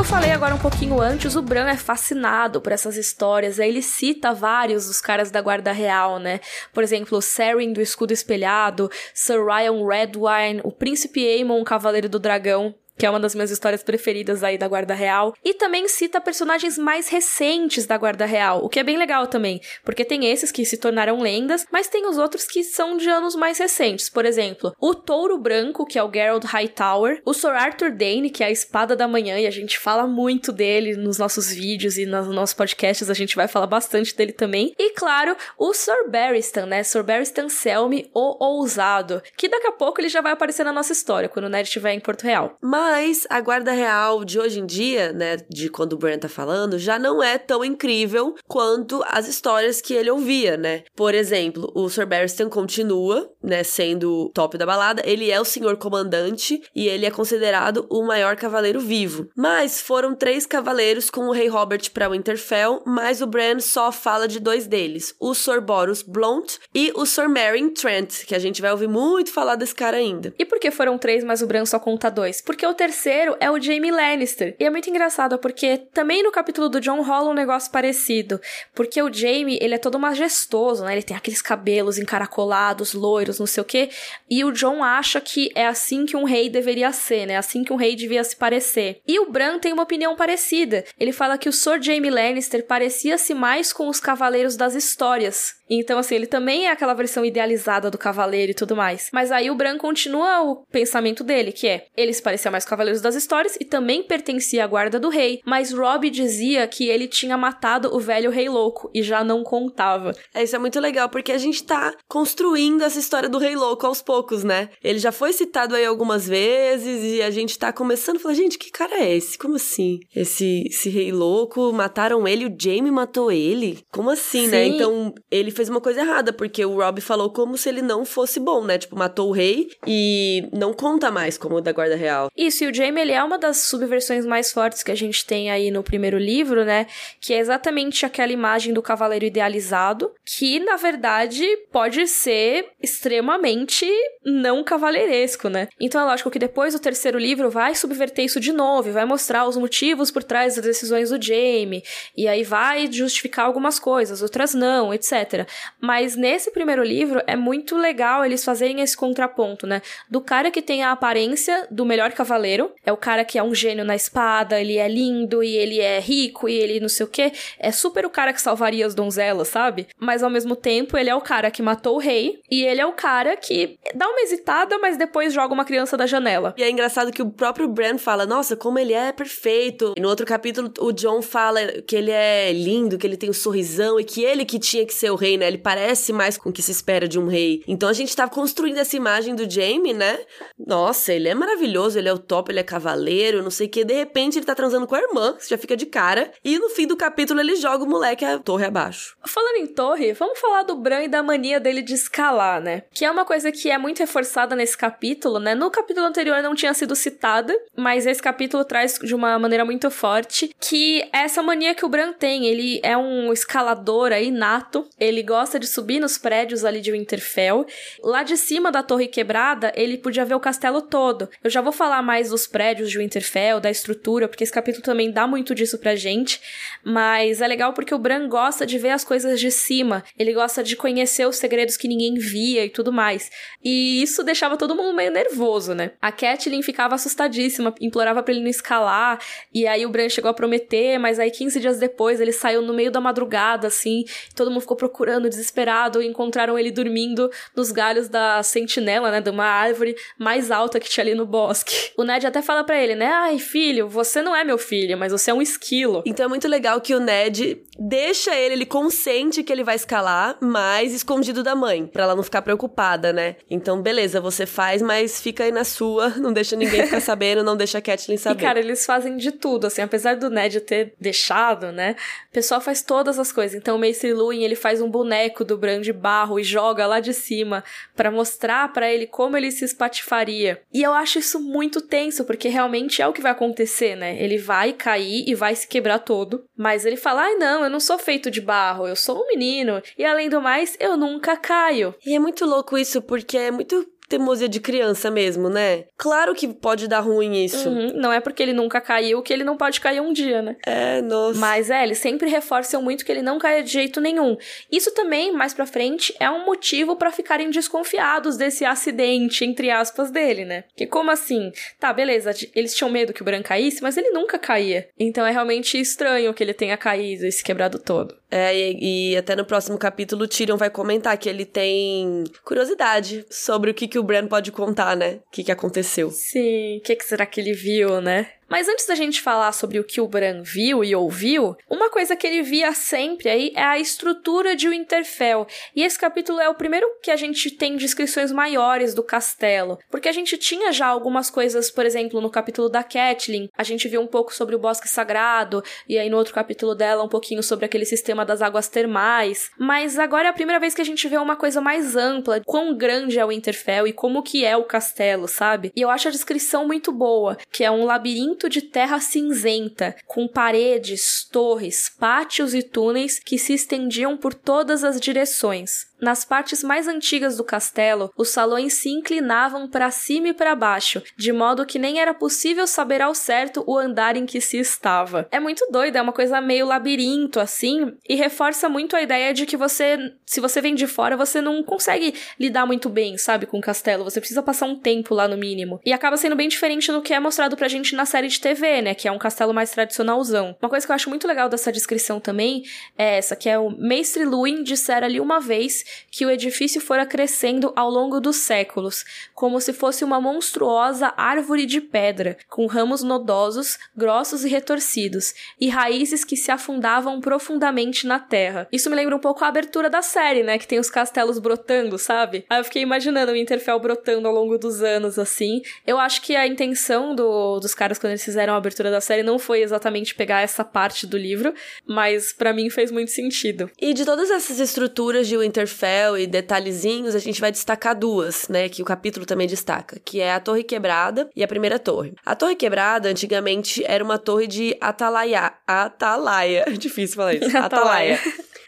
falei 0.07 0.31
agora 0.31 0.55
um 0.55 0.59
pouquinho 0.59 1.01
antes, 1.01 1.35
o 1.35 1.42
Bran 1.42 1.68
é 1.68 1.77
fascinado 1.77 2.61
por 2.61 2.70
essas 2.70 2.96
histórias. 2.96 3.59
Aí 3.59 3.68
ele 3.68 3.83
cita 3.83 4.33
vários 4.33 4.87
dos 4.87 5.01
caras 5.01 5.33
da 5.33 5.42
Guarda 5.42 5.72
Real, 5.72 6.20
né? 6.20 6.38
Por 6.72 6.85
exemplo, 6.85 7.20
Seren 7.20 7.72
do 7.72 7.81
Escudo 7.81 8.12
Espelhado, 8.12 8.88
Sir 9.12 9.44
Ryan 9.44 9.85
Redwine, 9.85 10.61
o 10.62 10.70
Príncipe 10.70 11.27
Aemon, 11.27 11.64
Cavaleiro 11.64 12.09
do 12.09 12.20
Dragão 12.20 12.72
que 12.96 13.06
é 13.06 13.11
uma 13.11 13.20
das 13.20 13.35
minhas 13.35 13.50
histórias 13.50 13.82
preferidas 13.82 14.42
aí 14.42 14.59
da 14.59 14.68
Guarda 14.68 14.94
Real. 14.94 15.35
E 15.44 15.54
também 15.54 15.88
cita 15.88 16.20
personagens 16.20 16.78
mais 16.78 17.09
recentes 17.09 17.87
da 17.87 17.96
Guarda 17.96 18.26
Real, 18.26 18.64
o 18.64 18.68
que 18.68 18.80
é 18.80 18.85
bem 18.85 18.96
legal 18.96 19.26
também, 19.26 19.61
porque 19.85 20.04
tem 20.04 20.26
esses 20.26 20.50
que 20.50 20.64
se 20.64 20.76
tornaram 20.76 21.20
lendas, 21.20 21.66
mas 21.70 21.88
tem 21.88 22.06
os 22.06 22.18
outros 22.18 22.44
que 22.44 22.62
são 22.62 22.96
de 22.96 23.09
anos 23.09 23.35
mais 23.35 23.59
recentes. 23.59 24.09
Por 24.09 24.24
exemplo, 24.24 24.74
o 24.80 24.94
Touro 24.94 25.38
Branco, 25.38 25.87
que 25.87 25.98
é 25.98 26.02
o 26.02 26.11
Geralt 26.12 26.44
Hightower, 26.44 27.20
o 27.24 27.35
Sir 27.35 27.50
Arthur 27.50 27.90
Dane, 27.90 28.30
que 28.30 28.42
é 28.42 28.46
a 28.46 28.50
Espada 28.50 28.96
da 28.96 29.09
Manhã, 29.09 29.38
e 29.38 29.46
a 29.46 29.50
gente 29.50 29.78
fala 29.78 30.06
muito 30.06 30.52
dele 30.52 30.96
nos 30.96 31.18
nossos 31.18 31.52
vídeos 31.52 31.98
e 31.98 32.06
nos 32.06 32.28
nossos 32.28 32.54
podcasts, 32.54 33.11
a 33.11 33.14
gente 33.14 33.37
vai 33.37 33.48
falar 33.48 33.66
bastante 33.66 34.16
dele 34.16 34.32
também. 34.32 34.74
E 34.78 34.90
claro, 34.90 35.37
o 35.59 35.72
Sir 35.72 36.09
Barristan, 36.09 36.66
né? 36.66 36.82
Sir 36.82 37.02
Barristan 37.02 37.48
Selmy, 37.48 38.11
o 38.14 38.44
Ousado, 38.44 39.22
que 39.37 39.48
daqui 39.48 39.66
a 39.66 39.72
pouco 39.72 40.00
ele 40.00 40.09
já 40.09 40.20
vai 40.20 40.32
aparecer 40.32 40.64
na 40.64 40.72
nossa 40.72 40.92
história, 40.92 41.28
quando 41.28 41.46
o 41.46 41.48
Ned 41.48 41.66
estiver 41.66 41.92
em 41.92 42.00
Porto 42.00 42.22
Real. 42.22 42.56
Mas 42.61 42.86
mas 42.87 43.27
a 43.29 43.40
guarda 43.40 43.72
real 43.72 44.25
de 44.25 44.38
hoje 44.38 44.61
em 44.61 44.64
dia, 44.64 45.12
né, 45.12 45.38
de 45.51 45.68
quando 45.68 45.94
o 45.94 45.96
Bran 45.99 46.18
tá 46.18 46.29
falando, 46.29 46.79
já 46.79 47.01
não 47.01 47.20
é 47.20 47.37
tão 47.37 47.64
incrível 47.64 48.37
quanto 48.46 49.03
as 49.09 49.27
histórias 49.27 49.81
que 49.81 49.92
ele 49.92 50.09
ouvia, 50.09 50.57
né? 50.57 50.85
Por 50.94 51.12
exemplo, 51.12 51.68
o 51.75 51.88
Sir 51.88 52.07
Barristan 52.07 52.49
continua, 52.49 53.29
né, 53.42 53.64
sendo 53.64 54.31
top 54.33 54.57
da 54.57 54.64
balada. 54.64 55.03
Ele 55.05 55.33
é 55.33 55.40
o 55.40 55.44
senhor 55.44 55.77
comandante 55.79 56.62
e 56.77 56.87
ele 56.87 57.05
é 57.05 57.11
considerado 57.11 57.88
o 57.90 58.05
maior 58.05 58.37
cavaleiro 58.37 58.79
vivo. 58.79 59.29
Mas 59.37 59.81
foram 59.81 60.14
três 60.14 60.46
cavaleiros 60.46 61.11
com 61.11 61.27
o 61.27 61.33
rei 61.33 61.49
Robert 61.49 61.90
para 61.92 62.09
Winterfell, 62.09 62.85
mas 62.87 63.20
o 63.20 63.27
Bran 63.27 63.59
só 63.59 63.90
fala 63.90 64.29
de 64.29 64.38
dois 64.38 64.68
deles, 64.68 65.12
o 65.18 65.35
Sir 65.35 65.61
Boros 65.61 66.03
Blount 66.03 66.59
e 66.72 66.92
o 66.94 67.05
Sir 67.05 67.29
Meryn 67.29 67.70
Trent, 67.70 68.25
que 68.27 68.35
a 68.35 68.38
gente 68.38 68.62
vai 68.62 68.70
ouvir 68.70 68.88
muito 68.88 69.33
falar 69.33 69.57
desse 69.57 69.75
cara 69.75 69.96
ainda. 69.96 70.33
E 70.38 70.44
por 70.44 70.61
que 70.61 70.70
foram 70.70 70.96
três, 70.96 71.25
mas 71.25 71.42
o 71.42 71.49
Bran 71.49 71.66
só 71.66 71.81
conta 71.81 72.09
dois? 72.09 72.40
Porque 72.40 72.64
o 72.64 72.75
terceiro 72.76 73.36
é 73.40 73.50
o 73.50 73.60
Jaime 73.60 73.90
Lannister. 73.90 74.54
E 74.58 74.64
é 74.64 74.70
muito 74.70 74.88
engraçado, 74.88 75.38
porque 75.38 75.78
também 75.92 76.22
no 76.22 76.30
capítulo 76.30 76.68
do 76.68 76.80
John 76.80 77.02
rola 77.02 77.30
um 77.30 77.34
negócio 77.34 77.72
parecido. 77.72 78.40
Porque 78.74 79.02
o 79.02 79.12
Jaime, 79.12 79.58
ele 79.60 79.74
é 79.74 79.78
todo 79.78 79.98
majestoso, 79.98 80.84
né? 80.84 80.92
Ele 80.92 81.02
tem 81.02 81.16
aqueles 81.16 81.42
cabelos 81.42 81.98
encaracolados, 81.98 82.94
loiros, 82.94 83.40
não 83.40 83.46
sei 83.46 83.60
o 83.60 83.64
quê. 83.64 83.90
E 84.30 84.44
o 84.44 84.52
John 84.52 84.84
acha 84.84 85.20
que 85.20 85.50
é 85.54 85.66
assim 85.66 86.06
que 86.06 86.16
um 86.16 86.24
rei 86.24 86.48
deveria 86.48 86.92
ser, 86.92 87.26
né? 87.26 87.36
Assim 87.36 87.64
que 87.64 87.72
um 87.72 87.76
rei 87.76 87.96
devia 87.96 88.22
se 88.22 88.36
parecer. 88.36 89.00
E 89.06 89.18
o 89.18 89.30
Bran 89.30 89.58
tem 89.58 89.72
uma 89.72 89.82
opinião 89.82 90.14
parecida. 90.14 90.84
Ele 90.98 91.12
fala 91.12 91.38
que 91.38 91.48
o 91.48 91.52
Sir 91.52 91.82
Jaime 91.82 92.10
Lannister 92.10 92.64
parecia-se 92.66 93.34
mais 93.34 93.72
com 93.72 93.88
os 93.88 93.98
cavaleiros 93.98 94.56
das 94.56 94.74
histórias. 94.74 95.56
Então, 95.68 95.98
assim, 95.98 96.14
ele 96.14 96.26
também 96.26 96.66
é 96.66 96.70
aquela 96.70 96.94
versão 96.94 97.24
idealizada 97.24 97.90
do 97.90 97.98
cavaleiro 97.98 98.52
e 98.52 98.54
tudo 98.54 98.76
mais. 98.76 99.10
Mas 99.12 99.32
aí 99.32 99.50
o 99.50 99.54
Bran 99.54 99.78
continua 99.78 100.42
o 100.42 100.56
pensamento 100.70 101.24
dele, 101.24 101.52
que 101.52 101.66
é: 101.66 101.86
ele 101.96 102.12
se 102.12 102.22
parecia 102.22 102.50
mais 102.50 102.64
Cavaleiros 102.66 103.00
das 103.00 103.14
Histórias 103.14 103.57
e 103.61 103.64
também 103.64 104.02
pertencia 104.02 104.64
à 104.64 104.66
Guarda 104.66 104.98
do 104.98 105.09
Rei, 105.09 105.40
mas 105.44 105.72
Robb 105.72 106.11
dizia 106.11 106.66
que 106.66 106.88
ele 106.88 107.07
tinha 107.07 107.37
matado 107.37 107.94
o 107.94 108.00
velho 108.00 108.31
Rei 108.31 108.48
Louco 108.48 108.90
e 108.94 109.02
já 109.02 109.22
não 109.24 109.42
contava. 109.42 110.12
É, 110.35 110.42
isso 110.42 110.57
é 110.57 110.59
muito 110.59 110.81
legal, 110.81 111.09
porque 111.09 111.33
a 111.33 111.38
gente 111.38 111.64
tá 111.64 111.94
construindo 112.09 112.83
essa 112.83 112.98
história 112.98 113.29
do 113.29 113.38
Rei 113.38 113.57
Louco 113.57 113.87
aos 113.87 114.02
poucos, 114.02 114.44
né? 114.44 114.68
Ele 114.83 114.98
já 114.98 115.12
foi 115.12 115.33
citado 115.33 115.74
aí 115.74 115.85
algumas 115.85 116.26
vezes 116.26 117.14
e 117.14 117.22
a 117.22 117.31
gente 117.31 117.59
tá 117.59 117.72
começando 117.72 118.16
a 118.16 118.20
falar: 118.20 118.35
gente, 118.35 118.59
que 118.59 118.70
cara 118.70 118.96
é 118.96 119.16
esse? 119.16 119.38
Como 119.38 119.57
assim? 119.57 120.00
Esse, 120.14 120.64
esse 120.66 120.88
Rei 120.88 121.12
Louco, 121.12 121.72
mataram 121.72 122.26
ele, 122.26 122.46
o 122.46 122.57
Jaime 122.59 122.90
matou 122.90 123.31
ele? 123.31 123.81
Como 123.92 124.11
assim, 124.11 124.48
né? 124.48 124.64
Sim. 124.64 124.70
né? 124.70 124.76
Então, 124.76 125.14
ele 125.31 125.50
fez 125.50 125.68
uma 125.68 125.81
coisa 125.81 126.00
errada, 126.00 126.33
porque 126.33 126.64
o 126.64 126.76
Rob 126.76 127.00
falou 127.00 127.33
como 127.33 127.57
se 127.57 127.68
ele 127.68 127.83
não 127.83 128.05
fosse 128.05 128.40
bom, 128.40 128.64
né? 128.64 128.79
Tipo, 128.79 128.96
matou 128.96 129.29
o 129.29 129.33
rei 129.33 129.68
e 129.87 130.48
não 130.52 130.72
conta 130.72 131.11
mais 131.11 131.38
como 131.38 131.57
o 131.57 131.61
da 131.61 131.72
Guarda 131.72 131.96
Real. 131.96 132.29
Isso, 132.37 132.55
e 132.64 132.68
o 132.68 132.74
Jaime, 132.74 133.00
ele 133.00 133.12
é 133.12 133.22
uma 133.22 133.38
das 133.38 133.58
subversões 133.58 134.24
mais 134.24 134.52
fortes 134.52 134.82
que 134.82 134.90
a 134.90 134.94
gente 134.94 135.24
tem 135.24 135.50
aí 135.50 135.70
no 135.70 135.82
primeiro 135.82 136.18
livro, 136.18 136.64
né? 136.64 136.86
Que 137.20 137.34
é 137.34 137.38
exatamente 137.38 138.04
aquela 138.04 138.32
imagem 138.32 138.72
do 138.72 138.82
cavaleiro 138.82 139.24
idealizado, 139.24 140.12
que 140.24 140.60
na 140.60 140.76
verdade 140.76 141.44
pode 141.72 142.06
ser 142.06 142.70
extremamente 142.82 143.86
não 144.24 144.62
cavaleiresco, 144.64 145.48
né? 145.48 145.68
Então 145.80 146.00
é 146.00 146.04
lógico 146.04 146.30
que 146.30 146.38
depois 146.38 146.74
o 146.74 146.80
terceiro 146.80 147.18
livro 147.18 147.50
vai 147.50 147.74
subverter 147.74 148.24
isso 148.24 148.40
de 148.40 148.52
novo, 148.52 148.92
vai 148.92 149.04
mostrar 149.04 149.46
os 149.46 149.56
motivos 149.56 150.10
por 150.10 150.22
trás 150.22 150.56
das 150.56 150.64
decisões 150.64 151.10
do 151.10 151.22
Jaime, 151.22 151.82
e 152.16 152.26
aí 152.28 152.42
vai 152.42 152.90
justificar 152.90 153.46
algumas 153.46 153.78
coisas, 153.78 154.22
outras 154.22 154.54
não, 154.54 154.92
etc. 154.92 155.48
Mas 155.80 156.16
nesse 156.16 156.50
primeiro 156.50 156.82
livro 156.82 157.22
é 157.26 157.36
muito 157.36 157.76
legal 157.76 158.24
eles 158.24 158.44
fazerem 158.44 158.80
esse 158.80 158.96
contraponto, 158.96 159.66
né? 159.66 159.82
Do 160.10 160.20
cara 160.20 160.50
que 160.50 160.62
tem 160.62 160.82
a 160.82 160.92
aparência 160.92 161.66
do 161.70 161.84
melhor 161.84 162.12
cavaleiro, 162.12 162.45
é 162.85 162.92
o 162.92 162.96
cara 162.96 163.24
que 163.24 163.38
é 163.38 163.42
um 163.42 163.54
gênio 163.54 163.85
na 163.85 163.96
espada, 163.96 164.61
ele 164.61 164.76
é 164.76 164.88
lindo 164.88 165.42
e 165.42 165.56
ele 165.56 165.80
é 165.80 165.98
rico 166.00 166.48
e 166.48 166.54
ele 166.54 166.80
não 166.80 166.88
sei 166.88 167.04
o 167.04 167.09
que, 167.09 167.32
é 167.59 167.70
super 167.70 168.06
o 168.06 168.11
cara 168.11 168.32
que 168.32 168.40
salvaria 168.40 168.87
as 168.87 168.94
donzelas, 168.94 169.48
sabe? 169.48 169.87
Mas 169.98 170.22
ao 170.22 170.30
mesmo 170.30 170.54
tempo 170.54 170.96
ele 170.96 171.11
é 171.11 171.14
o 171.14 171.20
cara 171.20 171.50
que 171.50 171.62
matou 171.62 171.96
o 171.96 172.00
rei 172.00 172.40
e 172.50 172.64
ele 172.64 172.80
é 172.80 172.87
o 172.87 172.92
cara 172.92 173.37
que 173.37 173.78
dá 173.94 174.09
uma 174.09 174.20
hesitada, 174.20 174.78
mas 174.78 174.96
depois 174.96 175.32
joga 175.32 175.52
uma 175.52 175.64
criança 175.64 175.96
da 175.96 176.06
janela. 176.06 176.54
E 176.56 176.62
é 176.62 176.70
engraçado 176.70 177.12
que 177.12 177.22
o 177.22 177.30
próprio 177.30 177.68
Bran 177.68 177.98
fala: 177.98 178.26
Nossa, 178.26 178.56
como 178.56 178.78
ele 178.78 178.92
é 178.92 179.12
perfeito. 179.12 179.94
E 179.96 180.00
no 180.00 180.09
outro 180.09 180.26
capítulo, 180.26 180.72
o 180.80 180.92
John 180.92 181.22
fala 181.22 181.61
que 181.82 181.96
ele 181.96 182.11
é 182.11 182.52
lindo, 182.52 182.98
que 182.98 183.06
ele 183.06 183.16
tem 183.16 183.30
um 183.30 183.35
sorrisão 183.35 183.98
e 183.98 184.04
que 184.04 184.22
ele 184.22 184.44
que 184.44 184.59
tinha 184.59 184.85
que 184.87 184.94
ser 184.94 185.11
o 185.11 185.16
rei, 185.16 185.37
né? 185.37 185.46
Ele 185.46 185.59
parece 185.59 186.12
mais 186.12 186.37
com 186.37 186.50
o 186.50 186.52
que 186.52 186.62
se 186.62 186.70
espera 186.70 187.09
de 187.09 187.18
um 187.18 187.26
rei. 187.26 187.62
Então 187.66 187.88
a 187.88 187.92
gente 187.92 188.14
tá 188.14 188.28
construindo 188.28 188.78
essa 188.78 188.96
imagem 188.96 189.35
do 189.35 189.48
Jaime, 189.48 189.92
né? 189.92 190.18
Nossa, 190.59 191.12
ele 191.12 191.28
é 191.28 191.35
maravilhoso, 191.35 191.98
ele 191.98 192.09
é 192.09 192.12
o 192.12 192.18
top 192.18 192.36
top, 192.37 192.53
ele 192.53 192.61
é 192.61 192.62
cavaleiro, 192.62 193.42
não 193.42 193.51
sei 193.51 193.66
o 193.66 193.70
que. 193.70 193.85
De 193.85 193.94
repente 193.94 194.38
ele 194.38 194.46
tá 194.46 194.55
transando 194.55 194.87
com 194.87 194.94
a 194.94 195.01
irmã, 195.01 195.37
já 195.49 195.57
fica 195.57 195.77
de 195.77 195.87
cara. 195.87 196.31
E 196.44 196.59
no 196.59 196.68
fim 196.68 196.87
do 196.87 196.96
capítulo 196.96 197.40
ele 197.40 197.57
joga 197.57 197.85
o 197.85 197.88
moleque 197.88 198.25
a 198.25 198.38
torre 198.38 198.66
abaixo. 198.66 199.16
Falando 199.25 199.57
em 199.57 199.66
torre, 199.66 200.12
vamos 200.12 200.38
falar 200.38 200.62
do 200.62 200.77
Bran 200.77 201.05
e 201.05 201.09
da 201.09 201.22
mania 201.22 201.59
dele 201.59 201.83
de 201.83 201.94
escalar, 201.94 202.61
né? 202.61 202.83
Que 202.92 203.05
é 203.05 203.11
uma 203.11 203.25
coisa 203.25 203.51
que 203.51 203.70
é 203.70 203.79
muito 203.79 204.01
reforçada 204.01 204.55
nesse 204.55 204.77
capítulo, 204.77 205.38
né? 205.38 205.55
No 205.55 205.70
capítulo 205.70 206.07
anterior 206.07 206.42
não 206.42 206.55
tinha 206.55 206.75
sido 206.75 206.94
citada, 206.94 207.57
mas 207.77 208.07
esse 208.07 208.22
capítulo 208.22 208.64
traz 208.64 208.99
de 209.03 209.14
uma 209.14 209.38
maneira 209.38 209.64
muito 209.64 209.90
forte 209.90 210.55
que 210.61 211.03
é 211.12 211.20
essa 211.20 211.42
mania 211.42 211.75
que 211.75 211.85
o 211.85 211.88
Bran 211.88 212.12
tem. 212.12 212.46
Ele 212.46 212.81
é 212.83 212.96
um 212.96 213.33
escalador 213.33 214.12
aí 214.12 214.31
nato, 214.31 214.87
ele 214.99 215.22
gosta 215.22 215.59
de 215.59 215.66
subir 215.66 216.01
nos 216.01 216.18
prédios 216.18 216.64
ali 216.64 216.81
de 216.81 216.92
Winterfell. 216.92 217.66
Lá 218.03 218.22
de 218.22 218.37
cima 218.37 218.70
da 218.70 218.83
torre 218.83 219.07
quebrada, 219.07 219.72
ele 219.75 219.99
podia 219.99 220.25
ver 220.25 220.35
o 220.35 220.40
castelo 220.40 220.83
todo. 220.83 221.29
Eu 221.42 221.51
já 221.51 221.61
vou 221.61 221.72
falar 221.72 222.03
mais 222.03 222.15
dos 222.24 222.46
prédios 222.46 222.90
de 222.90 222.98
Winterfell, 222.98 223.61
da 223.61 223.70
estrutura, 223.70 224.29
porque 224.29 224.42
esse 224.42 224.52
capítulo 224.52 224.83
também 224.83 225.11
dá 225.11 225.26
muito 225.26 225.55
disso 225.55 225.79
pra 225.79 225.94
gente, 225.94 226.40
mas 226.83 227.40
é 227.40 227.46
legal 227.46 227.72
porque 227.72 227.94
o 227.94 227.98
Bran 227.98 228.29
gosta 228.29 228.66
de 228.66 228.79
ver 228.79 228.90
as 228.90 229.05
coisas 229.05 229.38
de 229.38 229.50
cima, 229.50 230.05
ele 230.18 230.33
gosta 230.33 230.62
de 230.62 230.74
conhecer 230.76 231.26
os 231.26 231.37
segredos 231.37 231.76
que 231.76 231.87
ninguém 231.88 232.14
via 232.14 232.64
e 232.64 232.70
tudo 232.70 232.92
mais. 232.92 233.31
E 233.62 234.02
isso 234.02 234.22
deixava 234.22 234.57
todo 234.57 234.74
mundo 234.74 234.94
meio 234.94 235.11
nervoso, 235.11 235.74
né? 235.74 235.92
A 236.00 236.11
Catelyn 236.11 236.62
ficava 236.62 236.94
assustadíssima, 236.94 237.74
implorava 237.81 238.22
para 238.22 238.33
ele 238.33 238.42
não 238.42 238.50
escalar, 238.50 239.20
e 239.52 239.66
aí 239.66 239.85
o 239.85 239.90
Bran 239.90 240.09
chegou 240.09 240.31
a 240.31 240.35
prometer, 240.35 240.98
mas 240.98 241.18
aí 241.18 241.31
15 241.31 241.61
dias 241.61 241.79
depois 241.79 242.20
ele 242.20 242.33
saiu 242.33 242.62
no 242.62 242.74
meio 242.74 242.90
da 242.90 243.00
madrugada, 243.00 243.66
assim, 243.66 244.05
todo 244.35 244.50
mundo 244.50 244.62
ficou 244.62 244.76
procurando 244.76 245.29
desesperado 245.29 246.02
e 246.02 246.07
encontraram 246.07 246.59
ele 246.59 246.70
dormindo 246.70 247.31
nos 247.55 247.70
galhos 247.70 248.09
da 248.09 248.42
sentinela, 248.42 249.11
né, 249.11 249.20
de 249.20 249.31
uma 249.31 249.44
árvore 249.44 249.96
mais 250.18 250.50
alta 250.50 250.81
que 250.81 250.88
tinha 250.88 251.05
ali 251.05 251.14
no 251.14 251.26
bosque. 251.26 251.92
O 251.96 252.05
Ned 252.06 252.26
até 252.26 252.40
fala 252.40 252.64
para 252.64 252.80
ele, 252.80 252.94
né, 252.94 253.06
ai 253.06 253.38
filho, 253.38 253.88
você 253.88 254.22
não 254.22 254.34
é 254.34 254.44
meu 254.44 254.56
filho, 254.56 254.96
mas 254.96 255.12
você 255.12 255.30
é 255.30 255.34
um 255.34 255.42
esquilo. 255.42 256.02
Então 256.06 256.24
é 256.26 256.28
muito 256.28 256.48
legal 256.48 256.80
que 256.80 256.94
o 256.94 257.00
Ned 257.00 257.62
deixa 257.78 258.34
ele, 258.34 258.54
ele 258.54 258.66
consente 258.66 259.42
que 259.42 259.52
ele 259.52 259.64
vai 259.64 259.76
escalar, 259.76 260.36
mas 260.40 260.92
escondido 260.92 261.42
da 261.42 261.54
mãe, 261.54 261.86
para 261.86 262.04
ela 262.04 262.14
não 262.14 262.22
ficar 262.22 262.42
preocupada, 262.42 263.12
né? 263.12 263.36
Então, 263.50 263.82
beleza, 263.82 264.20
você 264.20 264.46
faz, 264.46 264.80
mas 264.80 265.20
fica 265.20 265.44
aí 265.44 265.52
na 265.52 265.64
sua, 265.64 266.10
não 266.10 266.32
deixa 266.32 266.56
ninguém 266.56 266.84
ficar 266.84 267.00
sabendo, 267.02 267.42
não 267.42 267.56
deixa 267.56 267.78
a 267.78 267.82
Catelyn 267.82 268.16
saber. 268.16 268.40
E 268.40 268.42
cara, 268.42 268.58
eles 268.58 268.86
fazem 268.86 269.16
de 269.16 269.32
tudo, 269.32 269.66
assim, 269.66 269.82
apesar 269.82 270.16
do 270.16 270.30
Ned 270.30 270.60
ter 270.60 270.94
deixado, 271.00 271.72
né? 271.72 271.96
O 272.30 272.32
pessoal 272.32 272.60
faz 272.60 272.82
todas 272.82 273.18
as 273.18 273.30
coisas. 273.32 273.56
Então, 273.56 273.76
o 273.76 273.78
Mace 273.78 274.12
Luwin, 274.12 274.42
ele 274.42 274.54
faz 274.54 274.80
um 274.80 274.90
boneco 274.90 275.44
do 275.44 275.58
Bran 275.58 275.80
de 275.80 275.92
barro 275.92 276.38
e 276.38 276.44
joga 276.44 276.86
lá 276.86 277.00
de 277.00 277.12
cima 277.12 277.64
para 277.94 278.10
mostrar 278.10 278.72
para 278.72 278.90
ele 278.90 279.06
como 279.06 279.36
ele 279.36 279.50
se 279.50 279.64
espatifaria. 279.64 280.60
E 280.72 280.82
eu 280.82 280.92
acho 280.92 281.18
isso 281.18 281.40
muito 281.40 281.80
tenso, 281.96 282.26
porque 282.26 282.48
realmente 282.48 283.00
é 283.00 283.09
o 283.09 283.12
que 283.12 283.22
vai 283.22 283.32
acontecer, 283.32 283.96
né? 283.96 284.22
Ele 284.22 284.37
vai 284.37 284.74
cair 284.74 285.24
e 285.26 285.35
vai 285.35 285.56
se 285.56 285.66
quebrar 285.66 286.00
todo, 286.00 286.44
mas 286.54 286.85
ele 286.85 286.96
fala: 286.96 287.22
"Ai, 287.22 287.37
não, 287.37 287.64
eu 287.64 287.70
não 287.70 287.80
sou 287.80 287.98
feito 287.98 288.30
de 288.30 288.38
barro, 288.38 288.87
eu 288.87 288.94
sou 288.94 289.22
um 289.22 289.28
menino. 289.28 289.80
E 289.96 290.04
além 290.04 290.28
do 290.28 290.42
mais, 290.42 290.76
eu 290.78 290.94
nunca 290.94 291.38
caio". 291.38 291.94
E 292.04 292.14
é 292.14 292.18
muito 292.18 292.44
louco 292.44 292.76
isso, 292.76 293.00
porque 293.00 293.38
é 293.38 293.50
muito 293.50 293.87
teimosia 294.08 294.48
de 294.48 294.60
criança 294.60 295.10
mesmo, 295.10 295.48
né? 295.48 295.84
Claro 295.96 296.34
que 296.34 296.48
pode 296.48 296.88
dar 296.88 297.00
ruim 297.00 297.44
isso. 297.44 297.68
Uhum, 297.68 297.92
não 297.94 298.12
é 298.12 298.20
porque 298.20 298.42
ele 298.42 298.52
nunca 298.52 298.80
caiu 298.80 299.22
que 299.22 299.32
ele 299.32 299.44
não 299.44 299.56
pode 299.56 299.80
cair 299.80 300.00
um 300.00 300.12
dia, 300.12 300.42
né? 300.42 300.56
É, 300.64 301.02
nossa. 301.02 301.38
Mas 301.38 301.70
é, 301.70 301.82
eles 301.82 301.98
sempre 301.98 302.28
reforçam 302.28 302.82
muito 302.82 303.04
que 303.04 303.12
ele 303.12 303.22
não 303.22 303.38
caia 303.38 303.62
de 303.62 303.70
jeito 303.70 304.00
nenhum. 304.00 304.36
Isso 304.70 304.92
também, 304.92 305.32
mais 305.32 305.52
pra 305.52 305.66
frente, 305.66 306.14
é 306.20 306.30
um 306.30 306.44
motivo 306.44 306.96
para 306.96 307.10
ficarem 307.10 307.50
desconfiados 307.50 308.36
desse 308.36 308.64
acidente, 308.64 309.44
entre 309.44 309.70
aspas, 309.70 310.10
dele, 310.10 310.44
né? 310.44 310.64
Que 310.76 310.86
como 310.86 311.10
assim? 311.10 311.52
Tá, 311.78 311.92
beleza, 311.92 312.30
eles 312.54 312.74
tinham 312.74 312.90
medo 312.90 313.12
que 313.12 313.22
o 313.22 313.24
Bran 313.24 313.42
caísse, 313.42 313.82
mas 313.82 313.96
ele 313.96 314.10
nunca 314.10 314.38
caía. 314.38 314.88
Então 314.98 315.26
é 315.26 315.30
realmente 315.30 315.78
estranho 315.78 316.32
que 316.32 316.42
ele 316.42 316.54
tenha 316.54 316.76
caído 316.76 317.26
e 317.26 317.32
se 317.32 317.42
quebrado 317.42 317.78
todo. 317.78 318.14
É, 318.30 318.56
e, 318.56 319.12
e, 319.12 319.16
até 319.16 319.36
no 319.36 319.44
próximo 319.44 319.78
capítulo 319.78 320.24
o 320.24 320.28
Tyrion 320.28 320.56
vai 320.56 320.68
comentar 320.68 321.16
que 321.16 321.28
ele 321.28 321.44
tem 321.44 322.24
curiosidade 322.44 323.24
sobre 323.30 323.70
o 323.70 323.74
que, 323.74 323.86
que 323.86 323.95
o 323.98 324.02
Bran 324.02 324.26
pode 324.26 324.52
contar, 324.52 324.96
né? 324.96 325.20
O 325.26 325.30
que, 325.30 325.44
que 325.44 325.52
aconteceu. 325.52 326.11
Sim, 326.11 326.78
o 326.78 326.80
que, 326.82 326.96
que 326.96 327.04
será 327.04 327.26
que 327.26 327.40
ele 327.40 327.52
viu, 327.52 328.00
né? 328.00 328.28
Mas 328.48 328.68
antes 328.68 328.87
da 328.87 328.94
gente 328.94 329.20
falar 329.20 329.52
sobre 329.52 329.78
o 329.78 329.85
que 329.85 330.00
o 330.00 330.06
Bran 330.06 330.42
viu 330.42 330.85
e 330.85 330.94
ouviu, 330.94 331.56
uma 331.68 331.90
coisa 331.90 332.14
que 332.14 332.26
ele 332.26 332.42
via 332.42 332.72
sempre 332.72 333.28
aí 333.28 333.52
é 333.56 333.62
a 333.62 333.78
estrutura 333.78 334.54
de 334.54 334.68
Winterfell. 334.68 335.46
E 335.74 335.82
esse 335.82 335.98
capítulo 335.98 336.40
é 336.40 336.48
o 336.48 336.54
primeiro 336.54 336.87
que 337.02 337.11
a 337.11 337.16
gente 337.16 337.50
tem 337.50 337.76
descrições 337.76 338.30
maiores 338.30 338.94
do 338.94 339.02
castelo. 339.02 339.78
Porque 339.90 340.09
a 340.09 340.12
gente 340.12 340.38
tinha 340.38 340.72
já 340.72 340.87
algumas 340.87 341.28
coisas, 341.28 341.70
por 341.70 341.85
exemplo, 341.85 342.20
no 342.20 342.30
capítulo 342.30 342.68
da 342.68 342.85
Catelyn, 342.85 343.48
a 343.56 343.64
gente 343.64 343.88
viu 343.88 344.00
um 344.00 344.06
pouco 344.06 344.32
sobre 344.32 344.54
o 344.54 344.59
Bosque 344.59 344.88
Sagrado, 344.88 345.62
e 345.88 345.98
aí 345.98 346.09
no 346.09 346.16
outro 346.16 346.35
capítulo 346.35 346.74
dela 346.74 347.02
um 347.02 347.09
pouquinho 347.09 347.42
sobre 347.42 347.64
aquele 347.64 347.85
sistema 347.85 348.24
das 348.24 348.42
águas 348.42 348.68
termais. 348.68 349.50
Mas 349.59 349.98
agora 349.98 350.28
é 350.28 350.30
a 350.30 350.35
primeira 350.35 350.61
vez 350.61 350.74
que 350.74 350.82
a 350.82 350.85
gente 350.85 351.09
vê 351.09 351.18
uma 351.18 351.37
coisa 351.37 351.61
mais 351.61 351.96
ampla, 351.96 352.40
quão 352.44 352.76
grande 352.76 353.18
é 353.18 353.24
o 353.24 353.28
Winterfell 353.28 353.88
e 353.88 353.92
como 353.92 354.22
que 354.22 354.44
é 354.44 354.56
o 354.56 354.64
castelo, 354.64 355.26
sabe? 355.26 355.72
E 355.74 355.80
eu 355.80 355.90
acho 355.90 356.06
a 356.09 356.12
descrição 356.12 356.66
muito 356.66 356.92
boa, 356.92 357.37
que 357.50 357.64
é 357.64 357.70
um 357.70 357.85
labirinto 357.85 358.36
de 358.49 358.61
terra 358.61 359.01
cinzenta, 359.01 359.96
com 360.07 360.29
paredes, 360.29 361.27
torres, 361.33 361.90
pátios 361.99 362.53
e 362.53 362.62
túneis 362.62 363.18
que 363.18 363.38
se 363.38 363.55
estendiam 363.55 364.16
por 364.16 364.35
todas 364.35 364.85
as 364.85 365.01
direções. 365.01 365.87
Nas 366.00 366.24
partes 366.24 366.62
mais 366.62 366.87
antigas 366.87 367.37
do 367.37 367.44
castelo, 367.44 368.12
os 368.16 368.28
salões 368.28 368.74
se 368.74 368.90
inclinavam 368.90 369.68
para 369.68 369.90
cima 369.90 370.28
e 370.28 370.35
para 370.35 370.54
baixo, 370.54 371.02
de 371.16 371.32
modo 371.32 371.64
que 371.64 371.78
nem 371.78 372.00
era 372.00 372.12
possível 372.12 372.66
saber 372.66 373.00
ao 373.00 373.14
certo 373.14 373.64
o 373.66 373.78
andar 373.78 374.16
em 374.16 374.26
que 374.26 374.40
se 374.40 374.59
estava. 374.59 375.26
É 375.30 375.40
muito 375.40 375.66
doido, 375.70 375.96
é 375.96 376.02
uma 376.02 376.12
coisa 376.12 376.40
meio 376.40 376.66
labirinto 376.66 377.40
assim, 377.40 377.94
e 378.06 378.14
reforça 378.14 378.68
muito 378.68 378.94
a 378.94 379.00
ideia 379.00 379.32
de 379.32 379.46
que 379.46 379.56
você, 379.56 380.12
se 380.26 380.40
você 380.40 380.61
vem 380.61 380.74
de 380.74 380.87
fora, 380.87 381.16
você 381.16 381.40
não 381.40 381.62
consegue 381.62 382.14
lidar 382.38 382.66
muito 382.66 382.90
bem, 382.90 383.16
sabe, 383.16 383.46
com 383.46 383.59
o 383.59 383.62
castelo. 383.62 384.04
Você 384.04 384.20
precisa 384.20 384.42
passar 384.42 384.66
um 384.66 384.76
tempo 384.76 385.14
lá 385.14 385.26
no 385.26 385.37
mínimo. 385.37 385.80
E 385.85 385.92
acaba 385.92 386.16
sendo 386.16 386.37
bem 386.37 386.48
diferente 386.48 386.92
do 386.92 387.00
que 387.00 387.14
é 387.14 387.20
mostrado 387.20 387.56
pra 387.56 387.68
gente 387.68 387.94
na 387.94 388.04
série 388.04 388.28
de 388.28 388.38
TV, 388.38 388.82
né, 388.82 388.94
que 388.94 389.09
é 389.09 389.12
um 389.12 389.18
castelo 389.18 389.54
mais 389.54 389.70
tradicionalzão. 389.70 390.56
Uma 390.61 390.68
coisa 390.68 390.85
que 390.85 390.92
eu 390.92 390.94
acho 390.94 391.09
muito 391.09 391.26
legal 391.26 391.48
dessa 391.48 391.72
descrição 391.72 392.20
também 392.20 392.64
é 392.98 393.16
essa, 393.16 393.35
que 393.35 393.48
é 393.48 393.59
o 393.59 393.70
Mestre 393.70 394.24
Luin 394.24 394.62
dissera 394.62 395.06
ali 395.06 395.20
uma 395.20 395.40
vez 395.40 395.86
que 396.11 396.25
o 396.25 396.31
edifício 396.31 396.81
fora 396.81 397.07
crescendo 397.07 397.72
ao 397.77 397.90
longo 397.90 398.20
dos 398.20 398.37
séculos, 398.37 399.05
como 399.35 399.61
se 399.61 399.72
fosse 399.72 400.05
uma 400.05 400.20
monstruosa 400.20 401.12
árvore 401.16 401.66
de 401.66 401.81
pedra, 401.81 402.37
com 402.49 402.66
ramos 402.66 403.03
nodosos, 403.03 403.79
grossos 403.96 404.44
e 404.44 404.49
retorcidos, 404.49 405.35
e 405.61 405.68
raízes 405.68 406.25
que 406.25 406.37
se 406.37 406.51
afundavam 406.51 407.20
profundamente 407.20 408.07
na 408.07 408.18
terra. 408.18 408.68
Isso 408.72 408.90
me 408.90 408.96
lembra 408.96 409.16
um 409.16 409.20
pouco 409.20 409.44
a 409.44 409.49
abertura 409.49 409.88
da 409.90 410.03
série, 410.03 410.42
né? 410.42 410.59
Que 410.59 410.66
tem 410.66 410.79
os 410.79 410.90
castelos 410.90 411.38
brotando, 411.38 411.99
sabe? 411.99 412.44
Aí 412.49 412.61
eu 412.61 412.64
fiquei 412.64 412.83
imaginando 412.83 413.33
o 413.33 413.37
Interfell 413.37 413.79
brotando 413.79 414.29
ao 414.29 414.35
longo 414.35 414.59
dos 414.59 414.83
anos, 414.83 415.18
assim. 415.18 415.62
Eu 415.87 415.99
acho 415.99 416.22
que 416.22 416.37
a 416.37 416.46
intenção 416.46 417.14
do, 417.14 417.61
dos 417.61 417.75
caras 417.75 417.99
quando 417.99 418.12
eles 418.12 418.25
fizeram 418.25 418.55
a 418.55 418.57
abertura 418.57 418.90
da 418.90 419.01
série 419.01 419.22
não 419.22 419.38
foi 419.38 419.62
exatamente 419.62 420.14
pegar 420.14 420.40
essa 420.40 420.64
parte 420.64 421.07
do 421.07 421.16
livro, 421.16 421.55
mas 421.87 422.33
para 422.33 422.53
mim 422.53 422.70
fez 422.70 422.90
muito 422.90 423.11
sentido. 423.11 423.70
E 423.81 423.92
de 423.92 424.05
todas 424.05 424.31
essas 424.31 424.59
estruturas 424.59 425.29
de 425.29 425.37
Winterfell, 425.37 425.75
e 426.18 426.26
detalhezinhos, 426.26 427.14
a 427.14 427.18
gente 427.18 427.40
vai 427.40 427.52
destacar 427.52 427.94
duas, 427.94 428.48
né? 428.48 428.68
Que 428.68 428.82
o 428.82 428.84
capítulo 428.84 429.26
também 429.26 429.46
destaca, 429.46 430.00
que 430.04 430.20
é 430.20 430.32
a 430.32 430.40
Torre 430.40 430.64
Quebrada 430.64 431.28
e 431.34 431.42
a 431.42 431.48
Primeira 431.48 431.78
Torre. 431.78 432.14
A 432.24 432.34
Torre 432.34 432.54
Quebrada, 432.54 433.08
antigamente, 433.08 433.84
era 433.84 434.02
uma 434.02 434.18
torre 434.18 434.46
de 434.46 434.76
atalaia. 434.80 435.52
Atalaia. 435.66 436.64
Difícil 436.78 437.16
falar 437.16 437.34
isso. 437.34 437.54
atalaia. 437.56 438.18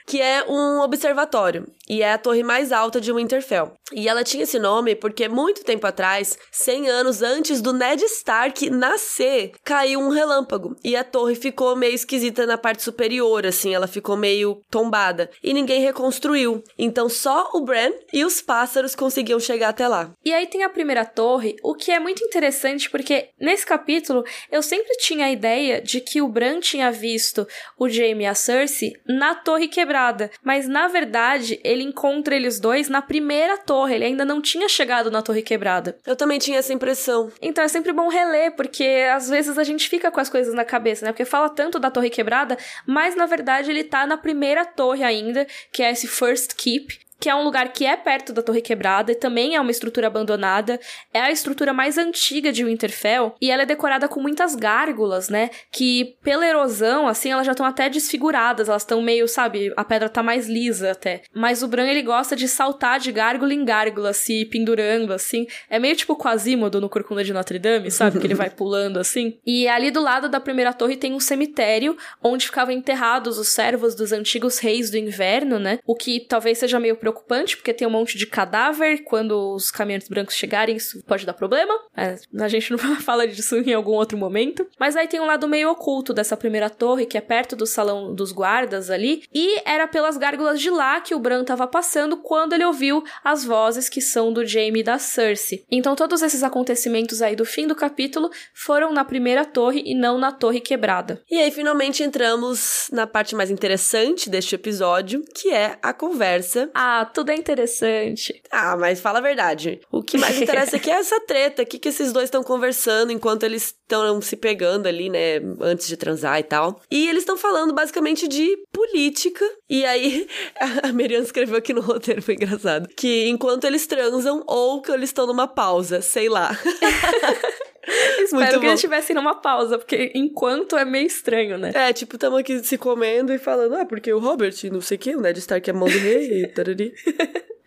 que 0.07 0.21
é 0.21 0.44
um 0.49 0.81
observatório 0.81 1.66
e 1.88 2.03
é 2.03 2.12
a 2.12 2.18
torre 2.18 2.42
mais 2.42 2.72
alta 2.72 3.01
de 3.01 3.12
Winterfell. 3.12 3.72
E 3.92 4.09
ela 4.09 4.22
tinha 4.22 4.42
esse 4.42 4.59
nome 4.59 4.94
porque 4.94 5.29
muito 5.29 5.64
tempo 5.64 5.87
atrás, 5.87 6.38
100 6.53 6.88
anos 6.88 7.22
antes 7.22 7.62
do 7.62 7.72
Ned 7.72 8.05
Stark 8.05 8.68
nascer, 8.68 9.53
caiu 9.64 10.01
um 10.01 10.11
relâmpago 10.11 10.77
e 10.85 10.94
a 10.94 11.03
torre 11.03 11.35
ficou 11.35 11.74
meio 11.74 11.94
esquisita 11.94 12.44
na 12.46 12.59
parte 12.59 12.83
superior, 12.83 13.46
assim, 13.46 13.74
ela 13.74 13.87
ficou 13.87 14.16
meio 14.16 14.61
tombada 14.70 15.31
e 15.42 15.55
ninguém 15.55 15.81
reconstruiu. 15.81 16.62
Então 16.79 17.09
só 17.09 17.51
o 17.55 17.62
Bran 17.62 17.92
e 18.12 18.24
os 18.24 18.42
pássaros 18.42 18.94
conseguiam 18.94 19.40
chegar 19.40 19.70
até 19.70 19.88
lá. 19.88 20.12
E 20.24 20.33
aí 20.33 20.46
tem 20.46 20.64
a 20.64 20.68
primeira 20.68 21.05
torre, 21.05 21.57
o 21.62 21.74
que 21.74 21.90
é 21.90 21.98
muito 21.98 22.22
interessante 22.22 22.90
porque 22.90 23.31
nesse 23.40 23.64
capítulo 23.64 24.22
eu 24.51 24.62
sempre 24.62 24.96
tinha 24.98 25.27
a 25.27 25.33
ideia 25.33 25.81
de 25.81 26.01
que 26.01 26.20
o 26.20 26.29
Bran 26.29 26.61
tinha 26.61 26.90
visto 26.90 27.46
o 27.79 27.88
Jaime 27.88 28.24
e 28.24 28.27
a 28.27 28.35
Cersei 28.35 28.92
na 29.07 29.35
torre 29.35 29.68
quebrada, 29.68 30.31
mas 30.42 30.68
na 30.68 30.88
verdade 30.88 31.59
ele 31.64 31.78
ele 31.79 31.88
encontra 31.88 32.35
eles 32.35 32.59
dois 32.61 32.88
na 32.88 33.01
primeira 33.01 33.57
torre. 33.57 33.95
Ele 33.95 34.05
ainda 34.05 34.25
não 34.25 34.41
tinha 34.41 34.69
chegado 34.69 35.11
na 35.11 35.23
torre 35.23 35.43
quebrada. 35.43 35.97
Eu 36.07 36.17
também 36.17 36.38
tinha 36.38 36.59
essa 36.59 36.73
impressão. 36.73 37.31
Então 37.41 37.64
é 37.64 37.69
sempre 37.69 37.93
bom 37.93 38.09
reler, 38.09 38.55
porque 38.57 39.07
às 39.12 39.29
vezes 39.29 39.57
a 39.57 39.64
gente 39.64 39.88
fica 39.88 40.11
com 40.11 40.21
as 40.21 40.29
coisas 40.29 40.55
na 40.55 40.64
cabeça, 40.64 41.05
né? 41.05 41.12
Porque 41.12 41.25
fala 41.25 41.49
tanto 41.49 41.79
da 41.79 41.91
torre 41.91 42.11
quebrada, 42.11 42.57
mas 42.87 43.14
na 43.14 43.27
verdade 43.27 43.71
ele 43.71 43.85
tá 43.85 44.07
na 44.07 44.17
primeira 44.17 44.64
torre 44.64 45.05
ainda, 45.05 45.47
que 45.73 45.83
é 45.83 45.91
esse 45.91 46.07
First 46.07 46.55
Keep, 46.57 46.99
que 47.21 47.29
é 47.29 47.35
um 47.35 47.43
lugar 47.43 47.73
que 47.73 47.85
é 47.85 47.97
perto 47.97 48.33
da 48.33 48.43
Torre 48.43 48.61
Quebrada 48.61 49.13
e 49.13 49.15
também 49.15 49.57
é 49.57 49.61
uma 49.61 49.71
estrutura 49.71 50.07
abandonada. 50.07 50.79
É 51.13 51.21
a 51.21 51.31
estrutura 51.31 51.73
mais 51.73 51.99
antiga 51.99 52.53
de 52.53 52.65
Winterfell 52.65 53.35
e 53.41 53.51
ela 53.51 53.63
é 53.63 53.67
decorada 53.67 54.09
com 54.09 54.21
muitas 54.21 54.55
gárgulas, 54.55 55.29
né? 55.29 55.51
Que 55.73 56.17
pela 56.23 56.47
erosão, 56.47 57.09
assim, 57.09 57.31
elas 57.31 57.47
já 57.47 57.53
estão 57.53 57.67
até 57.67 57.89
desfiguradas, 57.89 58.69
elas 58.69 58.83
estão 58.83 59.03
meio, 59.03 59.27
sabe, 59.27 59.73
a 59.77 59.85
pedra 59.85 60.09
tá 60.09 60.23
mais 60.23 60.49
lisa 60.49 60.93
até. 60.93 61.23
Mas 61.35 61.63
o 61.63 61.69
Bran 61.69 61.87
ele 61.87 62.03
gosta 62.03 62.37
de 62.37 62.47
saltar 62.47 63.01
de 63.01 63.11
gárgula 63.11 63.53
em 63.53 63.64
gárgula, 63.64 64.12
se 64.12 64.45
pendurando 64.45 65.12
assim. 65.12 65.47
É 65.69 65.79
meio 65.79 65.97
tipo 65.97 66.16
Quasimodo 66.16 66.81
no 66.81 66.89
Corcunda 66.89 67.25
de 67.25 67.33
Notre 67.33 67.59
Dame, 67.59 67.91
sabe? 67.91 68.19
Que 68.19 68.27
ele 68.27 68.35
vai 68.35 68.51
pulando 68.59 68.99
assim. 68.99 69.39
E 69.45 69.66
ali 69.66 69.91
do 69.91 70.01
lado 70.01 70.29
da 70.29 70.41
primeira 70.41 70.73
torre 70.73 70.97
tem 70.97 71.12
um 71.12 71.21
cemitério 71.21 71.97
onde 72.23 72.47
ficavam 72.47 72.75
enterrados 72.75 73.39
os 73.39 73.49
servos 73.49 73.95
dos 73.95 74.12
antigos 74.12 74.59
reis 74.59 74.91
do 74.91 74.97
inverno, 74.97 75.59
né? 75.59 75.79
O 75.87 75.95
que 75.95 76.21
talvez 76.21 76.59
seja 76.59 76.79
meio 76.79 76.97
preocupante, 77.09 77.57
porque 77.57 77.73
tem 77.73 77.87
um 77.87 77.91
monte 77.91 78.19
de 78.19 78.27
cadáver. 78.27 79.03
Quando 79.05 79.55
os 79.55 79.71
caminhantes 79.71 80.09
brancos 80.09 80.35
chegarem, 80.35 80.77
isso 80.77 81.03
pode 81.05 81.25
dar 81.25 81.33
problema. 81.33 81.73
É, 81.97 82.17
a 82.41 82.49
gente 82.49 82.71
não 82.71 82.79
fala 83.01 83.27
disso 83.27 83.57
em 83.57 83.73
algum 83.73 83.93
outro 83.93 84.19
momento. 84.19 84.67
Mas 84.79 84.97
aí 84.97 85.09
tem 85.09 85.21
um 85.21 85.27
lado 85.27 85.49
meio 85.49 85.71
oculto 85.71 86.13
dessa 86.13 86.37
primeira 86.37 86.69
torre, 86.69 87.07
que 87.07 87.17
é 87.17 87.21
perto 87.21 87.57
do 87.57 87.67
salão 87.67 88.15
dos 88.15 88.33
guardas 88.33 88.91
ali. 88.91 89.23
E 89.35 89.61
era 89.65 89.87
pelas 89.87 90.17
gárgulas 90.17 90.61
de 90.61 90.71
lá 90.71 91.01
que 91.01 91.15
o 91.15 91.19
Bran 91.19 91.43
estava 91.43 91.67
passando 91.67 92.17
quando 92.19 92.53
ele 92.53 92.65
ouviu 92.65 93.03
as 93.25 93.45
vozes 93.45 93.89
que 93.89 94.01
são 94.01 94.33
do 94.33 94.45
Jaime 94.45 94.81
e 94.81 94.83
da 94.83 94.99
Cersei. 94.99 95.65
Então 95.71 95.97
todos 95.97 96.23
esses 96.23 96.43
acontecimentos 96.43 97.23
aí 97.23 97.35
do 97.35 97.45
fim 97.45 97.67
do 97.67 97.75
capítulo 97.75 98.31
foram 98.55 98.93
na 98.93 99.05
primeira 99.05 99.45
torre 99.45 99.83
e 99.85 99.95
não 99.95 100.19
na 100.19 100.33
torre 100.33 100.61
quebrada. 100.61 101.23
E 101.31 101.41
aí 101.41 101.51
finalmente 101.51 102.03
entramos 102.03 102.89
na 102.93 103.07
parte 103.07 103.35
mais 103.35 103.51
interessante 103.51 104.29
deste 104.29 104.55
episódio, 104.55 105.25
que 105.35 105.51
é 105.51 105.79
a 105.83 105.93
conversa. 105.93 106.71
Ah, 106.99 107.05
tudo 107.05 107.30
é 107.30 107.36
interessante. 107.36 108.42
Ah, 108.51 108.76
mas 108.76 109.01
fala 109.01 109.18
a 109.18 109.22
verdade. 109.22 109.80
O 109.90 110.03
que 110.03 110.18
mais 110.18 110.36
interessa 110.42 110.76
aqui 110.76 110.90
é 110.90 110.94
essa 110.94 111.20
treta. 111.20 111.62
O 111.62 111.66
que, 111.66 111.78
que 111.78 111.88
esses 111.88 112.12
dois 112.12 112.24
estão 112.24 112.42
conversando 112.42 113.12
enquanto 113.12 113.44
eles 113.44 113.66
estão 113.66 114.20
se 114.20 114.36
pegando 114.36 114.88
ali, 114.88 115.09
né? 115.09 115.36
Antes 115.61 115.86
de 115.86 115.96
transar 115.96 116.40
e 116.40 116.42
tal. 116.42 116.80
E 116.90 117.09
eles 117.09 117.22
estão 117.22 117.36
falando 117.36 117.72
basicamente 117.72 118.26
de 118.26 118.57
política. 118.72 119.44
E 119.70 119.84
aí, 119.84 120.26
a 120.82 120.92
Miriam 120.92 121.20
escreveu 121.20 121.57
aqui 121.57 121.72
no 121.72 121.80
roteiro, 121.80 122.20
foi 122.20 122.34
engraçado. 122.34 122.88
Que 122.96 123.28
enquanto 123.28 123.64
eles 123.64 123.86
transam 123.86 124.42
ou 124.46 124.82
que 124.82 124.90
eles 124.90 125.11
estão 125.11 125.26
numa 125.26 125.46
pausa, 125.46 126.03
sei 126.03 126.28
lá. 126.28 126.51
Espero 128.18 128.43
Muito 128.43 128.53
que 128.53 128.59
bom. 128.59 128.66
eles 128.66 128.74
estivessem 128.74 129.14
numa 129.14 129.35
pausa, 129.37 129.79
porque 129.79 130.12
enquanto 130.14 130.76
é 130.76 130.85
meio 130.85 131.07
estranho, 131.07 131.57
né? 131.57 131.72
É, 131.74 131.93
tipo, 131.93 132.16
estamos 132.16 132.39
aqui 132.39 132.62
se 132.62 132.76
comendo 132.76 133.33
e 133.33 133.39
falando, 133.39 133.74
ah, 133.76 133.87
porque 133.87 134.12
o 134.12 134.18
Robert, 134.18 134.55
não 134.70 134.81
sei 134.81 134.97
o 134.97 135.01
que, 135.01 135.16
o 135.16 135.20
Ned 135.20 135.39
Stark 135.39 135.68
é 135.68 135.72
mão 135.72 135.89
do 135.89 135.99
rei, 135.99 136.43
e 136.43 136.49
tarari. 136.49 136.93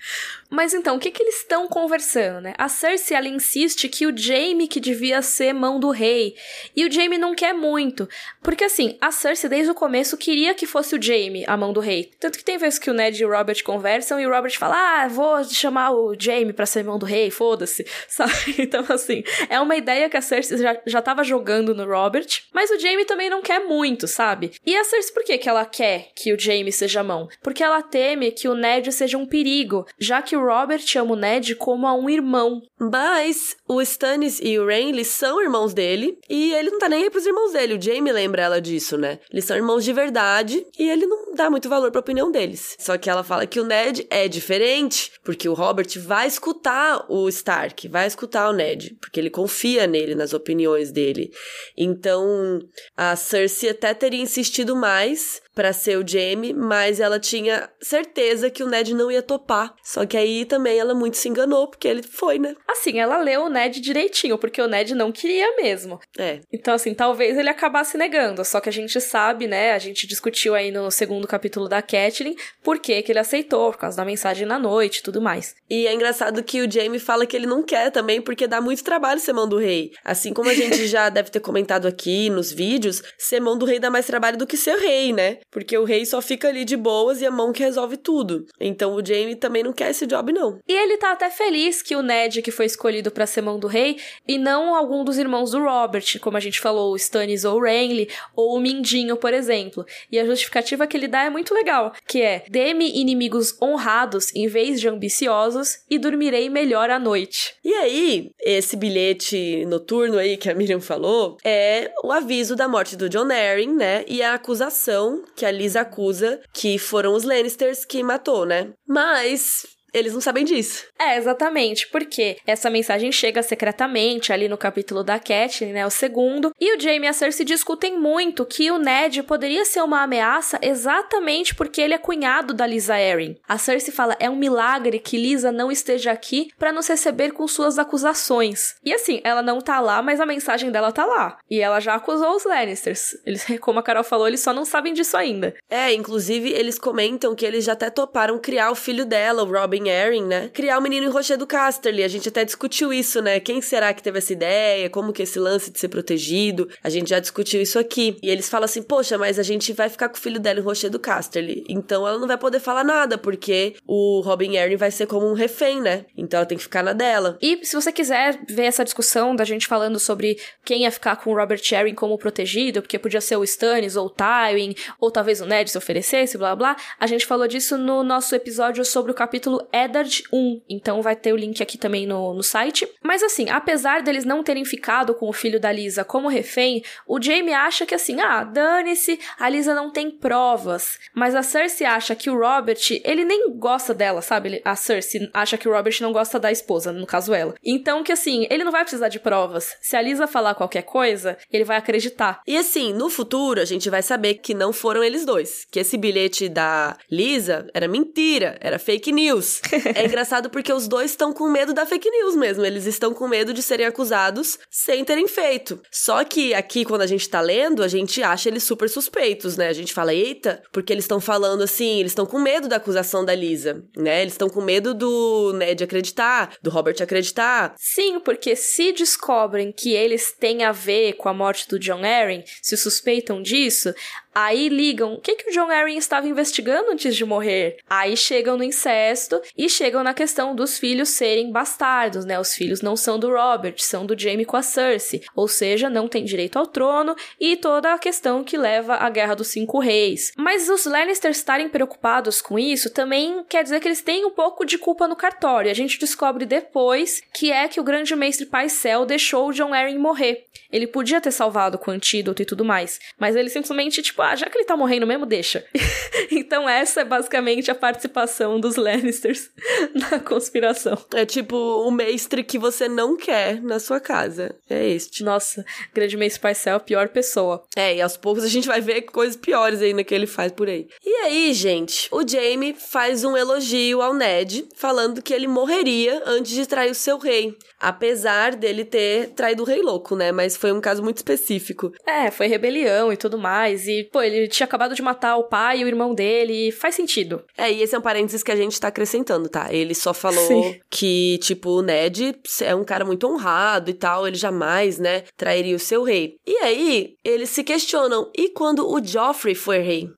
Mas 0.49 0.74
então, 0.74 0.97
o 0.97 0.99
que, 0.99 1.12
que 1.12 1.24
eles 1.24 1.39
estão 1.39 1.68
conversando, 1.68 2.41
né? 2.41 2.54
A 2.58 2.68
Cersei, 2.68 3.16
ela 3.16 3.28
insiste 3.28 3.88
que 3.88 4.06
o 4.06 4.16
Jaime 4.16 4.68
que 4.68 4.80
devia 4.80 5.22
ser 5.22 5.54
mão 5.54 5.80
do 5.80 5.89
rei. 5.89 6.36
E 6.76 6.86
o 6.86 6.91
Jaime 6.91 7.18
não 7.18 7.34
quer 7.34 7.54
muito. 7.54 8.08
Porque 8.43 8.66
assim, 8.66 8.97
a 8.99 9.12
Cersei 9.12 9.49
desde 9.49 9.72
o 9.72 9.76
começo 9.76 10.18
queria 10.18 10.54
que 10.54 10.68
fosse 10.68 10.95
o 10.95 11.02
Jaime 11.02 11.45
a 11.47 11.56
mão 11.56 11.72
do 11.72 11.80
rei. 11.80 12.12
Tanto 12.20 12.38
que 12.38 12.43
tem 12.43 12.58
vezes 12.58 12.78
que 12.78 12.89
o 12.89 12.93
Ned 12.93 13.22
e 13.22 13.26
o 13.26 13.30
Robert 13.30 13.64
conversam 13.64 14.20
e 14.20 14.28
o 14.28 14.30
Robert 14.30 14.58
fala: 14.58 14.76
Ah, 14.76 15.08
vou 15.08 15.43
chamar 15.45 15.91
o 15.91 16.16
Jaime 16.20 16.52
pra 16.52 16.66
ser 16.66 16.84
mão 16.84 16.99
do 16.99 17.06
rei, 17.06 17.32
foda-se. 17.32 17.86
Sabe? 18.08 18.56
Então, 18.60 18.86
assim, 18.89 19.24
é 19.49 19.60
uma 19.60 19.76
ideia 19.76 20.10
que 20.10 20.18
a 20.18 20.22
Cersei 20.22 20.58
já, 20.58 20.80
já 20.86 21.02
tava 21.02 21.24
jogando 21.24 21.74
no 21.74 21.86
Robert. 21.86 22.28
Mas 22.54 22.70
o 22.70 22.80
Jaime 22.80 23.06
também 23.06 23.30
não 23.30 23.41
quer 23.41 23.60
muito, 23.60 24.08
sabe? 24.08 24.52
E 24.66 24.76
a 24.76 24.84
Cersei, 24.84 25.14
por 25.14 25.24
que, 25.24 25.38
que 25.38 25.49
ela 25.49 25.66
quer 25.66 26.10
que 26.16 26.34
o 26.34 26.39
Jaime 26.39 26.72
seja 26.72 27.04
mão? 27.04 27.28
Porque 27.41 27.64
ela 27.64 27.82
teme 27.82 28.32
que 28.32 28.47
o 28.47 28.56
Ned 28.56 28.91
seja 28.91 29.18
um 29.18 29.26
perigo, 29.26 29.86
já 30.00 30.22
que 30.22 30.36
o 30.36 30.46
Robert 30.46 30.84
ama 30.98 31.14
o 31.14 31.16
Ned 31.16 31.56
como 31.56 31.88
a 31.88 31.94
um 31.94 32.10
irmão. 32.10 32.62
Mas 32.80 33.56
o 33.68 33.82
Stannis 33.82 34.39
e 34.42 34.58
o 34.58 34.66
Renly 34.66 35.06
são 35.06 35.42
irmãos 35.42 35.74
dele 35.74 36.18
e 36.30 36.54
ele 36.54 36.72
não 36.72 36.80
tá 36.80 36.89
nem 36.89 37.04
aí 37.04 37.10
pros 37.10 37.26
irmãos 37.26 37.52
dele. 37.52 37.76
O 37.76 37.82
Jaime 37.82 38.12
lembra 38.12 38.42
ela 38.42 38.62
disso, 38.62 38.98
né? 38.98 39.20
Eles 39.32 39.46
são 39.46 39.56
irmãos 39.56 39.84
de 39.84 39.94
verdade 39.94 40.66
e 40.78 40.89
ele 40.89 41.06
não 41.06 41.34
dá 41.36 41.50
muito 41.50 41.70
valor 41.70 41.92
pra 41.92 42.02
opinião 42.02 42.32
deles. 42.32 42.76
Só 42.80 42.98
que 42.98 43.10
ela 43.10 43.24
fala 43.24 43.46
que 43.46 43.60
o 43.60 43.64
Ned 43.64 44.08
é 44.10 44.28
diferente, 44.28 45.12
porque 45.24 45.48
o 45.48 45.54
Robert 45.54 45.88
vai 46.00 46.28
escutar 46.28 47.06
o 47.10 47.30
Stark, 47.30 47.88
vai 47.88 48.08
escutar 48.08 48.50
o 48.50 48.54
Ned, 48.54 48.98
porque 49.00 49.20
ele 49.20 49.30
confia 49.30 49.86
nele, 49.86 50.16
nas 50.16 50.34
opiniões 50.34 50.92
dele. 50.92 51.32
Então, 51.78 52.60
a 52.98 53.16
Cersei 53.16 53.70
até 53.70 53.94
teria 53.94 54.22
insistido 54.22 54.76
mais 54.76 55.42
para 55.54 55.74
ser 55.74 55.97
o 55.97 56.08
Jaime, 56.08 56.54
mas 56.54 56.99
ela 56.99 57.20
tinha 57.20 57.70
certeza 57.82 58.49
que 58.49 58.64
o 58.64 58.68
Ned 58.68 58.93
não 58.93 59.12
ia 59.12 59.22
topar. 59.22 59.74
Só 59.84 60.06
que 60.06 60.18
aí 60.18 60.45
também 60.45 60.80
ela 60.80 60.93
muito 60.93 61.18
se 61.18 61.28
enganou, 61.28 61.68
porque 61.68 61.88
ele 61.88 62.04
foi, 62.04 62.39
né? 62.39 62.56
Assim, 62.68 62.99
ela 62.99 63.18
leu 63.18 63.43
o 63.43 63.49
Ned 63.49 63.80
direitinho, 63.80 64.38
porque 64.38 64.62
o 64.62 64.68
Ned 64.68 64.95
não 64.95 65.12
queria 65.12 65.56
mesmo. 65.58 65.99
É. 66.18 66.39
Então, 66.52 66.74
assim, 66.74 66.93
talvez 66.93 67.38
ele 67.38 67.49
acabasse 67.49 67.97
negando. 67.97 68.43
Só 68.45 68.60
que 68.60 68.70
a 68.70 68.72
gente 68.72 68.99
sabe, 69.02 69.47
né? 69.47 69.74
A 69.74 69.80
gente 69.80 70.08
discutiu 70.08 70.56
aí 70.56 70.72
no 70.72 70.89
segundo 70.89 71.28
capítulo 71.28 71.68
da 71.68 71.82
Catelyn 71.82 72.36
por 72.64 72.80
que, 72.80 73.02
que 73.02 73.12
ele 73.12 73.20
aceitou, 73.20 73.72
por 73.72 73.80
causa 73.80 73.97
da 73.97 74.06
mensagem 74.06 74.47
na 74.47 74.58
noite 74.58 74.97
e 74.97 75.04
tudo 75.04 75.22
mais. 75.22 75.56
E 75.70 75.86
é 75.88 75.93
engraçado 75.93 76.43
que 76.43 76.62
o 76.62 76.72
Jaime 76.72 76.99
fala 76.99 77.26
que 77.26 77.36
ele 77.36 77.47
não 77.47 77.64
quer 77.64 77.91
também, 77.91 78.22
porque 78.22 78.47
dá 78.47 78.62
muito 78.62 78.84
trabalho 78.84 79.20
ser 79.20 79.34
mão 79.34 79.47
do 79.47 79.58
rei. 79.58 79.91
Assim 80.04 80.34
como 80.34 80.49
a 80.49 80.54
gente 80.54 80.88
já 80.88 81.10
deve 81.10 81.30
ter 81.30 81.39
comentado 81.39 81.88
aqui 81.88 82.30
nos 82.30 82.52
vídeos, 82.52 83.02
ser 83.18 83.39
mão 83.39 83.58
do 83.58 83.66
rei 83.66 83.80
dá 83.80 83.89
mais 83.89 84.06
trabalho 84.06 84.38
do 84.38 84.47
que 84.47 84.56
ser 84.56 84.78
rei, 84.78 85.12
né? 85.12 85.39
Porque 85.50 85.78
o 85.78 85.84
rei 85.84 86.06
só 86.06 86.22
fica 86.22 86.48
ali 86.48 86.66
de 86.66 86.78
boas 86.78 87.22
e 87.22 87.26
a 87.26 87.32
mão 87.32 87.52
que 87.52 87.64
resolve 87.64 87.98
tudo. 87.98 88.46
Então 88.60 88.94
o 88.96 89.06
Jaime 89.06 89.36
também 89.36 89.64
não 89.64 89.74
quer 89.74 89.92
esse 89.92 90.06
job, 90.06 90.32
não. 90.32 90.60
E 90.68 90.74
ele 90.74 90.98
tá 90.98 91.12
até 91.12 91.30
feliz 91.30 91.82
que 91.82 91.96
o 91.96 92.02
Ned, 92.02 92.42
que 92.42 92.52
foi 92.52 92.66
escolhido 92.66 93.12
para 93.12 93.26
ser 93.26 93.42
mão 93.42 93.60
do 93.60 93.68
rei, 93.68 93.98
e 94.28 94.38
não 94.38 94.76
algum 94.76 95.04
dos 95.04 95.18
irmãos 95.18 95.52
do 95.52 95.64
Robert, 95.64 96.20
como 96.20 96.38
a 96.38 96.39
gente 96.39 96.60
falou, 96.60 96.92
o 96.92 96.96
Stannis 96.96 97.46
ou 97.46 97.58
o 97.58 97.64
Renly, 97.64 98.10
ou 98.36 98.56
o 98.56 98.60
Mindinho, 98.60 99.18
por 99.18 99.34
exemplo. 99.34 99.86
E 100.12 100.20
a 100.20 100.26
justificativa 100.26 100.88
que 100.88 100.96
ele 100.96 101.08
dá 101.08 101.24
é 101.24 101.30
muito 101.30 101.54
legal, 101.54 101.94
que 102.08 102.22
é: 102.22 102.44
dê-me 102.50 103.00
inimigos 103.00 103.60
honrados 103.62 104.34
em 104.36 104.48
vez 104.48 104.80
de 104.80 104.88
ambiciosos 104.88 105.80
e 105.89 105.98
dormirei 105.98 106.50
melhor 106.50 106.89
à 106.89 107.00
noite. 107.00 107.56
E 107.64 107.74
aí, 107.74 108.32
esse 108.39 108.76
bilhete 108.76 109.66
noturno 109.66 110.18
aí 110.18 110.38
que 110.38 110.50
a 110.50 110.56
Miriam 110.56 110.82
falou 110.82 111.38
é 111.44 111.92
o 112.04 112.12
aviso 112.12 112.56
da 112.56 112.68
morte 112.68 112.96
do 112.96 113.10
John 113.10 113.30
Arryn, 113.32 113.76
né? 113.76 114.04
E 114.08 114.22
a 114.22 114.34
acusação 114.34 115.24
que 115.36 115.45
a 115.45 115.51
Liz 115.51 115.75
acusa 115.75 116.41
que 116.53 116.77
foram 116.77 117.13
os 117.13 117.23
Lannisters 117.23 117.86
que 117.86 118.03
matou, 118.03 118.45
né? 118.45 118.73
Mas 118.88 119.65
eles 119.94 120.14
não 120.14 120.22
sabem 120.22 120.46
disso. 120.46 120.86
É, 120.98 121.18
exatamente, 121.18 121.88
porque 121.88 122.38
essa 122.46 122.70
mensagem 122.70 123.12
chega 123.12 123.44
secretamente 123.44 124.32
ali 124.32 124.48
no 124.48 124.58
capítulo 124.58 125.04
da 125.04 125.20
Catelyn, 125.20 125.74
né, 125.74 125.86
o 125.86 125.89
segundo, 125.89 126.52
e 126.60 126.76
o 126.76 126.80
Jaime 126.80 127.08
e 127.08 127.10
a 127.10 127.14
Cersei 127.14 127.46
discutem 127.46 128.00
muito 128.00 128.46
que 128.46 128.72
o 128.72 128.78
Ned 128.78 129.24
poderia 129.24 129.66
ser 129.66 129.82
uma 129.82 130.02
ameaça 130.02 130.60
exatamente 130.62 131.54
porque 131.56 131.82
ele 131.82 131.94
é 131.94 131.98
cunhado 131.98 132.54
da 132.54 132.66
Lisa 132.66 132.96
Arryn. 132.96 133.36
A 133.48 133.58
Cersei 133.58 133.94
fala, 133.94 134.16
é 134.20 134.30
um 134.30 134.36
milagre 134.36 135.00
que 135.00 135.18
Lisa 135.18 135.52
não 135.52 135.72
esteja 135.72 136.12
aqui 136.12 136.52
para 136.58 136.72
nos 136.72 136.88
receber 136.88 137.32
com 137.32 137.48
suas 137.48 137.78
acusações. 137.78 138.76
E 138.84 138.94
assim, 138.94 139.22
ela 139.24 139.42
não 139.42 139.60
tá 139.60 139.80
lá, 139.80 140.02
mas 140.02 140.20
a 140.20 140.26
mensagem 140.26 140.72
dela 140.72 140.92
tá 140.92 141.06
lá. 141.06 141.38
E 141.50 141.60
ela 141.60 141.80
já 141.80 141.96
acusou 141.96 142.36
os 142.36 142.46
Lannisters. 142.46 143.18
Eles, 143.26 143.46
como 143.60 143.80
a 143.80 143.84
Carol 143.84 144.04
falou, 144.04 144.28
eles 144.28 144.39
só 144.39 144.54
não 144.54 144.66
sabem 144.66 144.94
disso 144.94 145.18
ainda. 145.18 145.54
É, 145.70 145.94
inclusive 145.94 146.50
eles 146.50 146.80
comentam 146.80 147.36
que 147.36 147.46
eles 147.46 147.66
já 147.66 147.74
até 147.74 147.89
toparam 147.89 148.39
criar 148.39 148.72
o 148.72 148.76
filho 148.76 149.06
dela, 149.06 149.44
o 149.44 149.52
Robin 149.52 149.80
Erin, 149.88 150.23
né? 150.25 150.49
Criar 150.53 150.77
o 150.77 150.82
menino 150.82 151.07
em 151.07 151.09
Rochedo 151.09 151.45
Casterly. 151.47 152.03
A 152.03 152.07
gente 152.07 152.29
até 152.29 152.43
discutiu 152.43 152.93
isso, 152.93 153.21
né? 153.21 153.39
Quem 153.39 153.61
será 153.61 153.93
que 153.93 154.03
teve 154.03 154.17
essa 154.17 154.34
ideia? 154.34 154.89
Como 154.89 155.13
que 155.13 155.23
esse 155.23 155.39
lance 155.39 155.71
de 155.71 155.79
ser 155.79 155.88
protegido? 155.88 156.69
A 156.84 156.89
gente 156.89 157.09
já 157.09 157.19
discutiu 157.19 157.61
isso 157.61 157.79
aqui. 157.79 158.17
E 158.21 158.29
eles 158.29 158.49
falam 158.49 158.65
assim, 158.65 158.82
poxa, 158.82 159.17
mas 159.17 159.39
a 159.39 159.43
gente 159.43 159.73
vai 159.73 159.89
ficar 159.89 160.09
com 160.09 160.15
o 160.15 160.19
filho 160.19 160.39
dela 160.39 160.59
em 160.59 160.63
Rochedo 160.63 160.99
Casterly. 160.99 161.63
Então 161.67 162.07
ela 162.07 162.19
não 162.19 162.27
vai 162.27 162.38
poder 162.38 162.59
falar 162.59 162.84
nada, 162.84 163.17
porque 163.17 163.75
o 163.88 164.21
Robin 164.21 164.55
Erin 164.55 164.75
vai 164.75 164.91
ser 164.91 165.07
como 165.07 165.27
um 165.27 165.34
refém, 165.34 165.82
né? 165.82 166.05
Então 166.17 166.39
ela 166.39 166.47
tem 166.47 166.57
que 166.57 166.63
ficar 166.63 166.84
na 166.84 166.93
dela. 166.93 167.38
E 167.41 167.65
se 167.65 167.75
você 167.75 167.91
quiser 167.91 168.39
ver 168.47 168.63
essa 168.63 168.84
discussão 168.84 169.36
da 169.36 169.43
gente 169.43 169.67
falando 169.67 169.99
sobre 169.99 170.38
quem 170.63 170.84
ia 170.84 170.91
ficar 170.91 171.15
com 171.15 171.32
o 171.32 171.36
Robert 171.36 171.61
Erin 171.71 171.95
como 171.95 172.17
protegido, 172.17 172.82
porque 172.82 172.99
podia 172.99 173.21
ser 173.21 173.36
o 173.36 173.43
Stannis 173.43 173.95
ou 173.95 174.07
o 174.07 174.09
Tywin, 174.09 174.75
ou 174.99 175.11
talvez 175.11 175.41
o 175.41 175.45
Ned 175.45 175.69
se 175.69 175.77
oferecesse, 175.77 176.38
blá 176.38 176.55
blá, 176.55 176.75
a 176.99 177.07
gente 177.07 177.25
falou 177.25 177.47
disso 177.47 177.77
no 177.77 178.03
nosso 178.03 178.36
episódio 178.36 178.84
sobre 178.86 179.11
o 179.11 179.15
capítulo 179.15 179.65
Eddard 179.74 180.24
1. 180.32 180.61
Então 180.69 181.01
vai 181.01 181.15
ter 181.15 181.34
o 181.34 181.38
link 181.38 181.61
aqui 181.61 181.78
também 181.78 182.05
no, 182.05 182.34
no 182.34 182.43
site. 182.43 182.88
Mas 183.03 183.24
assim, 183.24 183.49
apesar 183.49 184.01
deles 184.01 184.26
não 184.26 184.43
terem 184.43 184.65
ficado 184.65 185.13
com 185.13 185.30
o 185.30 185.34
filho 185.34 185.59
da 185.59 185.72
Lisa 185.72 186.03
como 186.03 186.28
refém, 186.28 186.84
o 187.07 187.22
Jaime 187.22 187.53
acha 187.53 187.86
que 187.86 187.95
assim, 187.95 188.19
ah, 188.19 188.43
dane-se, 188.43 189.19
a 189.39 189.49
Lisa 189.49 189.74
não 189.74 189.91
tem 189.91 190.09
provas. 190.11 190.99
Mas 191.13 191.36
a 191.36 191.43
Cersei 191.43 191.86
acha 191.88 192.15
que 192.15 192.30
o 192.30 192.38
Robert, 192.38 192.80
ele 193.03 193.24
nem 193.24 193.51
gosta 193.57 193.93
dela, 193.93 194.22
sabe? 194.22 194.61
A 194.63 194.76
Cersei 194.76 195.30
acha 195.34 195.57
que 195.57 195.67
o 195.67 195.72
Robert 195.72 195.95
não 196.01 196.11
gosta 196.11 196.39
da 196.39 196.51
esposa, 196.51 196.91
no 196.91 197.05
caso 197.05 197.34
ela. 197.34 197.55
Então 197.63 198.03
que 198.03 198.11
assim, 198.11 198.47
ele 198.49 198.63
não 198.63 198.72
vai 198.72 198.84
precisar 198.84 199.09
de 199.09 199.19
provas. 199.19 199.76
Se 199.82 199.95
a 199.95 200.01
Lisa 200.01 200.28
falar 200.28 200.55
qualquer 200.55 200.84
coisa, 200.84 201.38
ele 201.51 201.63
vai 201.63 201.78
acreditar. 201.78 202.41
E 202.45 202.57
assim, 202.57 202.93
no 202.93 203.09
futuro 203.09 203.61
a 203.61 203.65
gente 203.65 203.89
vai 203.89 204.01
saber 204.01 204.36
que 204.36 204.53
não 204.53 204.74
foram 204.74 205.03
eles 205.03 205.26
dois, 205.26 205.65
que 205.69 205.80
esse 205.80 205.97
bilhete 205.97 206.49
da 206.49 206.97
Lisa 207.09 207.67
era 207.74 207.88
mentira, 207.88 208.57
era 208.59 208.80
fake 208.80 209.11
news. 209.11 209.61
é 209.95 210.05
engraçado 210.05 210.49
porque 210.49 210.72
os 210.72 210.88
dois 210.88 211.12
estão 211.12 211.34
com 211.34 211.49
medo 211.49 211.74
da 211.74 211.86
fake 211.86 212.09
news 212.09 212.36
mesmo, 212.36 212.66
eles 212.66 212.86
estão 212.86 213.14
com 213.14 213.28
medo 213.28 213.53
de 213.53 213.62
serem 213.62 213.86
acusados 213.86 214.59
sem 214.70 215.03
terem 215.03 215.28
feito. 215.28 215.82
Só 215.91 216.24
que 216.24 216.53
aqui 216.53 216.86
quando 216.86 217.01
a 217.01 217.07
gente 217.07 217.30
tá 217.30 217.41
lendo, 217.41 217.84
a 217.84 217.88
gente 217.88 218.22
acha 218.24 218.49
eles 218.49 218.64
super 218.64 218.89
suspeitos, 218.89 219.57
né? 219.57 219.68
A 219.68 219.74
gente 219.74 219.93
fala, 219.93 220.14
eita, 220.14 220.62
porque 220.72 220.91
eles 220.91 221.03
estão 221.03 221.20
falando 221.20 221.64
assim, 221.64 221.99
eles 221.99 222.12
estão 222.12 222.26
com 222.26 222.39
medo 222.39 222.68
da 222.68 222.78
acusação 222.78 223.24
da 223.24 223.36
Lisa, 223.36 223.84
né? 223.95 224.22
Eles 224.22 224.34
estão 224.34 224.49
com 224.49 224.62
medo 224.62 224.93
do 224.93 225.53
Ned 225.53 225.84
acreditar, 225.84 226.53
do 226.62 226.70
Robert 226.70 226.95
acreditar. 227.01 227.74
Sim, 227.78 228.20
porque 228.20 228.55
se 228.55 228.91
descobrem 228.91 229.72
que 229.72 229.93
eles 229.93 230.32
têm 230.32 230.64
a 230.64 230.72
ver 230.72 231.14
com 231.14 231.30
a 231.30 231.34
morte 231.34 231.68
do 231.68 231.80
John 231.80 232.03
Arryn, 232.03 232.43
se 232.62 232.78
suspeitam 232.78 233.41
disso, 233.41 233.93
Aí 234.34 234.69
ligam, 234.69 235.13
o 235.13 235.19
que, 235.19 235.36
que 235.36 235.49
o 235.49 235.53
John 235.53 235.69
Arryn 235.69 235.97
estava 235.97 236.27
investigando 236.27 236.91
antes 236.91 237.15
de 237.15 237.25
morrer? 237.25 237.77
Aí 237.89 238.15
chegam 238.15 238.57
no 238.57 238.63
incesto 238.63 239.41
e 239.57 239.67
chegam 239.67 240.03
na 240.03 240.13
questão 240.13 240.55
dos 240.55 240.77
filhos 240.77 241.09
serem 241.09 241.51
bastardos, 241.51 242.23
né? 242.23 242.39
Os 242.39 242.55
filhos 242.55 242.82
não 242.82 242.95
são 242.95 243.19
do 243.19 243.29
Robert, 243.29 243.75
são 243.77 244.05
do 244.05 244.17
Jaime 244.17 244.45
com 244.45 244.55
a 244.55 244.61
Cersei, 244.61 245.21
ou 245.36 245.47
seja, 245.47 245.89
não 245.89 246.07
tem 246.07 246.23
direito 246.23 246.57
ao 246.57 246.65
trono 246.65 247.15
e 247.39 247.57
toda 247.57 247.93
a 247.93 247.99
questão 247.99 248.43
que 248.43 248.57
leva 248.57 248.95
à 248.95 249.09
Guerra 249.09 249.36
dos 249.36 249.47
Cinco 249.47 249.79
Reis. 249.79 250.32
Mas 250.38 250.69
os 250.69 250.86
Lannisters 250.86 251.38
estarem 251.38 251.67
preocupados 251.67 252.41
com 252.41 252.57
isso 252.57 252.89
também 252.89 253.43
quer 253.49 253.63
dizer 253.63 253.79
que 253.79 253.88
eles 253.88 254.01
têm 254.01 254.25
um 254.25 254.32
pouco 254.32 254.65
de 254.65 254.77
culpa 254.77 255.07
no 255.07 255.15
cartório. 255.15 255.69
A 255.69 255.73
gente 255.73 255.99
descobre 255.99 256.45
depois 256.45 257.21
que 257.34 257.51
é 257.51 257.67
que 257.67 257.79
o 257.79 257.84
grande 257.84 258.15
mestre 258.15 258.45
Paisel 258.45 259.05
deixou 259.05 259.49
o 259.49 259.53
John 259.53 259.73
Arryn 259.73 259.97
morrer. 259.97 260.45
Ele 260.71 260.88
podia 260.88 261.19
ter 261.19 261.32
salvado 261.32 261.77
com 261.77 261.91
o 261.91 261.93
antídoto 261.93 262.41
e 262.41 262.45
tudo 262.45 262.63
mais, 262.63 262.99
mas 263.19 263.36
ele 263.36 263.49
simplesmente, 263.49 264.01
tipo, 264.01 264.20
ah, 264.22 264.36
já 264.36 264.49
que 264.49 264.57
ele 264.57 264.65
tá 264.65 264.78
morrendo 264.78 265.07
mesmo, 265.07 265.26
deixa. 265.26 265.65
então 266.32 266.67
essa 266.67 267.01
é 267.01 267.05
basicamente 267.05 267.72
a 267.72 267.76
participação 267.76 268.59
dos 268.59 268.76
Lannisters 268.76 269.49
na 269.95 270.19
conspiração. 270.19 270.97
É 271.13 271.26
tipo 271.26 271.55
o 271.55 271.91
mestre 271.91 272.43
que 272.43 272.57
você 272.57 272.88
não 272.88 273.17
quer 273.17 273.61
na 273.61 273.80
sua 273.80 273.99
casa. 273.99 274.55
É 274.69 274.88
este. 274.88 275.24
Nossa, 275.24 275.65
grande 275.93 276.17
mestre 276.17 276.41
Paisel, 276.41 276.78
a 276.78 276.80
pior 276.80 277.09
pessoa. 277.09 277.63
É, 277.76 277.95
e 277.95 278.01
aos 278.01 278.17
poucos 278.17 278.43
a 278.43 278.47
gente 278.47 278.67
vai 278.67 278.82
ver 278.82 279.03
coisas 279.03 279.36
piores 279.36 279.82
ainda 279.82 280.03
que 280.03 280.13
ele 280.13 280.28
faz 280.28 280.51
por 280.51 280.67
aí. 280.67 280.88
E 281.05 281.09
aí, 281.24 281.53
gente, 281.53 282.07
o 282.11 282.28
Jaime 282.28 282.74
faz 282.74 283.24
um 283.24 283.36
elogio 283.36 284.01
ao 284.01 284.13
Ned, 284.13 284.67
falando 284.76 285.22
que 285.22 285.34
ele 285.34 285.47
morreria 285.47 286.22
antes 286.26 286.51
de 286.51 286.65
trair 286.65 286.91
o 286.91 286.95
seu 286.95 287.17
rei. 287.17 287.55
Apesar 287.80 288.55
dele 288.55 288.86
ter 288.86 289.30
traído 289.30 289.63
o 289.63 289.65
rei 289.65 289.82
louco, 289.82 290.15
né? 290.15 290.32
Mas 290.32 290.55
foi 290.55 290.72
um 290.72 290.80
caso 290.80 291.03
muito 291.03 291.17
específico. 291.17 291.91
É, 292.05 292.30
foi 292.30 292.47
rebelião 292.47 293.11
e 293.11 293.17
tudo 293.17 293.38
mais. 293.38 293.88
E, 293.88 294.03
pô, 294.12 294.22
ele 294.22 294.47
tinha 294.47 294.66
acabado 294.66 294.93
de 294.93 295.01
matar 295.01 295.38
o 295.38 295.45
pai 295.45 295.80
e 295.80 295.84
o 295.84 295.88
irmão 295.88 296.14
dele. 296.14 296.68
E 296.68 296.72
faz 296.72 296.95
sentido. 296.95 297.43
É, 297.57 297.72
e 297.72 297.82
esse 297.82 297.95
é 297.95 297.97
um 297.97 298.01
parênteses 298.01 298.43
que 298.43 298.51
a 298.51 298.55
gente 298.55 298.80
tá 298.80 298.89
acrescentando, 298.89 299.47
tá? 299.49 299.74
Ele 299.74 299.95
só 299.95 300.14
falou 300.14 300.47
Sim. 300.47 300.80
que, 300.89 301.39
tipo, 301.41 301.70
o 301.70 301.82
Ned 301.82 302.36
é 302.62 302.76
um 302.76 302.84
cara 302.84 303.05
muito 303.05 303.28
honrado 303.28 303.89
e 303.89 303.93
tal. 303.93 304.28
Ele 304.28 304.38
jamais, 304.38 304.97
né, 304.99 305.24
trairia 305.38 305.76
o 305.76 305.80
seu 305.80 306.03
rei. 306.03 306.36
E 306.45 306.57
aí, 306.57 307.16
eles 307.24 307.49
se 307.49 307.64
questionam: 307.64 308.30
e 308.38 308.49
quando 308.49 308.88
o 308.88 309.03
Joffrey 309.03 309.55
foi 309.55 309.80
rei? 309.80 310.09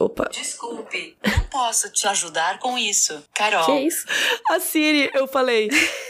Opa. 0.00 0.28
Desculpe, 0.30 1.16
não 1.26 1.40
posso 1.50 1.90
te 1.90 2.06
ajudar 2.06 2.60
com 2.60 2.78
isso. 2.78 3.20
Carol. 3.34 3.66
Que 3.66 3.80
isso? 3.80 4.06
A 4.48 4.60
Siri, 4.60 5.10
eu 5.12 5.26
falei, 5.26 5.68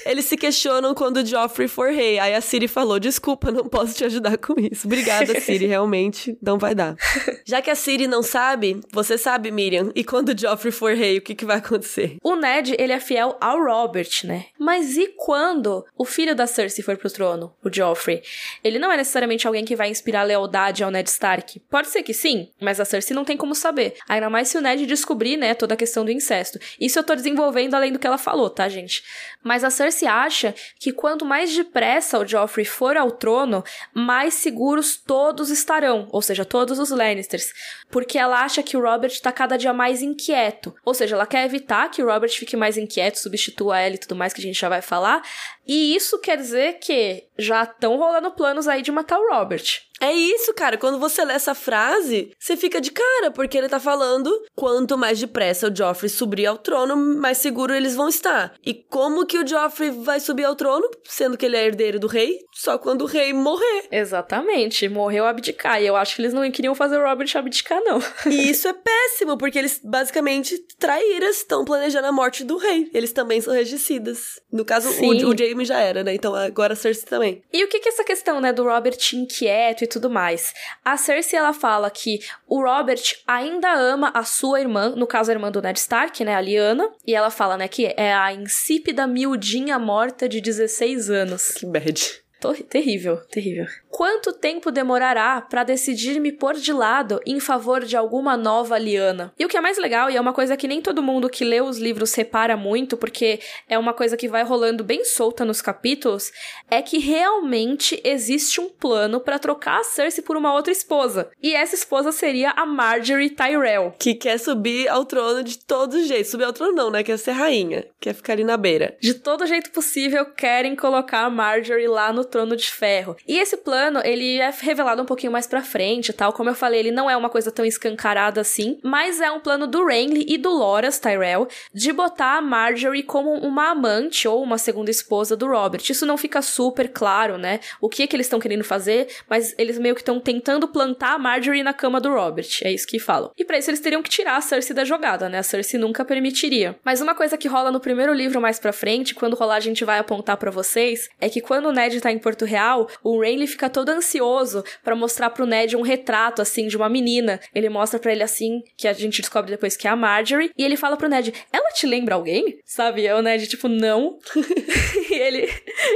eles 0.08 0.24
se 0.24 0.38
questionam 0.38 0.94
quando 0.94 1.18
o 1.18 1.26
Joffrey 1.26 1.68
for 1.68 1.90
rei. 1.92 2.18
Aí 2.18 2.34
a 2.34 2.40
Siri 2.40 2.66
falou, 2.66 2.98
desculpa, 2.98 3.52
não 3.52 3.68
posso 3.68 3.94
te 3.94 4.04
ajudar 4.04 4.38
com 4.38 4.54
isso. 4.58 4.86
Obrigada, 4.86 5.38
Siri, 5.40 5.66
realmente 5.66 6.36
não 6.40 6.56
vai 6.56 6.74
dar. 6.74 6.96
Já 7.44 7.60
que 7.60 7.70
a 7.70 7.74
Siri 7.74 8.06
não 8.06 8.22
sabe, 8.22 8.80
você 8.90 9.18
sabe, 9.18 9.50
Miriam, 9.50 9.92
e 9.94 10.02
quando 10.02 10.30
o 10.30 10.38
Joffrey 10.38 10.72
for 10.72 10.94
rei, 10.94 11.18
o 11.18 11.22
que, 11.22 11.34
que 11.34 11.44
vai 11.44 11.58
acontecer? 11.58 12.16
O 12.22 12.34
Ned, 12.36 12.74
ele 12.78 12.92
é 12.92 13.00
fiel 13.00 13.36
ao 13.38 13.62
Robert, 13.62 14.08
né? 14.24 14.46
Mas 14.58 14.96
e 14.96 15.08
quando 15.14 15.84
o 15.96 16.06
filho 16.06 16.34
da 16.34 16.46
Cersei 16.46 16.82
for 16.82 16.96
pro 16.96 17.10
trono, 17.10 17.52
o 17.62 17.70
Joffrey? 17.70 18.22
Ele 18.64 18.78
não 18.78 18.90
é 18.90 18.96
necessariamente 18.96 19.46
alguém 19.46 19.64
que 19.64 19.76
vai 19.76 19.90
inspirar 19.90 20.22
lealdade 20.22 20.82
ao 20.82 20.90
Ned 20.90 21.08
Stark. 21.10 21.60
Pode 21.70 21.88
ser 21.88 22.02
que 22.02 22.14
sim, 22.14 22.48
mas 22.58 22.80
a 22.80 22.84
Cersei 22.86 23.14
não 23.14 23.24
tem 23.24 23.36
como 23.36 23.54
saber. 23.54 23.94
Ainda 24.08 24.30
mais 24.30 24.48
se 24.48 24.56
o 24.56 24.60
Ned 24.62 24.86
descobrir, 24.86 25.36
né, 25.36 25.52
toda 25.52 25.74
a 25.74 25.76
questão 25.76 26.02
do 26.02 26.10
incesto. 26.10 26.58
Isso 26.80 26.98
eu 26.98 27.04
tô 27.04 27.14
desenvolvendo 27.14 27.74
além 27.74 27.92
do 27.92 27.98
que 27.98 28.06
ela 28.06 28.16
falou, 28.16 28.48
tá, 28.48 28.68
gente? 28.68 29.02
Mas 29.42 29.64
a 29.64 29.70
Cersei 29.70 29.97
acha 30.06 30.54
que 30.78 30.92
quanto 30.92 31.24
mais 31.24 31.54
depressa 31.54 32.18
o 32.18 32.26
Joffrey 32.26 32.64
for 32.64 32.96
ao 32.96 33.10
trono, 33.10 33.64
mais 33.94 34.34
seguros 34.34 34.96
todos 34.96 35.50
estarão, 35.50 36.08
ou 36.10 36.22
seja, 36.22 36.44
todos 36.44 36.78
os 36.78 36.90
Lannisters, 36.90 37.52
porque 37.90 38.18
ela 38.18 38.42
acha 38.42 38.62
que 38.62 38.76
o 38.76 38.82
Robert 38.82 39.18
tá 39.20 39.32
cada 39.32 39.56
dia 39.56 39.72
mais 39.72 40.02
inquieto. 40.02 40.74
Ou 40.84 40.94
seja, 40.94 41.14
ela 41.14 41.26
quer 41.26 41.44
evitar 41.44 41.90
que 41.90 42.02
o 42.02 42.06
Robert 42.06 42.30
fique 42.30 42.56
mais 42.56 42.76
inquieto, 42.76 43.18
substitua 43.18 43.78
ela 43.78 43.94
e 43.94 43.98
tudo 43.98 44.16
mais 44.16 44.32
que 44.32 44.40
a 44.40 44.44
gente 44.44 44.60
já 44.60 44.68
vai 44.68 44.82
falar. 44.82 45.22
E 45.68 45.94
isso 45.94 46.18
quer 46.18 46.38
dizer 46.38 46.78
que 46.78 47.24
já 47.38 47.62
estão 47.62 47.96
rolando 47.98 48.30
planos 48.30 48.66
aí 48.66 48.80
de 48.80 48.90
matar 48.90 49.18
o 49.18 49.28
Robert. 49.28 49.86
É 50.00 50.12
isso, 50.12 50.54
cara. 50.54 50.78
Quando 50.78 50.98
você 50.98 51.24
lê 51.24 51.34
essa 51.34 51.54
frase, 51.54 52.32
você 52.38 52.56
fica 52.56 52.80
de 52.80 52.90
cara, 52.92 53.30
porque 53.32 53.58
ele 53.58 53.68
tá 53.68 53.80
falando 53.80 54.30
quanto 54.54 54.96
mais 54.96 55.18
depressa 55.18 55.68
o 55.68 55.74
Joffrey 55.74 56.08
subir 56.08 56.46
ao 56.46 56.56
trono, 56.56 56.96
mais 56.96 57.38
seguro 57.38 57.74
eles 57.74 57.96
vão 57.96 58.08
estar. 58.08 58.54
E 58.64 58.72
como 58.72 59.26
que 59.26 59.38
o 59.38 59.46
Joffrey 59.46 59.90
vai 59.90 60.20
subir 60.20 60.44
ao 60.44 60.54
trono, 60.54 60.88
sendo 61.04 61.36
que 61.36 61.44
ele 61.44 61.56
é 61.56 61.66
herdeiro 61.66 61.98
do 61.98 62.06
rei? 62.06 62.38
Só 62.54 62.78
quando 62.78 63.02
o 63.02 63.06
rei 63.06 63.32
morrer. 63.32 63.88
Exatamente, 63.90 64.88
morreu 64.88 65.26
abdicar. 65.26 65.82
E 65.82 65.86
eu 65.86 65.96
acho 65.96 66.14
que 66.16 66.22
eles 66.22 66.32
não 66.32 66.48
queriam 66.50 66.74
fazer 66.74 66.98
o 66.98 67.04
Robert 67.04 67.28
abdicar, 67.34 67.80
não. 67.82 68.00
e 68.30 68.50
isso 68.50 68.68
é 68.68 68.72
péssimo, 68.72 69.36
porque 69.36 69.58
eles 69.58 69.80
basicamente 69.82 70.58
traíras 70.78 71.38
estão 71.38 71.64
planejando 71.64 72.06
a 72.06 72.12
morte 72.12 72.44
do 72.44 72.56
rei. 72.56 72.88
Eles 72.94 73.12
também 73.12 73.40
são 73.40 73.52
regicidas. 73.52 74.40
No 74.52 74.64
caso, 74.64 74.88
o, 74.90 75.28
o 75.30 75.36
Jaime 75.36 75.57
já 75.64 75.80
era, 75.80 76.02
né? 76.02 76.14
Então 76.14 76.34
agora 76.34 76.72
a 76.72 76.76
Cersei 76.76 77.08
também. 77.08 77.42
E 77.52 77.64
o 77.64 77.68
que 77.68 77.78
que 77.78 77.88
é 77.88 77.92
essa 77.92 78.04
questão, 78.04 78.40
né, 78.40 78.52
do 78.52 78.64
Robert 78.64 78.98
inquieto 79.14 79.84
e 79.84 79.86
tudo 79.86 80.10
mais? 80.10 80.54
A 80.84 80.96
Cersei, 80.96 81.38
ela 81.38 81.52
fala 81.52 81.90
que 81.90 82.20
o 82.46 82.62
Robert 82.62 83.02
ainda 83.26 83.72
ama 83.72 84.10
a 84.14 84.24
sua 84.24 84.60
irmã, 84.60 84.90
no 84.90 85.06
caso 85.06 85.30
a 85.30 85.34
irmã 85.34 85.50
do 85.50 85.62
Ned 85.62 85.78
Stark, 85.78 86.24
né, 86.24 86.34
a 86.34 86.40
Lyanna, 86.40 86.90
e 87.06 87.14
ela 87.14 87.30
fala, 87.30 87.56
né, 87.56 87.68
que 87.68 87.94
é 87.96 88.12
a 88.12 88.32
insípida 88.32 89.06
miudinha 89.06 89.78
morta 89.78 90.28
de 90.28 90.40
16 90.40 91.10
anos. 91.10 91.52
Que 91.52 91.66
bad. 91.66 92.28
Terrível, 92.68 93.16
terrível. 93.30 93.66
Quanto 93.90 94.32
tempo 94.32 94.70
demorará 94.70 95.40
para 95.40 95.64
decidir 95.64 96.20
me 96.20 96.30
pôr 96.30 96.54
de 96.54 96.72
lado 96.72 97.20
em 97.26 97.40
favor 97.40 97.84
de 97.84 97.96
alguma 97.96 98.36
nova 98.36 98.78
Liana? 98.78 99.32
E 99.38 99.44
o 99.44 99.48
que 99.48 99.56
é 99.56 99.60
mais 99.60 99.78
legal, 99.78 100.10
e 100.10 100.16
é 100.16 100.20
uma 100.20 100.32
coisa 100.32 100.56
que 100.56 100.68
nem 100.68 100.80
todo 100.80 101.02
mundo 101.02 101.28
que 101.28 101.44
lê 101.44 101.60
os 101.60 101.78
livros 101.78 102.14
repara 102.14 102.56
muito, 102.56 102.96
porque 102.96 103.40
é 103.68 103.78
uma 103.78 103.92
coisa 103.92 104.16
que 104.16 104.28
vai 104.28 104.44
rolando 104.44 104.84
bem 104.84 105.04
solta 105.04 105.44
nos 105.44 105.62
capítulos, 105.62 106.30
é 106.70 106.82
que 106.82 106.98
realmente 106.98 108.00
existe 108.04 108.60
um 108.60 108.68
plano 108.68 109.20
para 109.20 109.38
trocar 109.38 109.80
a 109.80 109.84
Cersei 109.84 110.22
por 110.22 110.36
uma 110.36 110.52
outra 110.52 110.72
esposa. 110.72 111.30
E 111.42 111.54
essa 111.54 111.74
esposa 111.74 112.12
seria 112.12 112.50
a 112.50 112.66
Marjorie 112.66 113.30
Tyrell. 113.30 113.94
Que 113.98 114.14
quer 114.14 114.38
subir 114.38 114.88
ao 114.88 115.04
trono 115.04 115.42
de 115.42 115.58
todo 115.58 116.02
jeito. 116.04 116.28
Subir 116.28 116.44
ao 116.44 116.52
trono 116.52 116.72
não, 116.72 116.90
né? 116.90 117.02
Quer 117.02 117.18
ser 117.18 117.32
rainha. 117.32 117.86
Quer 118.00 118.14
ficar 118.14 118.34
ali 118.34 118.44
na 118.44 118.56
beira. 118.56 118.96
De 119.00 119.14
todo 119.14 119.46
jeito 119.46 119.70
possível, 119.70 120.26
querem 120.26 120.76
colocar 120.76 121.20
a 121.20 121.30
Marjorie 121.30 121.88
lá 121.88 122.12
no 122.12 122.24
trono 122.24 122.56
de 122.56 122.70
ferro. 122.70 123.16
E 123.26 123.38
esse 123.38 123.56
plano, 123.56 123.77
ele 124.04 124.38
é 124.38 124.52
revelado 124.60 125.02
um 125.02 125.06
pouquinho 125.06 125.32
mais 125.32 125.46
pra 125.46 125.62
frente, 125.62 126.12
tal. 126.12 126.32
Como 126.32 126.50
eu 126.50 126.54
falei, 126.54 126.80
ele 126.80 126.90
não 126.90 127.08
é 127.08 127.16
uma 127.16 127.30
coisa 127.30 127.50
tão 127.50 127.64
escancarada 127.64 128.40
assim, 128.40 128.78
mas 128.84 129.20
é 129.20 129.30
um 129.30 129.40
plano 129.40 129.66
do 129.66 129.84
Renly 129.84 130.26
e 130.28 130.36
do 130.36 130.50
Loras 130.50 130.98
Tyrell 130.98 131.48
de 131.72 131.92
botar 131.92 132.36
a 132.36 132.40
Marjorie 132.42 133.02
como 133.02 133.32
uma 133.32 133.70
amante 133.70 134.28
ou 134.28 134.42
uma 134.42 134.58
segunda 134.58 134.90
esposa 134.90 135.36
do 135.36 135.48
Robert. 135.48 135.82
Isso 135.88 136.04
não 136.04 136.18
fica 136.18 136.42
super 136.42 136.88
claro, 136.88 137.38
né? 137.38 137.60
O 137.80 137.88
que 137.88 138.02
é 138.02 138.06
que 138.06 138.14
eles 138.14 138.26
estão 138.26 138.38
querendo 138.38 138.64
fazer, 138.64 139.08
mas 139.28 139.54
eles 139.56 139.78
meio 139.78 139.94
que 139.94 140.02
estão 140.02 140.20
tentando 140.20 140.68
plantar 140.68 141.14
a 141.14 141.18
Marjorie 141.18 141.62
na 141.62 141.72
cama 141.72 142.00
do 142.00 142.12
Robert. 142.12 142.48
É 142.62 142.70
isso 142.70 142.86
que 142.86 142.98
falam. 142.98 143.30
E 143.36 143.44
para 143.44 143.58
isso 143.58 143.70
eles 143.70 143.80
teriam 143.80 144.02
que 144.02 144.10
tirar 144.10 144.36
a 144.36 144.40
Cersei 144.40 144.76
da 144.76 144.84
jogada, 144.84 145.28
né? 145.28 145.38
A 145.38 145.42
Cersei 145.42 145.80
nunca 145.80 146.04
permitiria. 146.04 146.76
Mas 146.84 147.00
uma 147.00 147.14
coisa 147.14 147.38
que 147.38 147.48
rola 147.48 147.72
no 147.72 147.80
primeiro 147.80 148.12
livro 148.12 148.40
mais 148.40 148.58
pra 148.58 148.72
frente, 148.72 149.14
quando 149.14 149.34
rolar 149.34 149.56
a 149.56 149.60
gente 149.60 149.84
vai 149.84 149.98
apontar 149.98 150.36
para 150.36 150.50
vocês, 150.50 151.08
é 151.20 151.28
que 151.28 151.40
quando 151.40 151.66
o 151.66 151.72
Ned 151.72 152.00
tá 152.00 152.12
em 152.12 152.18
em 152.18 152.20
Porto 152.20 152.44
Real, 152.44 152.88
o 153.02 153.20
Renly 153.20 153.46
fica 153.46 153.67
fica 153.68 153.70
todo 153.70 153.90
ansioso 153.90 154.64
para 154.82 154.96
mostrar 154.96 155.30
pro 155.30 155.46
Ned 155.46 155.76
um 155.76 155.82
retrato, 155.82 156.42
assim, 156.42 156.66
de 156.66 156.76
uma 156.76 156.88
menina. 156.88 157.38
Ele 157.54 157.68
mostra 157.68 158.00
para 158.00 158.12
ele, 158.12 158.22
assim, 158.22 158.62
que 158.76 158.88
a 158.88 158.92
gente 158.92 159.20
descobre 159.20 159.50
depois 159.50 159.76
que 159.76 159.86
é 159.86 159.90
a 159.90 159.96
Marjorie, 159.96 160.50
e 160.56 160.64
ele 160.64 160.76
fala 160.76 160.96
pro 160.96 161.08
Ned, 161.08 161.32
ela 161.52 161.70
te 161.70 161.86
lembra 161.86 162.14
alguém? 162.14 162.58
Sabe? 162.64 163.02
E 163.02 163.12
o 163.12 163.22
Ned, 163.22 163.46
tipo, 163.46 163.68
não. 163.68 164.18
e, 165.10 165.14
ele, 165.14 165.48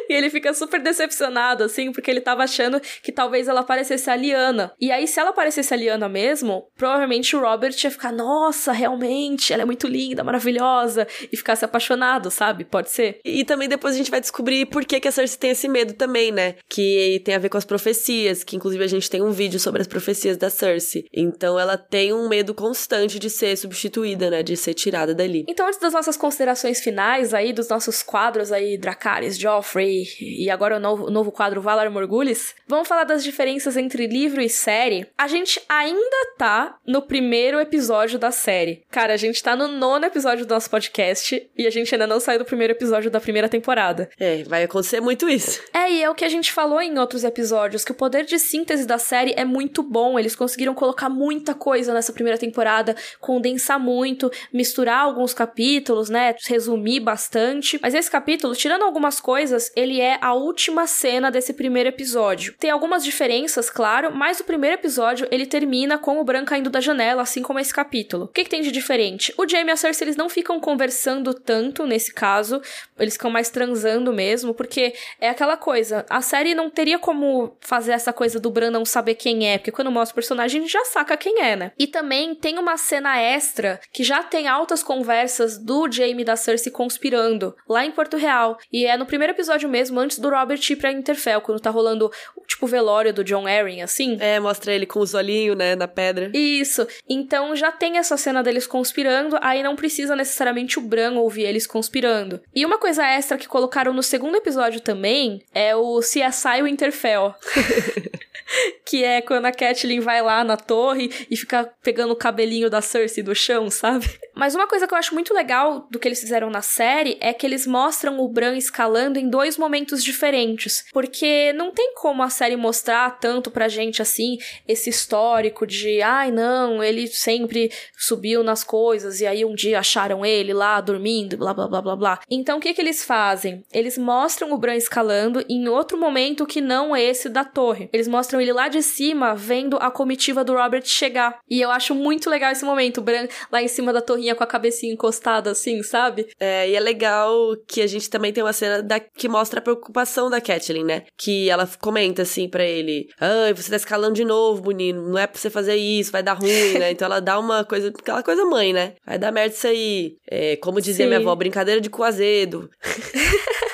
e 0.08 0.12
ele 0.12 0.30
fica 0.30 0.52
super 0.54 0.80
decepcionado, 0.80 1.64
assim, 1.64 1.90
porque 1.90 2.10
ele 2.10 2.20
tava 2.20 2.44
achando 2.44 2.80
que 3.02 3.10
talvez 3.10 3.48
ela 3.48 3.62
parecesse 3.62 4.10
a 4.10 4.16
Liana. 4.16 4.72
E 4.80 4.90
aí, 4.92 5.06
se 5.08 5.18
ela 5.18 5.32
parecesse 5.32 5.72
a 5.72 5.76
Liana 5.76 6.08
mesmo, 6.08 6.68
provavelmente 6.76 7.34
o 7.34 7.40
Robert 7.40 7.74
ia 7.82 7.90
ficar, 7.90 8.12
nossa, 8.12 8.72
realmente, 8.72 9.52
ela 9.52 9.62
é 9.62 9.66
muito 9.66 9.86
linda, 9.86 10.22
maravilhosa, 10.22 11.06
e 11.32 11.36
ficar 11.36 11.56
se 11.56 11.64
apaixonado, 11.64 12.30
sabe? 12.30 12.64
Pode 12.64 12.90
ser. 12.90 13.20
E 13.24 13.44
também 13.44 13.68
depois 13.68 13.94
a 13.94 13.98
gente 13.98 14.10
vai 14.10 14.20
descobrir 14.20 14.66
por 14.66 14.84
que, 14.84 15.00
que 15.00 15.08
a 15.08 15.12
Cersei 15.12 15.38
tem 15.38 15.50
esse 15.50 15.68
medo 15.68 15.94
também, 15.94 16.30
né? 16.30 16.56
Que 16.68 17.20
tem 17.24 17.34
a 17.34 17.38
ver 17.38 17.48
com 17.48 17.58
as 17.62 17.64
profecias, 17.64 18.42
que 18.42 18.56
inclusive 18.56 18.82
a 18.82 18.88
gente 18.88 19.08
tem 19.08 19.22
um 19.22 19.30
vídeo 19.30 19.58
sobre 19.58 19.80
as 19.80 19.86
profecias 19.86 20.36
da 20.36 20.50
Cersei. 20.50 21.06
Então 21.12 21.58
ela 21.58 21.78
tem 21.78 22.12
um 22.12 22.28
medo 22.28 22.52
constante 22.52 23.18
de 23.18 23.30
ser 23.30 23.56
substituída, 23.56 24.30
né? 24.30 24.42
De 24.42 24.56
ser 24.56 24.74
tirada 24.74 25.14
dali. 25.14 25.44
Então, 25.48 25.66
antes 25.66 25.78
das 25.78 25.92
nossas 25.92 26.16
considerações 26.16 26.80
finais 26.80 27.32
aí, 27.32 27.52
dos 27.52 27.68
nossos 27.68 28.02
quadros 28.02 28.50
aí, 28.50 28.76
Dracarys, 28.76 29.38
Joffrey 29.38 30.06
e 30.20 30.50
agora 30.50 30.76
o 30.76 30.80
novo, 30.80 31.06
o 31.06 31.10
novo 31.10 31.30
quadro 31.30 31.60
Valar 31.60 31.90
Morgulis, 31.90 32.54
vamos 32.66 32.88
falar 32.88 33.04
das 33.04 33.22
diferenças 33.22 33.76
entre 33.76 34.06
livro 34.06 34.40
e 34.40 34.48
série. 34.48 35.06
A 35.16 35.28
gente 35.28 35.60
ainda 35.68 36.34
tá 36.36 36.76
no 36.86 37.02
primeiro 37.02 37.60
episódio 37.60 38.18
da 38.18 38.30
série. 38.30 38.82
Cara, 38.90 39.14
a 39.14 39.16
gente 39.16 39.42
tá 39.42 39.54
no 39.54 39.68
nono 39.68 40.04
episódio 40.04 40.44
do 40.44 40.52
nosso 40.52 40.68
podcast 40.68 41.50
e 41.56 41.66
a 41.66 41.70
gente 41.70 41.94
ainda 41.94 42.06
não 42.06 42.18
saiu 42.18 42.40
do 42.40 42.44
primeiro 42.44 42.72
episódio 42.72 43.10
da 43.10 43.20
primeira 43.20 43.48
temporada. 43.48 44.10
É, 44.18 44.42
vai 44.44 44.64
acontecer 44.64 45.00
muito 45.00 45.28
isso. 45.28 45.60
É, 45.72 45.90
e 45.90 46.02
é 46.02 46.10
o 46.10 46.14
que 46.14 46.24
a 46.24 46.28
gente 46.28 46.50
falou 46.52 46.80
em 46.80 46.98
outros 46.98 47.22
episódios, 47.24 47.51
que 47.84 47.92
o 47.92 47.94
poder 47.94 48.24
de 48.24 48.38
síntese 48.38 48.86
da 48.86 48.98
série 48.98 49.34
é 49.36 49.44
muito 49.44 49.82
bom. 49.82 50.18
Eles 50.18 50.34
conseguiram 50.34 50.74
colocar 50.74 51.09
muita 51.09 51.55
coisa 51.55 51.92
nessa 51.92 52.12
primeira 52.12 52.38
temporada, 52.38 52.96
condensar 53.20 53.78
muito, 53.78 54.30
misturar 54.53 55.00
alguns 55.00 55.34
capítulos, 55.34 56.09
né? 56.09 56.34
Resumir 56.46 57.00
bastante. 57.00 57.78
Mas 57.82 57.94
esse 57.94 58.11
capítulo, 58.11 58.55
tirando 58.55 58.82
algumas 58.82 59.20
coisas, 59.20 59.70
ele 59.76 60.00
é 60.00 60.18
a 60.20 60.34
última 60.34 60.86
cena 60.86 61.30
desse 61.30 61.53
primeiro 61.53 61.88
episódio. 61.88 62.55
Tem 62.59 62.70
algumas 62.70 63.05
diferenças, 63.05 63.70
claro, 63.70 64.14
mas 64.14 64.40
o 64.40 64.44
primeiro 64.44 64.76
episódio 64.76 65.26
ele 65.30 65.46
termina 65.46 65.98
com 65.98 66.20
o 66.20 66.24
Bran 66.24 66.44
caindo 66.44 66.70
da 66.70 66.80
janela, 66.80 67.22
assim 67.22 67.42
como 67.42 67.59
esse 67.59 67.72
capítulo. 67.72 68.24
O 68.24 68.28
que, 68.28 68.44
que 68.44 68.50
tem 68.50 68.62
de 68.62 68.72
diferente? 68.72 69.32
O 69.36 69.48
Jaime 69.48 69.70
e 69.70 69.72
a 69.72 69.76
Cersei 69.76 70.07
eles 70.07 70.16
não 70.16 70.28
ficam 70.28 70.61
conversando 70.61 71.34
tanto 71.34 71.86
nesse 71.86 72.12
caso, 72.12 72.61
eles 72.98 73.14
ficam 73.14 73.30
mais 73.30 73.50
transando 73.50 74.12
mesmo, 74.12 74.55
porque 74.55 74.94
é 75.20 75.28
aquela 75.28 75.57
coisa, 75.57 76.05
a 76.09 76.20
série 76.20 76.55
não 76.55 76.70
teria 76.70 76.98
como 76.98 77.41
fazer 77.61 77.93
essa 77.93 78.12
coisa 78.12 78.40
do 78.40 78.51
Bran 78.51 78.70
não 78.70 78.84
saber 78.84 79.14
quem 79.14 79.49
é, 79.49 79.59
porque 79.59 79.72
quando 79.72 79.90
mostra 79.90 80.12
o 80.12 80.14
personagem 80.14 80.61
a 80.61 80.62
gente 80.62 80.72
já 80.72 80.84
saca 80.84 81.16
quem 81.16 81.40
é, 81.40 81.57
né? 81.57 81.72
E 81.78 81.86
também 81.86 82.34
tem 82.34 82.59
uma 82.59 82.76
cena 82.76 83.20
extra 83.20 83.80
que 83.93 84.05
já 84.05 84.22
tem 84.22 84.49
altas 84.49 84.82
conversas 84.82 85.59
do 85.59 85.90
Jaime 85.90 86.22
e 86.22 86.24
da 86.24 86.36
Cersei 86.36 86.72
conspirando 86.72 87.55
lá 87.68 87.84
em 87.84 87.90
Porto 87.90 88.16
Real. 88.16 88.59
E 88.72 88.86
é 88.86 88.97
no 88.97 89.07
primeiro 89.07 89.32
episódio 89.32 89.68
mesmo, 89.68 89.99
antes 90.01 90.18
do 90.18 90.30
Robert 90.30 90.61
ir 90.68 90.76
pra 90.76 90.93
Interfell, 90.93 91.40
quando 91.40 91.61
tá 91.61 91.70
rolando 91.70 92.11
tipo 92.47 92.66
o 92.66 92.68
velório 92.68 93.12
do 93.12 93.24
John 93.24 93.47
Arryn, 93.47 93.82
assim. 93.82 94.16
É, 94.20 94.38
mostra 94.38 94.72
ele 94.72 94.86
com 94.86 95.01
os 95.01 95.14
olhinhos, 95.14 95.57
né, 95.57 95.74
na 95.74 95.88
pedra. 95.88 96.30
Isso. 96.34 96.86
Então 97.09 97.55
já 97.57 97.72
tem 97.72 97.99
essa 97.99 98.16
cena 98.16 98.43
deles 98.43 98.66
conspirando, 98.66 99.38
aí 99.40 99.62
não 99.62 99.76
precisa 99.76 100.14
necessariamente 100.14 100.78
o 100.78 100.82
Bran 100.82 101.18
ouvir 101.18 101.43
eles 101.43 101.66
conspirando. 101.66 102.40
E 102.55 102.64
uma 102.64 102.78
coisa 102.78 103.07
extra 103.07 103.38
que 103.38 103.49
colocaram 103.49 103.93
no 103.93 104.03
segundo 104.03 104.36
episódio 104.36 104.80
também 104.80 105.43
é 105.55 105.74
o 105.74 106.01
CSI 106.01 106.62
Winterfell. 106.62 107.32
que 108.85 109.05
é 109.05 109.20
quando 109.22 109.47
a 109.47 109.53
Catelyn 109.53 110.01
vai 110.01 110.20
lá 110.22 110.45
na 110.45 110.57
torre 110.57 111.11
e 111.30 111.37
fica 111.37 111.72
pegando 111.83 112.12
o 112.12 112.16
cabelinho 112.16 112.68
da 112.68 112.80
Cersei 112.80 113.22
do 113.22 113.35
chão, 113.35 113.70
sabe? 113.70 114.07
Mas 114.35 114.55
uma 114.55 114.66
coisa 114.66 114.87
que 114.87 114.95
eu 114.95 114.99
acho 114.99 115.14
muito 115.14 115.35
legal 115.35 115.87
do 115.91 115.99
que 115.99 116.09
eles 116.09 116.20
fizeram 116.20 116.51
na 116.51 116.62
série 116.62 117.16
é 117.20 117.33
que 117.33 117.47
eles 117.47 117.66
mostram 117.66 118.18
o 118.20 118.28
Bran 118.28 118.57
escalando 118.57 119.18
em 119.18 119.28
dois 119.28 119.57
momentos 119.57 120.03
diferentes. 120.03 120.85
Porque 120.93 121.53
não 121.53 121.70
tem 121.70 121.95
como 121.95 122.22
a 122.22 122.30
série 122.30 122.57
mostrar 122.57 123.18
tanto 123.18 123.51
pra 123.51 123.68
gente 123.68 124.01
assim 124.01 124.39
esse 124.66 124.91
histórico 124.91 125.66
de, 125.66 126.01
ai 126.03 126.30
não, 126.30 126.83
ele 126.83 127.07
sempre 127.07 127.70
subiu 127.97 128.43
nas 128.43 128.64
coisas 128.64 129.20
e 129.20 129.26
aí 129.26 129.45
um 129.45 129.55
dia 129.55 129.78
acharam 129.78 130.24
ele 130.24 130.53
lá 130.53 130.80
dormindo, 130.80 131.37
blá 131.37 131.53
blá 131.53 131.68
blá 131.68 131.83
blá 131.83 131.97
blá. 131.97 132.20
Então 132.30 132.59
o 132.59 132.61
que 132.61 132.74
que 132.74 132.80
eles 132.80 133.05
fazem? 133.05 133.64
Eles 133.72 133.99
mostram 133.99 134.53
o 134.53 134.59
Bran 134.59 134.76
escalando 134.76 135.45
em 135.49 135.68
outro 135.68 135.99
momento 135.99 136.47
que 136.47 136.61
não 136.61 136.97
esse 136.97 137.28
da 137.28 137.45
torre. 137.45 137.89
Eles 137.93 138.09
mostram 138.09 138.41
ele 138.41 138.53
lá 138.53 138.68
de 138.68 138.83
cima 138.83 139.35
vendo 139.35 139.76
a 139.76 139.91
comitiva 139.91 140.45
do 140.45 140.55
Robert 140.55 140.85
chegar. 140.87 141.39
E 141.49 141.61
eu 141.61 141.70
acho 141.70 141.95
muito 141.95 142.30
legal 142.30 142.51
esse 142.51 142.64
momento, 142.64 142.99
o 142.99 143.03
Bran 143.03 143.26
lá 143.51 143.62
em 143.62 143.68
cima 143.68 143.93
da 143.93 144.01
torrinha 144.22 144.34
com 144.34 144.44
a 144.44 144.46
cabecinha 144.46 144.92
encostada 144.92 145.50
assim, 145.50 145.82
sabe? 145.82 146.28
É, 146.38 146.68
e 146.68 146.76
é 146.76 146.80
legal 146.80 147.56
que 147.66 147.82
a 147.82 147.86
gente 147.86 148.08
também 148.08 148.32
tem 148.32 148.42
uma 148.42 148.52
cena 148.52 148.82
da, 148.82 149.00
que 149.00 149.28
mostra 149.28 149.58
a 149.58 149.62
preocupação 149.62 150.30
da 150.30 150.40
Catelyn, 150.40 150.84
né? 150.84 151.02
Que 151.18 151.50
ela 151.50 151.68
comenta 151.80 152.22
assim 152.22 152.48
para 152.48 152.64
ele: 152.64 153.08
Ai, 153.20 153.52
você 153.52 153.70
tá 153.70 153.76
escalando 153.76 154.14
de 154.14 154.24
novo, 154.24 154.68
menino, 154.68 155.08
não 155.08 155.18
é 155.18 155.26
pra 155.26 155.38
você 155.38 155.50
fazer 155.50 155.74
isso, 155.76 156.12
vai 156.12 156.22
dar 156.22 156.34
ruim, 156.34 156.78
né? 156.78 156.92
Então 157.02 157.06
ela 157.06 157.20
dá 157.20 157.38
uma 157.38 157.64
coisa, 157.64 157.88
aquela 157.88 158.22
coisa 158.22 158.44
mãe, 158.44 158.72
né? 158.72 158.94
Vai 159.04 159.18
dar 159.18 159.32
merda 159.32 159.54
isso 159.54 159.66
aí. 159.66 160.16
É, 160.30 160.56
como 160.56 160.80
dizia 160.80 161.04
Sim. 161.04 161.08
minha 161.08 161.20
avó, 161.20 161.34
brincadeira 161.34 161.80
de 161.80 161.88
coazedo. 161.88 162.70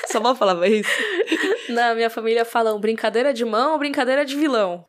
Sua 0.07 0.21
avó 0.23 0.35
falava 0.37 0.69
isso? 0.69 0.89
Na 1.69 1.95
minha 1.95 2.09
família 2.09 2.45
falam 2.45 2.81
brincadeira 2.81 3.35
de 3.35 3.45
mão 3.45 3.73
ou 3.73 3.79
brincadeira 3.79 4.25
de 4.25 4.37
vilão. 4.37 4.87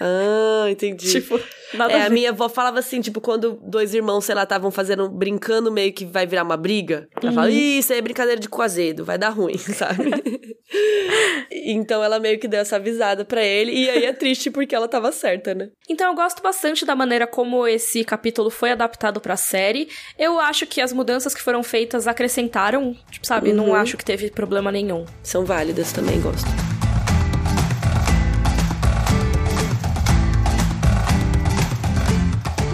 Ah, 0.00 0.66
entendi. 0.70 1.10
tipo, 1.12 1.38
nada 1.76 1.92
é, 1.92 2.02
a, 2.02 2.06
a 2.06 2.10
minha 2.10 2.30
avó 2.30 2.48
falava 2.48 2.78
assim, 2.78 3.00
tipo, 3.00 3.20
quando 3.20 3.58
dois 3.62 3.94
irmãos, 3.94 4.24
sei 4.24 4.34
lá, 4.34 4.44
estavam 4.44 4.70
fazendo, 4.70 5.08
brincando 5.08 5.70
meio 5.70 5.92
que 5.92 6.04
vai 6.04 6.26
virar 6.26 6.42
uma 6.42 6.56
briga. 6.56 7.08
Ela 7.20 7.30
uhum. 7.30 7.34
fala, 7.34 7.50
isso 7.50 7.92
aí 7.92 7.98
é 7.98 8.02
brincadeira 8.02 8.40
de 8.40 8.48
coazedo, 8.48 9.04
vai 9.04 9.18
dar 9.18 9.30
ruim, 9.30 9.56
sabe? 9.58 10.10
então 11.50 12.02
ela 12.02 12.18
meio 12.18 12.38
que 12.38 12.48
deu 12.48 12.60
essa 12.60 12.76
avisada 12.76 13.24
para 13.24 13.42
ele, 13.42 13.72
e 13.72 13.90
aí 13.90 14.04
é 14.04 14.12
triste 14.12 14.50
porque 14.50 14.74
ela 14.74 14.88
tava 14.88 15.12
certa, 15.12 15.54
né? 15.54 15.70
Então 15.88 16.08
eu 16.08 16.14
gosto 16.14 16.42
bastante 16.42 16.84
da 16.84 16.96
maneira 16.96 17.26
como 17.26 17.66
esse 17.66 18.04
capítulo 18.04 18.50
foi 18.50 18.72
adaptado 18.72 19.20
pra 19.20 19.36
série. 19.36 19.88
Eu 20.18 20.38
acho 20.38 20.66
que 20.66 20.80
as 20.80 20.92
mudanças 20.92 21.34
que 21.34 21.42
foram 21.42 21.62
feitas 21.62 22.06
acrescentaram, 22.06 22.96
tipo, 23.10 23.26
sabe? 23.26 23.50
Uhum. 23.50 23.56
Não 23.56 23.74
acho 23.74 23.96
que 23.96 24.04
teve 24.04 24.30
problema 24.30 24.70
nenhum. 24.70 25.04
São 25.22 25.44
válidas 25.44 25.92
também, 25.92 26.20
gosto. 26.20 26.73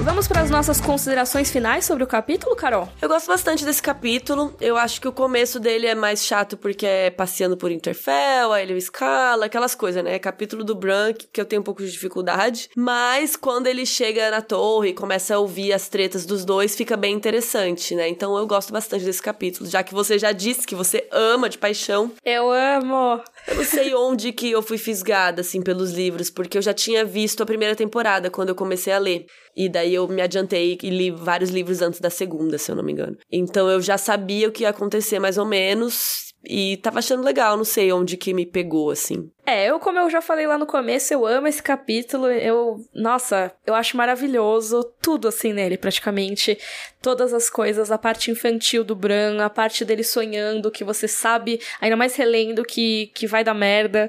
Vamos 0.03 0.27
para 0.27 0.41
as 0.41 0.49
nossas 0.49 0.81
considerações 0.81 1.51
finais 1.51 1.85
sobre 1.85 2.03
o 2.03 2.07
capítulo, 2.07 2.57
Carol? 2.57 2.89
Eu 3.03 3.09
gosto 3.09 3.27
bastante 3.27 3.67
desse 3.67 3.83
capítulo. 3.83 4.57
Eu 4.59 4.79
acho 4.79 4.99
que 4.99 5.07
o 5.07 5.13
começo 5.13 5.61
dele 5.61 5.87
é 5.87 5.95
mais 5.95 6.25
chato 6.25 6.57
porque 6.57 6.87
é 6.87 7.11
passeando 7.11 7.55
por 7.55 7.71
Interfell, 7.71 8.51
aí 8.51 8.63
ele 8.63 8.79
escala, 8.79 9.45
aquelas 9.45 9.75
coisas, 9.75 10.03
né? 10.03 10.19
Capítulo 10.19 10.65
do 10.65 10.75
Bran 10.75 11.13
que 11.13 11.39
eu 11.39 11.45
tenho 11.45 11.61
um 11.61 11.65
pouco 11.65 11.83
de 11.85 11.91
dificuldade. 11.91 12.71
Mas 12.75 13.37
quando 13.37 13.67
ele 13.67 13.85
chega 13.85 14.31
na 14.31 14.41
torre 14.41 14.89
e 14.89 14.95
começa 14.95 15.35
a 15.35 15.39
ouvir 15.39 15.71
as 15.75 15.89
tretas 15.91 16.25
dos 16.25 16.47
dois, 16.47 16.75
fica 16.75 16.97
bem 16.97 17.15
interessante, 17.15 17.95
né? 17.95 18.09
Então 18.09 18.39
eu 18.39 18.47
gosto 18.47 18.73
bastante 18.73 19.05
desse 19.05 19.23
capítulo, 19.23 19.69
já 19.69 19.83
que 19.83 19.93
você 19.93 20.19
já 20.19 20.33
disse 20.33 20.67
que 20.67 20.75
você 20.75 21.07
ama 21.13 21.47
de 21.47 21.59
paixão. 21.59 22.11
Eu 22.25 22.51
amo! 22.51 23.23
Eu 23.47 23.57
não 23.57 23.65
sei 23.65 23.95
onde 23.95 24.33
que 24.33 24.51
eu 24.51 24.63
fui 24.63 24.79
fisgada, 24.79 25.43
assim, 25.43 25.61
pelos 25.61 25.93
livros, 25.93 26.31
porque 26.31 26.57
eu 26.57 26.63
já 26.63 26.73
tinha 26.73 27.05
visto 27.05 27.43
a 27.43 27.47
primeira 27.47 27.77
temporada 27.77 28.31
quando 28.31 28.49
eu 28.49 28.55
comecei 28.55 28.93
a 28.93 28.99
ler. 28.99 29.27
E 29.57 29.69
daí 29.69 29.95
eu 29.95 30.07
me 30.09 30.23
adiantei 30.23 30.79
e 30.83 30.91
li 30.91 31.11
vários 31.11 31.51
livros 31.51 31.83
antes 31.83 32.01
da 32.01 32.11
segunda, 32.11 32.59
se 32.59 32.71
eu 32.71 32.77
não 32.77 32.83
me 32.83 32.93
engano. 32.93 33.17
Então 33.31 33.69
eu 33.69 33.81
já 33.81 33.99
sabia 33.99 34.49
o 34.49 34.53
que 34.53 34.63
ia 34.63 34.71
acontecer 34.71 35.19
mais 35.19 35.39
ou 35.39 35.45
menos. 35.45 36.30
E 36.45 36.79
tava 36.79 37.01
achando 37.01 37.23
legal, 37.23 37.57
não 37.57 37.65
sei 37.65 37.93
onde 37.93 38.17
que 38.17 38.33
me 38.33 38.47
pegou, 38.47 38.91
assim. 38.91 39.31
É, 39.45 39.67
eu, 39.67 39.79
como 39.79 39.99
eu 39.99 40.09
já 40.09 40.23
falei 40.23 40.47
lá 40.47 40.57
no 40.57 40.65
começo, 40.65 41.13
eu 41.13 41.27
amo 41.27 41.49
esse 41.49 41.63
capítulo. 41.63 42.29
Eu, 42.29 42.83
nossa, 42.95 43.53
eu 43.67 43.75
acho 43.75 43.97
maravilhoso 43.97 44.85
tudo 45.03 45.29
assim 45.29 45.53
nele, 45.53 45.77
praticamente. 45.77 46.57
Todas 47.03 47.35
as 47.35 47.51
coisas, 47.51 47.91
a 47.91 47.99
parte 47.99 48.31
infantil 48.31 48.85
do 48.85 48.95
Bran, 48.95 49.45
a 49.45 49.51
parte 49.51 49.85
dele 49.85 50.05
sonhando, 50.05 50.71
que 50.71 50.85
você 50.85 51.09
sabe, 51.09 51.61
ainda 51.81 51.97
mais 51.97 52.15
relendo 52.15 52.65
que, 52.65 53.11
que 53.15 53.27
vai 53.27 53.43
dar 53.43 53.55
merda. 53.55 54.09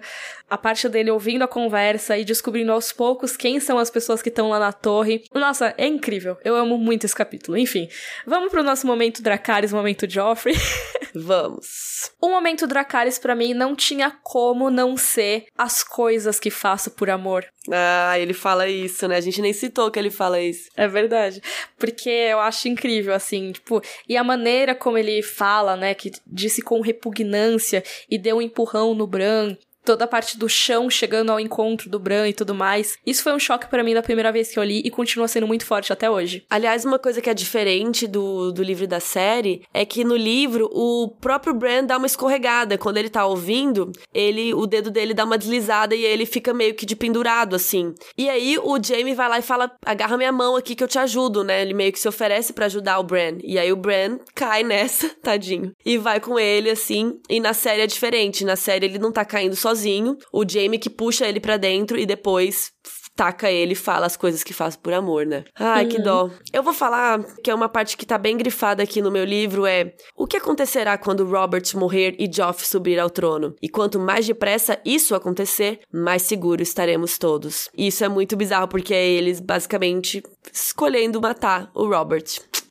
A 0.49 0.57
parte 0.57 0.87
dele 0.87 1.09
ouvindo 1.09 1.43
a 1.43 1.47
conversa 1.47 2.17
e 2.17 2.23
descobrindo 2.23 2.71
aos 2.71 2.93
poucos 2.93 3.35
quem 3.35 3.59
são 3.59 3.77
as 3.77 3.89
pessoas 3.89 4.21
que 4.21 4.29
estão 4.29 4.49
lá 4.49 4.59
na 4.59 4.71
torre. 4.71 5.23
Nossa, 5.33 5.73
é 5.77 5.87
incrível. 5.87 6.37
Eu 6.45 6.55
amo 6.55 6.77
muito 6.77 7.05
esse 7.05 7.15
capítulo. 7.15 7.57
Enfim, 7.57 7.89
vamos 8.27 8.51
pro 8.51 8.63
nosso 8.63 8.85
momento 8.85 9.23
Dracarys, 9.23 9.73
momento 9.73 10.09
Joffrey. 10.09 10.55
vamos. 11.13 12.11
O 12.21 12.29
momento 12.29 12.67
Dracarys 12.67 13.19
para 13.19 13.35
mim 13.35 13.53
não 13.53 13.75
tinha 13.75 14.11
como 14.23 14.69
não 14.69 14.95
ser 14.97 15.45
as 15.57 15.83
coisas 15.83 16.39
que 16.39 16.49
faço 16.49 16.91
por 16.91 17.09
amor. 17.09 17.45
Ah, 17.71 18.17
ele 18.17 18.33
fala 18.33 18.67
isso, 18.67 19.07
né? 19.07 19.17
A 19.17 19.21
gente 19.21 19.41
nem 19.41 19.53
citou 19.53 19.91
que 19.91 19.99
ele 19.99 20.09
fala 20.09 20.41
isso. 20.41 20.69
É 20.75 20.87
verdade. 20.87 21.41
Porque 21.77 22.09
eu 22.09 22.39
acho 22.39 22.67
incrível, 22.67 23.13
assim, 23.13 23.51
tipo, 23.51 23.81
e 24.07 24.17
a 24.17 24.23
maneira 24.23 24.73
como 24.73 24.97
ele 24.97 25.21
fala, 25.21 25.75
né? 25.75 25.93
Que 25.93 26.11
disse 26.25 26.61
com 26.61 26.81
repugnância 26.81 27.83
e 28.09 28.17
deu 28.17 28.37
um 28.37 28.41
empurrão 28.41 28.93
no 28.93 29.05
Bran 29.05 29.55
toda 29.83 30.05
a 30.05 30.07
parte 30.07 30.37
do 30.37 30.47
chão 30.47 30.89
chegando 30.89 31.31
ao 31.31 31.39
encontro 31.39 31.89
do 31.89 31.99
Bran 31.99 32.27
e 32.27 32.33
tudo 32.33 32.53
mais. 32.53 32.97
Isso 33.05 33.23
foi 33.23 33.33
um 33.33 33.39
choque 33.39 33.67
para 33.67 33.83
mim 33.83 33.93
da 33.93 34.01
primeira 34.01 34.31
vez 34.31 34.49
que 34.51 34.59
eu 34.59 34.63
li 34.63 34.81
e 34.85 34.91
continua 34.91 35.27
sendo 35.27 35.47
muito 35.47 35.65
forte 35.65 35.91
até 35.91 36.09
hoje. 36.09 36.45
Aliás, 36.49 36.85
uma 36.85 36.99
coisa 36.99 37.21
que 37.21 37.29
é 37.29 37.33
diferente 37.33 38.07
do, 38.07 38.51
do 38.51 38.63
livro 38.63 38.87
da 38.87 38.99
série 38.99 39.63
é 39.73 39.85
que 39.85 40.03
no 40.03 40.15
livro 40.15 40.69
o 40.71 41.09
próprio 41.19 41.53
Bran 41.53 41.83
dá 41.83 41.97
uma 41.97 42.07
escorregada. 42.07 42.77
Quando 42.77 42.97
ele 42.97 43.09
tá 43.09 43.25
ouvindo, 43.25 43.91
ele 44.13 44.53
o 44.53 44.65
dedo 44.65 44.91
dele 44.91 45.13
dá 45.13 45.25
uma 45.25 45.37
deslizada 45.37 45.95
e 45.95 46.03
ele 46.03 46.25
fica 46.25 46.53
meio 46.53 46.73
que 46.73 46.85
de 46.85 46.95
pendurado, 46.95 47.55
assim. 47.55 47.93
E 48.17 48.29
aí 48.29 48.57
o 48.57 48.81
Jamie 48.81 49.15
vai 49.15 49.29
lá 49.29 49.39
e 49.39 49.41
fala: 49.41 49.71
agarra 49.85 50.17
minha 50.17 50.31
mão 50.31 50.55
aqui 50.55 50.75
que 50.75 50.83
eu 50.83 50.87
te 50.87 50.99
ajudo, 50.99 51.43
né? 51.43 51.61
Ele 51.61 51.73
meio 51.73 51.91
que 51.91 51.99
se 51.99 52.07
oferece 52.07 52.53
para 52.53 52.65
ajudar 52.65 52.99
o 52.99 53.03
Bran. 53.03 53.37
E 53.43 53.57
aí 53.57 53.71
o 53.71 53.75
Bran 53.75 54.19
cai 54.35 54.63
nessa, 54.63 55.09
tadinho. 55.21 55.73
E 55.85 55.97
vai 55.97 56.19
com 56.19 56.39
ele, 56.39 56.69
assim. 56.69 57.19
E 57.29 57.39
na 57.39 57.53
série 57.53 57.81
é 57.81 57.87
diferente. 57.87 58.45
Na 58.45 58.55
série 58.55 58.85
ele 58.85 58.99
não 58.99 59.11
tá 59.11 59.25
caindo 59.25 59.55
sozinho. 59.71 60.17
O 60.31 60.47
Jamie 60.47 60.79
que 60.79 60.89
puxa 60.89 61.25
ele 61.25 61.39
para 61.39 61.57
dentro 61.57 61.97
e 61.97 62.05
depois 62.05 62.71
taca 63.15 63.51
ele 63.51 63.73
e 63.73 63.75
fala 63.75 64.05
as 64.05 64.15
coisas 64.15 64.43
que 64.43 64.53
faz 64.53 64.75
por 64.75 64.93
amor, 64.93 65.25
né? 65.25 65.43
Ai, 65.59 65.83
uhum. 65.83 65.89
que 65.89 66.01
dó. 66.01 66.29
Eu 66.51 66.63
vou 66.63 66.73
falar 66.73 67.21
que 67.43 67.51
é 67.51 67.55
uma 67.55 67.69
parte 67.69 67.97
que 67.97 68.05
tá 68.05 68.17
bem 68.17 68.37
grifada 68.37 68.81
aqui 68.81 69.01
no 69.01 69.11
meu 69.11 69.25
livro 69.25 69.65
é 69.65 69.93
o 70.15 70.25
que 70.25 70.37
acontecerá 70.37 70.97
quando 70.97 71.25
Robert 71.25 71.63
morrer 71.75 72.15
e 72.17 72.29
Joff 72.31 72.65
subir 72.65 72.99
ao 72.99 73.09
trono? 73.09 73.53
E 73.61 73.69
quanto 73.69 73.99
mais 73.99 74.25
depressa 74.25 74.79
isso 74.85 75.13
acontecer, 75.13 75.81
mais 75.91 76.23
seguro 76.23 76.63
estaremos 76.63 77.17
todos. 77.17 77.69
E 77.77 77.87
isso 77.87 78.03
é 78.03 78.09
muito 78.09 78.35
bizarro 78.35 78.67
porque 78.67 78.93
é 78.93 79.05
eles 79.05 79.39
basicamente 79.39 80.23
escolhendo 80.51 81.21
matar 81.21 81.69
o 81.75 81.85
Robert. 81.85 82.25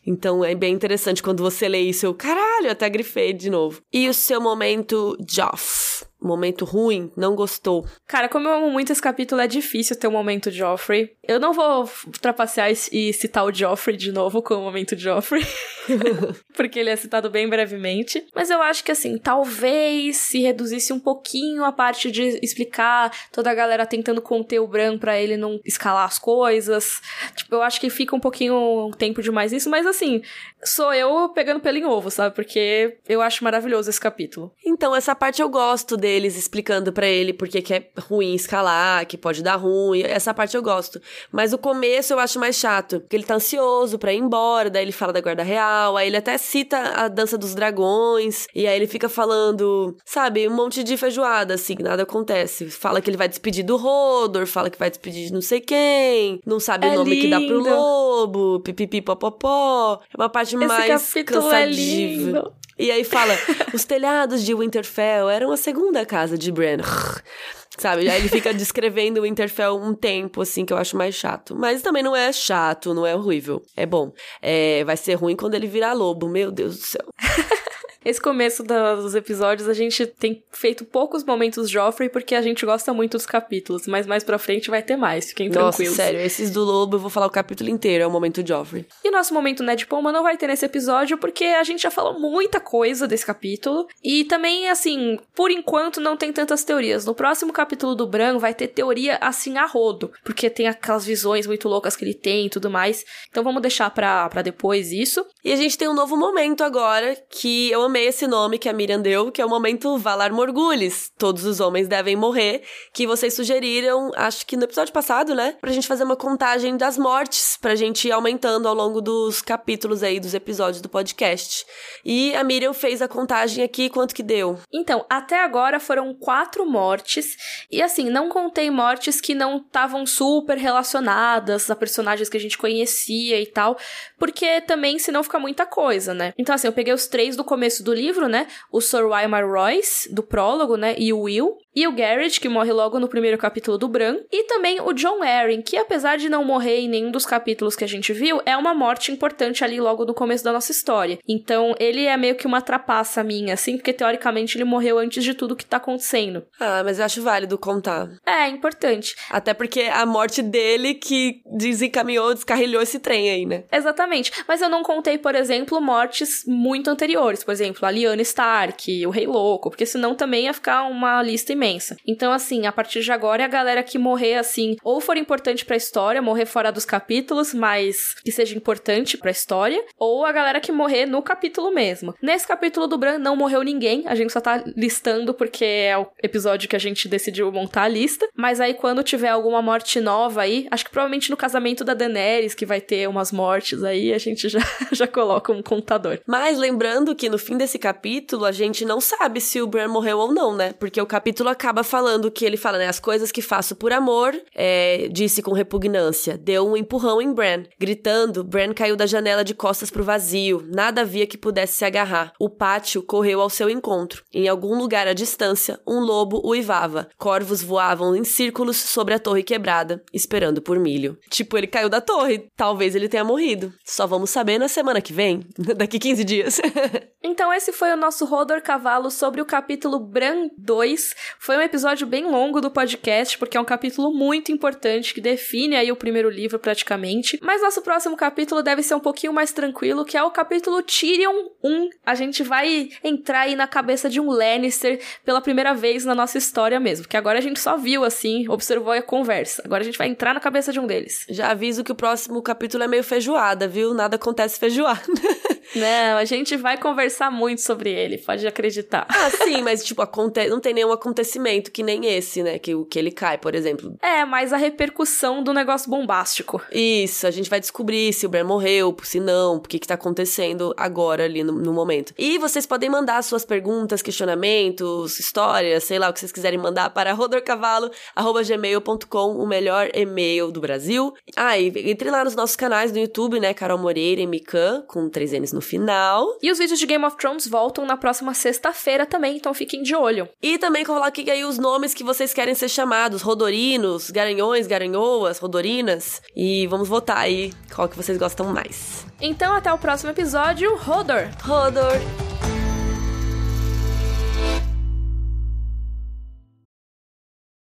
Então 0.07 0.45
é 0.45 0.55
bem 0.55 0.75
interessante 0.75 1.23
quando 1.23 1.43
você 1.43 1.69
lê 1.69 1.81
isso, 1.81 2.07
eu, 2.07 2.15
caralho, 2.15 2.71
até 2.71 2.89
grifei 2.89 3.33
de 3.33 3.51
novo. 3.51 3.81
E 3.93 4.09
o 4.09 4.15
seu 4.15 4.41
momento 4.41 5.17
Joff? 5.29 6.00
Momento 6.21 6.65
ruim, 6.65 7.11
não 7.17 7.35
gostou. 7.35 7.87
Cara, 8.07 8.29
como 8.29 8.49
eu 8.49 8.55
amo 8.55 8.71
muito 8.71 8.93
esse 8.93 9.01
capítulo, 9.01 9.41
é 9.41 9.47
difícil 9.47 9.97
ter 9.97 10.07
um 10.07 10.13
momento 10.13 10.51
Joffrey. 10.51 11.13
Eu 11.27 11.41
não 11.41 11.53
vou 11.53 11.89
ultrapassar 12.07 12.71
e 12.71 13.13
citar 13.13 13.45
o 13.45 13.53
Joffrey 13.53 13.97
de 13.97 14.13
novo 14.13 14.43
com 14.43 14.55
o 14.55 14.63
momento 14.63 14.97
Joffrey, 14.97 15.45
porque 16.55 16.79
ele 16.79 16.91
é 16.91 16.97
citado 16.97 17.31
bem 17.31 17.49
brevemente. 17.49 18.27
Mas 18.35 18.51
eu 18.51 18.61
acho 18.61 18.85
que, 18.85 18.93
assim, 18.93 19.17
talvez 19.17 20.17
se 20.17 20.41
reduzisse 20.41 20.93
um 20.93 21.01
pouquinho 21.01 21.65
a 21.65 21.73
parte 21.73 22.11
de 22.11 22.39
explicar 22.43 23.11
toda 23.33 23.51
a 23.51 23.55
galera 23.55 23.87
tentando 23.87 24.21
conter 24.21 24.59
o 24.61 24.67
Bran 24.67 24.99
pra 24.99 25.19
ele 25.19 25.37
não 25.37 25.61
escalar 25.65 26.05
as 26.05 26.19
coisas. 26.19 27.01
Tipo, 27.35 27.57
eu 27.57 27.63
acho 27.63 27.81
que 27.81 27.89
fica 27.89 28.15
um 28.15 28.21
pouquinho 28.21 28.91
tempo 28.99 29.23
demais 29.23 29.53
isso, 29.53 29.71
mas 29.71 29.87
assim, 29.87 30.23
sou 30.63 30.93
eu 30.93 31.29
pegando 31.31 31.61
pelo 31.61 31.79
em 31.79 31.85
ovo, 31.85 32.11
sabe? 32.11 32.35
Porque 32.35 32.99
eu 33.09 33.23
acho 33.23 33.43
maravilhoso 33.45 33.89
esse 33.89 34.01
capítulo. 34.01 34.53
Então, 34.65 34.95
essa 34.95 35.15
parte 35.15 35.41
eu 35.41 35.49
gosto 35.49 35.97
dele 35.97 36.10
deles 36.11 36.37
explicando 36.37 36.93
para 36.93 37.07
ele 37.07 37.33
porque 37.33 37.63
que 37.63 37.73
é 37.73 37.89
ruim 38.09 38.35
escalar, 38.35 39.07
que 39.07 39.17
pode 39.17 39.43
dar 39.43 39.55
ruim. 39.57 40.03
Essa 40.03 40.35
parte 40.35 40.57
eu 40.57 40.63
gosto. 40.63 41.01
Mas 41.31 41.53
o 41.53 41.59
começo 41.59 42.13
eu 42.13 42.19
acho 42.19 42.41
mais 42.41 42.57
chato, 42.57 43.01
porque 43.01 43.15
ele 43.15 43.25
tá 43.25 43.37
ansioso 43.37 43.97
para 43.99 44.13
ir 44.13 44.19
embora, 44.19 44.69
daí 44.69 44.83
ele 44.83 44.93
fala 44.93 45.13
da 45.13 45.21
guarda 45.21 45.45
real, 45.45 45.97
aí 45.97 46.09
ele 46.09 46.17
até 46.17 46.37
cita 46.37 46.77
a 46.79 47.07
dança 47.07 47.39
dos 47.39 47.55
dragões, 47.55 48.47
e 48.55 48.67
aí 48.67 48.77
ele 48.77 48.89
fica 48.89 49.09
falando, 49.09 49.97
sabe, 50.05 50.49
um 50.49 50.55
monte 50.55 50.83
de 50.83 50.97
feijoada, 50.97 51.55
assim, 51.55 51.77
nada 51.79 52.03
acontece. 52.03 52.69
Fala 52.71 53.01
que 53.01 53.09
ele 53.09 53.17
vai 53.17 53.29
despedir 53.29 53.65
do 53.65 53.77
Rodor, 53.77 54.47
fala 54.47 54.69
que 54.69 54.79
vai 54.79 54.91
despedir 54.91 55.27
de 55.27 55.33
não 55.33 55.43
sei 55.43 55.61
quem, 55.61 56.41
não 56.45 56.59
sabe 56.59 56.87
é 56.87 56.91
o 56.91 56.95
nome 56.97 57.11
lindo. 57.11 57.23
que 57.23 57.31
dá 57.31 57.41
pro 57.41 57.61
lobo, 57.61 58.61
pipipi 58.61 59.01
popopó. 59.01 60.01
É 60.13 60.17
uma 60.17 60.29
parte 60.29 60.57
Esse 60.57 60.67
mais 60.67 61.13
cansativa. 61.25 62.53
É 62.70 62.70
e 62.81 62.91
aí 62.91 63.05
fala: 63.05 63.35
os 63.73 63.85
telhados 63.85 64.43
de 64.43 64.55
Winterfell 64.55 65.29
eram 65.29 65.53
a 65.53 65.57
segunda 65.57 66.05
casa 66.07 66.37
de 66.39 66.51
Bran. 66.51 66.79
Sabe? 67.79 68.11
Aí 68.11 68.21
ele 68.21 68.29
fica 68.29 68.53
descrevendo 68.53 69.21
o 69.21 69.23
Winterfell 69.23 69.77
um 69.77 69.95
tempo, 69.95 70.43
assim, 70.43 70.67
que 70.67 70.73
eu 70.73 70.77
acho 70.77 70.97
mais 70.97 71.15
chato. 71.15 71.55
Mas 71.57 71.81
também 71.81 72.03
não 72.03 72.15
é 72.15 72.31
chato, 72.33 72.93
não 72.93 73.07
é 73.07 73.15
horrível. 73.15 73.63
É 73.77 73.87
bom. 73.87 74.13
É, 74.43 74.85
vai 74.85 74.97
ser 74.97 75.15
ruim 75.15 75.37
quando 75.37 75.55
ele 75.55 75.67
virar 75.67 75.93
lobo, 75.93 76.29
meu 76.29 76.51
Deus 76.51 76.77
do 76.77 76.83
céu. 76.83 77.07
Esse 78.03 78.21
começo 78.21 78.63
dos 78.63 79.15
episódios 79.15 79.69
a 79.69 79.75
gente 79.75 80.07
tem 80.07 80.43
feito 80.51 80.87
poucos 80.87 81.23
momentos 81.23 81.69
Joffrey 81.69 82.09
porque 82.09 82.35
a 82.35 82.41
gente 82.41 82.65
gosta 82.65 82.95
muito 82.95 83.13
dos 83.13 83.27
capítulos, 83.27 83.87
mas 83.87 84.07
mais 84.07 84.25
pra 84.25 84.39
frente 84.39 84.71
vai 84.71 84.83
ter 84.83 84.97
mais, 84.97 85.29
fiquem 85.29 85.49
Nossa, 85.51 85.77
tranquilos. 85.77 85.97
sério, 85.97 86.19
esses 86.21 86.51
do 86.51 86.65
Lobo 86.65 86.97
eu 86.97 87.01
vou 87.01 87.11
falar 87.11 87.27
o 87.27 87.31
capítulo 87.31 87.69
inteiro, 87.69 88.03
é 88.05 88.07
o 88.07 88.11
momento 88.11 88.47
Joffrey. 88.47 88.87
E 89.05 89.11
nosso 89.11 89.35
momento 89.35 89.63
Ned 89.63 89.87
Poma 89.87 90.11
não 90.13 90.23
vai 90.23 90.39
ter 90.39 90.47
nesse 90.47 90.65
episódio 90.65 91.19
porque 91.19 91.45
a 91.45 91.63
gente 91.63 91.83
já 91.83 91.91
falou 91.91 92.19
muita 92.19 92.59
coisa 92.59 93.07
desse 93.07 93.27
capítulo 93.27 93.87
e 94.03 94.25
também, 94.25 94.71
assim, 94.71 95.19
por 95.35 95.51
enquanto 95.51 96.01
não 96.01 96.17
tem 96.17 96.33
tantas 96.33 96.65
teorias. 96.65 97.05
No 97.05 97.15
próximo 97.15 97.53
capítulo 97.53 97.95
do 97.95 98.07
Bran 98.07 98.39
vai 98.39 98.55
ter 98.55 98.69
teoria 98.69 99.19
assim 99.21 99.59
a 99.59 99.67
rodo, 99.67 100.11
porque 100.25 100.49
tem 100.49 100.69
aquelas 100.69 101.05
visões 101.05 101.47
muito 101.47 101.69
loucas 101.69 101.97
que 101.97 102.05
ele 102.05 102.15
tem 102.15 102.47
e 102.47 102.51
tudo 102.51 102.71
mais. 102.71 103.05
Então 103.29 103.45
vamos 103.45 103.61
deixar 103.61 103.91
pra, 103.91 104.27
pra 104.31 104.41
depois 104.41 104.91
isso. 104.91 105.27
E 105.43 105.55
a 105.55 105.57
gente 105.57 105.79
tem 105.79 105.89
um 105.89 105.95
novo 105.95 106.19
momento 106.19 106.63
agora 106.63 107.17
que 107.31 107.71
eu 107.71 107.83
amei 107.83 108.09
esse 108.09 108.27
nome 108.27 108.59
que 108.59 108.69
a 108.69 108.75
Miriam 108.75 109.01
deu, 109.01 109.33
que 109.33 109.41
é 109.41 109.45
o 109.45 109.49
momento 109.49 109.97
Valar 109.97 110.31
Morgulis. 110.33 111.11
Todos 111.19 111.47
os 111.47 111.61
homens 111.61 111.89
devem 111.89 112.15
morrer, 112.15 112.63
que 112.93 113.07
vocês 113.07 113.33
sugeriram, 113.33 114.11
acho 114.17 114.45
que 114.45 114.55
no 114.55 114.65
episódio 114.65 114.93
passado, 114.93 115.35
né? 115.35 115.57
Pra 115.59 115.73
gente 115.73 115.89
fazer 115.89 116.05
uma 116.05 116.17
contagem 116.17 116.77
das 116.77 116.99
mortes, 116.99 117.57
pra 117.59 117.75
gente 117.75 118.07
ir 118.07 118.13
aumentando 118.13 118.69
ao 118.69 118.75
longo 118.75 119.01
dos 119.01 119.41
capítulos 119.41 120.03
aí, 120.03 120.21
dos 120.21 120.35
episódios 120.35 120.83
do 120.83 120.91
podcast. 120.91 121.65
E 122.05 122.35
a 122.37 122.45
Miriam 122.45 122.75
fez 122.75 123.01
a 123.01 123.09
contagem 123.09 123.65
aqui, 123.65 123.89
quanto 123.89 124.15
que 124.15 124.23
deu? 124.23 124.59
Então, 124.71 125.07
até 125.09 125.43
agora 125.43 125.81
foram 125.81 126.13
quatro 126.13 126.67
mortes, 126.67 127.35
e 127.71 127.81
assim, 127.81 128.11
não 128.11 128.29
contei 128.29 128.71
mortes 128.71 129.23
que 129.23 129.35
não 129.35 129.57
estavam 129.57 130.05
super 130.05 130.59
relacionadas 130.59 131.71
a 131.71 131.77
personagens 131.77 132.29
que 132.29 132.37
a 132.37 132.41
gente 132.41 132.59
conhecia 132.59 133.41
e 133.41 133.47
tal, 133.47 133.79
porque 134.19 134.61
também 134.61 134.99
senão 134.99 135.23
fica 135.31 135.39
muita 135.39 135.65
coisa, 135.65 136.13
né? 136.13 136.35
Então, 136.37 136.55
assim, 136.55 136.67
eu 136.67 136.73
peguei 136.73 136.93
os 136.93 137.07
três 137.07 137.37
do 137.37 137.45
começo 137.45 137.85
do 137.85 137.95
livro, 137.95 138.29
né? 138.29 138.49
O 138.73 138.81
Sir 138.81 139.07
Wymar 139.07 139.49
Royce, 139.49 140.13
do 140.13 140.25
prólogo, 140.25 140.77
né? 140.77 140.97
E 140.99 141.13
o 141.13 141.21
Will. 141.21 141.57
E 141.75 141.87
o 141.87 141.93
Garrett, 141.93 142.41
que 142.41 142.49
morre 142.49 142.73
logo 142.73 142.99
no 142.99 143.09
primeiro 143.09 143.39
capítulo 143.39 143.79
do 143.79 143.89
Bran. 143.89 144.17
E 144.31 144.45
também 144.45 144.81
o 144.81 144.93
John 144.93 145.23
Arryn, 145.23 145.63
que 145.63 145.77
apesar 145.77 146.17
de 146.17 146.29
não 146.29 146.45
morrer 146.45 146.81
em 146.81 146.89
nenhum 146.89 147.11
dos 147.11 147.25
capítulos 147.25 147.77
que 147.77 147.85
a 147.85 147.89
gente 147.89 148.13
viu, 148.13 148.41
é 148.45 148.57
uma 148.57 148.75
morte 148.75 149.13
importante 149.13 149.65
ali 149.65 149.81
logo 149.81 150.05
no 150.05 150.15
começo 150.15 150.43
da 150.43 150.53
nossa 150.53 150.73
história. 150.73 151.19
Então, 151.29 151.75
ele 151.79 152.07
é 152.07 152.17
meio 152.17 152.35
que 152.35 152.47
uma 152.47 152.61
trapaça 152.61 153.23
minha, 153.23 153.55
assim, 153.55 153.77
porque 153.77 153.93
teoricamente 153.93 154.57
ele 154.57 154.65
morreu 154.65 154.99
antes 154.99 155.23
de 155.23 155.35
tudo 155.35 155.57
que 155.57 155.65
tá 155.65 155.77
acontecendo. 155.77 156.45
Ah, 156.59 156.83
mas 156.85 156.99
eu 156.99 157.05
acho 157.05 157.23
válido 157.23 157.57
contar. 157.57 158.09
É, 158.27 158.49
importante. 158.49 159.15
Até 159.31 159.55
porque 159.55 159.83
a 159.83 160.05
morte 160.05 160.43
dele 160.43 160.95
que 160.95 161.41
desencaminhou, 161.57 162.35
descarrilhou 162.35 162.83
esse 162.83 162.99
trem 162.99 163.31
aí, 163.31 163.47
né? 163.47 163.65
Exatamente. 163.73 164.33
Mas 164.49 164.61
eu 164.61 164.69
não 164.69 164.83
contei, 164.83 165.19
por 165.19 165.35
exemplo, 165.35 165.81
mortes 165.81 166.45
muito 166.47 166.91
anteriores. 166.91 167.45
Por 167.45 167.53
exemplo, 167.53 167.87
a 167.87 167.91
Lyanna 167.91 168.23
Stark, 168.23 169.07
o 169.07 169.11
Rei 169.11 169.27
Louco, 169.27 169.71
porque 169.71 169.87
senão 169.87 170.15
também 170.15 170.45
ia 170.45 170.55
ficar 170.55 170.85
uma 170.85 171.23
lista 171.23 171.53
imensa. 171.61 171.97
Então, 172.07 172.33
assim, 172.33 172.67
a 172.67 172.73
partir 172.73 173.03
de 173.03 173.13
agora 173.13 173.43
é 173.43 173.45
a 173.45 173.49
galera 173.49 173.83
que 173.83 173.99
morrer, 173.99 174.37
assim, 174.37 174.77
ou 174.83 175.01
for 175.01 175.17
importante 175.17 175.65
pra 175.65 175.77
história, 175.77 176.23
morrer 176.23 176.47
fora 176.47 176.73
dos 176.73 176.87
capítulos, 176.87 177.53
mas 177.53 178.15
que 178.25 178.33
seja 178.33 178.57
importante 178.57 179.19
pra 179.19 179.31
história, 179.31 179.85
ou 179.99 180.25
a 180.25 180.33
galera 180.33 180.61
que 180.61 180.73
morrer 180.73 181.05
no 181.05 181.23
capítulo 181.23 181.71
mesmo. 181.71 182.15
Nesse 182.23 182.47
capítulo 182.47 182.87
do 182.87 182.97
Bran 182.97 183.19
não 183.19 183.37
morreu 183.37 183.63
ninguém, 183.63 184.05
a 184.07 184.15
gente 184.15 184.33
só 184.33 184.41
tá 184.41 184.65
listando 184.75 185.35
porque 185.35 185.65
é 185.65 185.99
o 185.99 186.07
episódio 186.23 186.69
que 186.69 186.77
a 186.77 186.81
gente 186.81 187.09
decidiu 187.09 187.53
montar 187.53 187.83
a 187.83 187.89
lista, 187.89 188.27
mas 188.35 188.61
aí 188.61 188.75
quando 188.75 189.03
tiver 189.03 189.29
alguma 189.29 189.61
morte 189.61 190.01
nova 190.01 190.41
aí, 190.41 190.67
acho 190.71 190.85
que 190.85 190.91
provavelmente 190.91 191.31
no 191.31 191.37
casamento 191.37 191.85
da 191.85 191.93
Daenerys, 191.93 192.55
que 192.55 192.65
vai 192.65 192.81
ter 192.81 193.09
umas 193.09 193.31
mortes 193.31 193.85
aí, 193.85 194.15
a 194.15 194.19
gente 194.19 194.49
já, 194.49 194.61
já 194.93 195.07
coloca 195.07 195.53
um 195.53 195.63
contador. 195.63 196.19
Mas 196.27 196.59
lembrando 196.59 197.15
que 197.15 197.29
no 197.29 197.39
fim 197.39 197.59
desse 197.59 197.79
capítulo, 197.79 198.45
a 198.45 198.53
gente 198.53 198.85
não 198.85 199.01
sabe 199.01 199.41
se 199.41 199.61
o 199.61 199.67
Bran 199.67 199.89
morreu 199.89 200.19
ou 200.19 200.33
não, 200.33 200.57
né? 200.57 200.73
Porque 200.79 201.01
o 201.01 201.07
capítulo 201.07 201.50
acaba 201.51 201.83
falando 201.83 202.31
que 202.31 202.45
ele 202.45 202.57
fala, 202.57 202.79
né? 202.79 202.89
As 202.89 203.01
coisas 203.01 203.31
que 203.31 203.43
faço 203.43 203.77
por 203.77 203.93
amor, 203.93 204.35
é, 204.55 205.09
disse 205.11 205.43
com 205.43 205.53
repugnância. 205.53 206.39
Deu 206.39 206.67
um 206.67 206.77
empurrão 206.77 207.21
em 207.21 207.33
Bran. 207.33 207.65
Gritando, 207.79 208.43
Bran 208.43 208.73
caiu 208.73 208.97
da 208.97 209.07
janela 209.07 209.45
de 209.45 209.55
costas 209.55 209.91
pro 209.91 210.05
vazio. 210.05 210.65
Nada 210.67 211.03
havia 211.03 211.27
que 211.27 211.37
pudesse 211.37 211.75
se 211.75 211.85
agarrar. 211.85 212.33
O 212.39 212.49
pátio 212.49 213.03
correu 213.03 213.41
ao 213.41 213.51
seu 213.51 213.69
encontro. 213.69 214.25
Em 214.33 214.49
algum 214.49 214.79
lugar 214.79 215.07
à 215.07 215.13
distância, 215.13 215.81
um 215.87 216.01
lobo 216.01 216.41
uivava. 216.45 217.09
Corvos 217.19 217.63
voavam 217.63 218.15
em 218.17 218.25
círculos 218.25 218.77
sobre 218.77 219.15
a 219.15 219.19
torre 219.19 219.43
quebrada, 219.43 220.03
esperando 220.13 220.63
por 220.63 220.79
milho. 220.79 221.19
Tipo, 221.29 221.59
ele 221.59 221.67
caiu 221.67 221.89
da 221.89 222.01
torre. 222.01 222.49
Talvez 222.57 222.95
ele 222.95 223.09
tenha 223.09 223.25
morrido. 223.25 223.73
Só 223.85 224.07
vamos 224.07 224.31
saber 224.31 224.59
na 224.59 224.69
semana 224.69 225.01
que 225.01 225.13
vem. 225.13 225.45
Daqui 225.77 225.99
15 225.99 226.25
dias. 226.25 226.61
então 227.23 227.53
esse 227.53 227.73
foi 227.73 227.93
o 227.93 227.97
nosso 227.97 228.25
Rodor 228.25 228.63
Cavalo 228.63 229.11
sobre 229.11 229.41
o 229.41 229.47
capítulo 229.47 229.99
Bran 229.99 230.49
2. 230.59 231.15
Foi 231.43 231.57
um 231.57 231.63
episódio 231.63 232.07
bem 232.07 232.31
longo 232.31 232.61
do 232.61 232.71
podcast, 232.71 233.39
porque 233.39 233.57
é 233.57 233.61
um 233.61 233.65
capítulo 233.65 234.13
muito 234.13 234.53
importante 234.53 235.15
que 235.15 235.23
define 235.23 235.75
aí 235.75 235.91
o 235.91 235.97
primeiro 235.97 236.29
livro 236.29 236.59
praticamente. 236.59 237.39
Mas 237.41 237.63
nosso 237.63 237.81
próximo 237.81 238.15
capítulo 238.15 238.63
deve 238.63 238.83
ser 238.83 238.95
um 238.95 239.01
pouquinho 239.01 239.33
mais 239.33 239.51
tranquilo, 239.51 240.05
que 240.05 240.19
é 240.19 240.23
o 240.23 240.31
capítulo 240.31 240.83
Tyrion 240.83 241.49
1. 241.65 241.89
A 242.05 242.15
gente 242.15 242.43
vai 242.43 242.91
entrar 243.03 243.41
aí 243.41 243.57
na 243.57 243.67
cabeça 243.67 244.11
de 244.11 244.21
um 244.21 244.31
Lannister 244.31 245.01
pela 245.25 245.41
primeira 245.41 245.73
vez 245.73 246.05
na 246.05 246.15
nossa 246.15 246.37
história 246.37 246.79
mesmo, 246.79 247.09
que 247.09 247.17
agora 247.17 247.39
a 247.39 247.43
gente 247.43 247.59
só 247.59 247.75
viu 247.75 248.05
assim, 248.05 248.47
observou 248.47 248.93
a 248.93 249.01
conversa. 249.01 249.63
Agora 249.65 249.81
a 249.81 249.87
gente 249.87 249.97
vai 249.97 250.09
entrar 250.09 250.35
na 250.35 250.41
cabeça 250.41 250.71
de 250.71 250.79
um 250.79 250.87
deles. 250.87 251.25
Já 251.31 251.53
aviso 251.53 251.83
que 251.83 251.91
o 251.91 251.95
próximo 251.95 252.43
capítulo 252.43 252.85
é 252.85 252.87
meio 252.87 253.03
feijoada, 253.03 253.67
viu? 253.67 253.95
Nada 253.95 254.17
acontece 254.17 254.61
feijoada. 254.61 255.01
Não, 255.75 256.19
a 256.19 256.25
gente 256.25 256.57
vai 256.57 256.77
conversar 256.77 257.31
muito 257.31 257.61
sobre 257.61 257.91
ele, 257.91 258.19
pode 258.19 258.47
acreditar. 258.47 259.07
Ah, 259.09 259.31
sim, 259.31 259.63
mas 259.63 259.85
tipo, 259.85 260.03
aconte... 260.03 260.49
não 260.49 260.61
tem 260.61 260.75
nenhum 260.75 260.93
acontecimento 260.93 261.71
que 261.71 261.83
nem 261.83 262.07
esse, 262.07 262.43
né? 262.43 262.59
Que, 262.59 262.73
que 262.85 262.99
ele 262.99 263.11
cai, 263.11 263.39
por 263.39 263.55
exemplo. 263.55 263.97
É, 264.03 264.25
mas 264.25 264.53
a 264.53 264.57
repercussão 264.57 265.43
do 265.43 265.53
negócio 265.53 265.91
bombástico. 265.91 266.61
Isso, 266.73 267.27
a 267.27 267.31
gente 267.31 267.49
vai 267.49 267.61
descobrir 267.61 268.13
se 268.13 268.27
o 268.27 268.29
Bran 268.29 268.45
morreu, 268.45 268.95
se 269.03 269.21
não, 269.21 269.57
o 269.57 269.61
que 269.61 269.79
que 269.79 269.87
tá 269.87 269.95
acontecendo 269.95 270.75
agora 270.77 271.25
ali 271.25 271.45
no, 271.45 271.53
no 271.53 271.73
momento. 271.73 272.13
E 272.19 272.39
vocês 272.39 272.67
podem 272.67 272.91
mandar 272.91 273.23
suas 273.23 273.45
perguntas, 273.45 274.03
questionamentos, 274.03 275.19
histórias, 275.19 275.85
sei 275.85 275.99
lá, 275.99 276.09
o 276.09 276.13
que 276.13 276.21
vocês 276.21 276.33
quiserem 276.33 276.59
mandar 276.59 276.91
para 276.91 277.13
rodorcavalo.gmail.com, 277.13 279.37
o 279.37 279.47
melhor 279.47 279.91
e-mail 279.95 280.51
do 280.51 280.61
Brasil. 280.61 281.15
Ah, 281.37 281.57
e 281.59 281.73
entre 281.91 282.11
lá 282.11 282.25
nos 282.25 282.35
nossos 282.35 282.57
canais 282.57 282.91
do 282.93 282.99
YouTube, 282.99 283.41
né? 283.41 283.55
Carol 283.55 283.79
Moreira 283.79 284.21
e 284.21 284.27
Mikan, 284.27 284.83
com 284.87 285.09
três 285.09 285.33
N's 285.33 285.53
no 285.53 285.60
final. 285.61 286.27
E 286.43 286.51
os 286.51 286.59
vídeos 286.59 286.79
de 286.79 286.87
Game 286.87 287.05
of 287.05 287.17
Thrones 287.17 287.47
voltam 287.47 287.85
na 287.87 287.97
próxima 287.97 288.35
sexta-feira 288.35 289.07
também, 289.07 289.37
então 289.37 289.53
fiquem 289.55 289.83
de 289.83 289.95
olho. 289.95 290.29
E 290.43 290.59
também 290.59 290.85
coloquem 290.85 291.31
aí 291.31 291.45
os 291.45 291.59
nomes 291.59 291.95
que 291.95 292.05
vocês 292.05 292.33
querem 292.33 292.55
ser 292.55 292.69
chamados: 292.69 293.23
Rodorinos, 293.23 294.11
Garanhões, 294.11 294.67
Garanhoas, 294.67 295.39
Rodorinas. 295.39 296.23
E 296.37 296.67
vamos 296.67 296.89
votar 296.89 297.19
aí 297.19 297.53
qual 297.75 297.89
que 297.89 297.97
vocês 297.97 298.19
gostam 298.19 298.47
mais. 298.53 299.07
Então 299.21 299.55
até 299.55 299.73
o 299.73 299.79
próximo 299.79 300.11
episódio. 300.11 300.77
Rodor! 300.77 301.29
Rodor! 301.43 302.30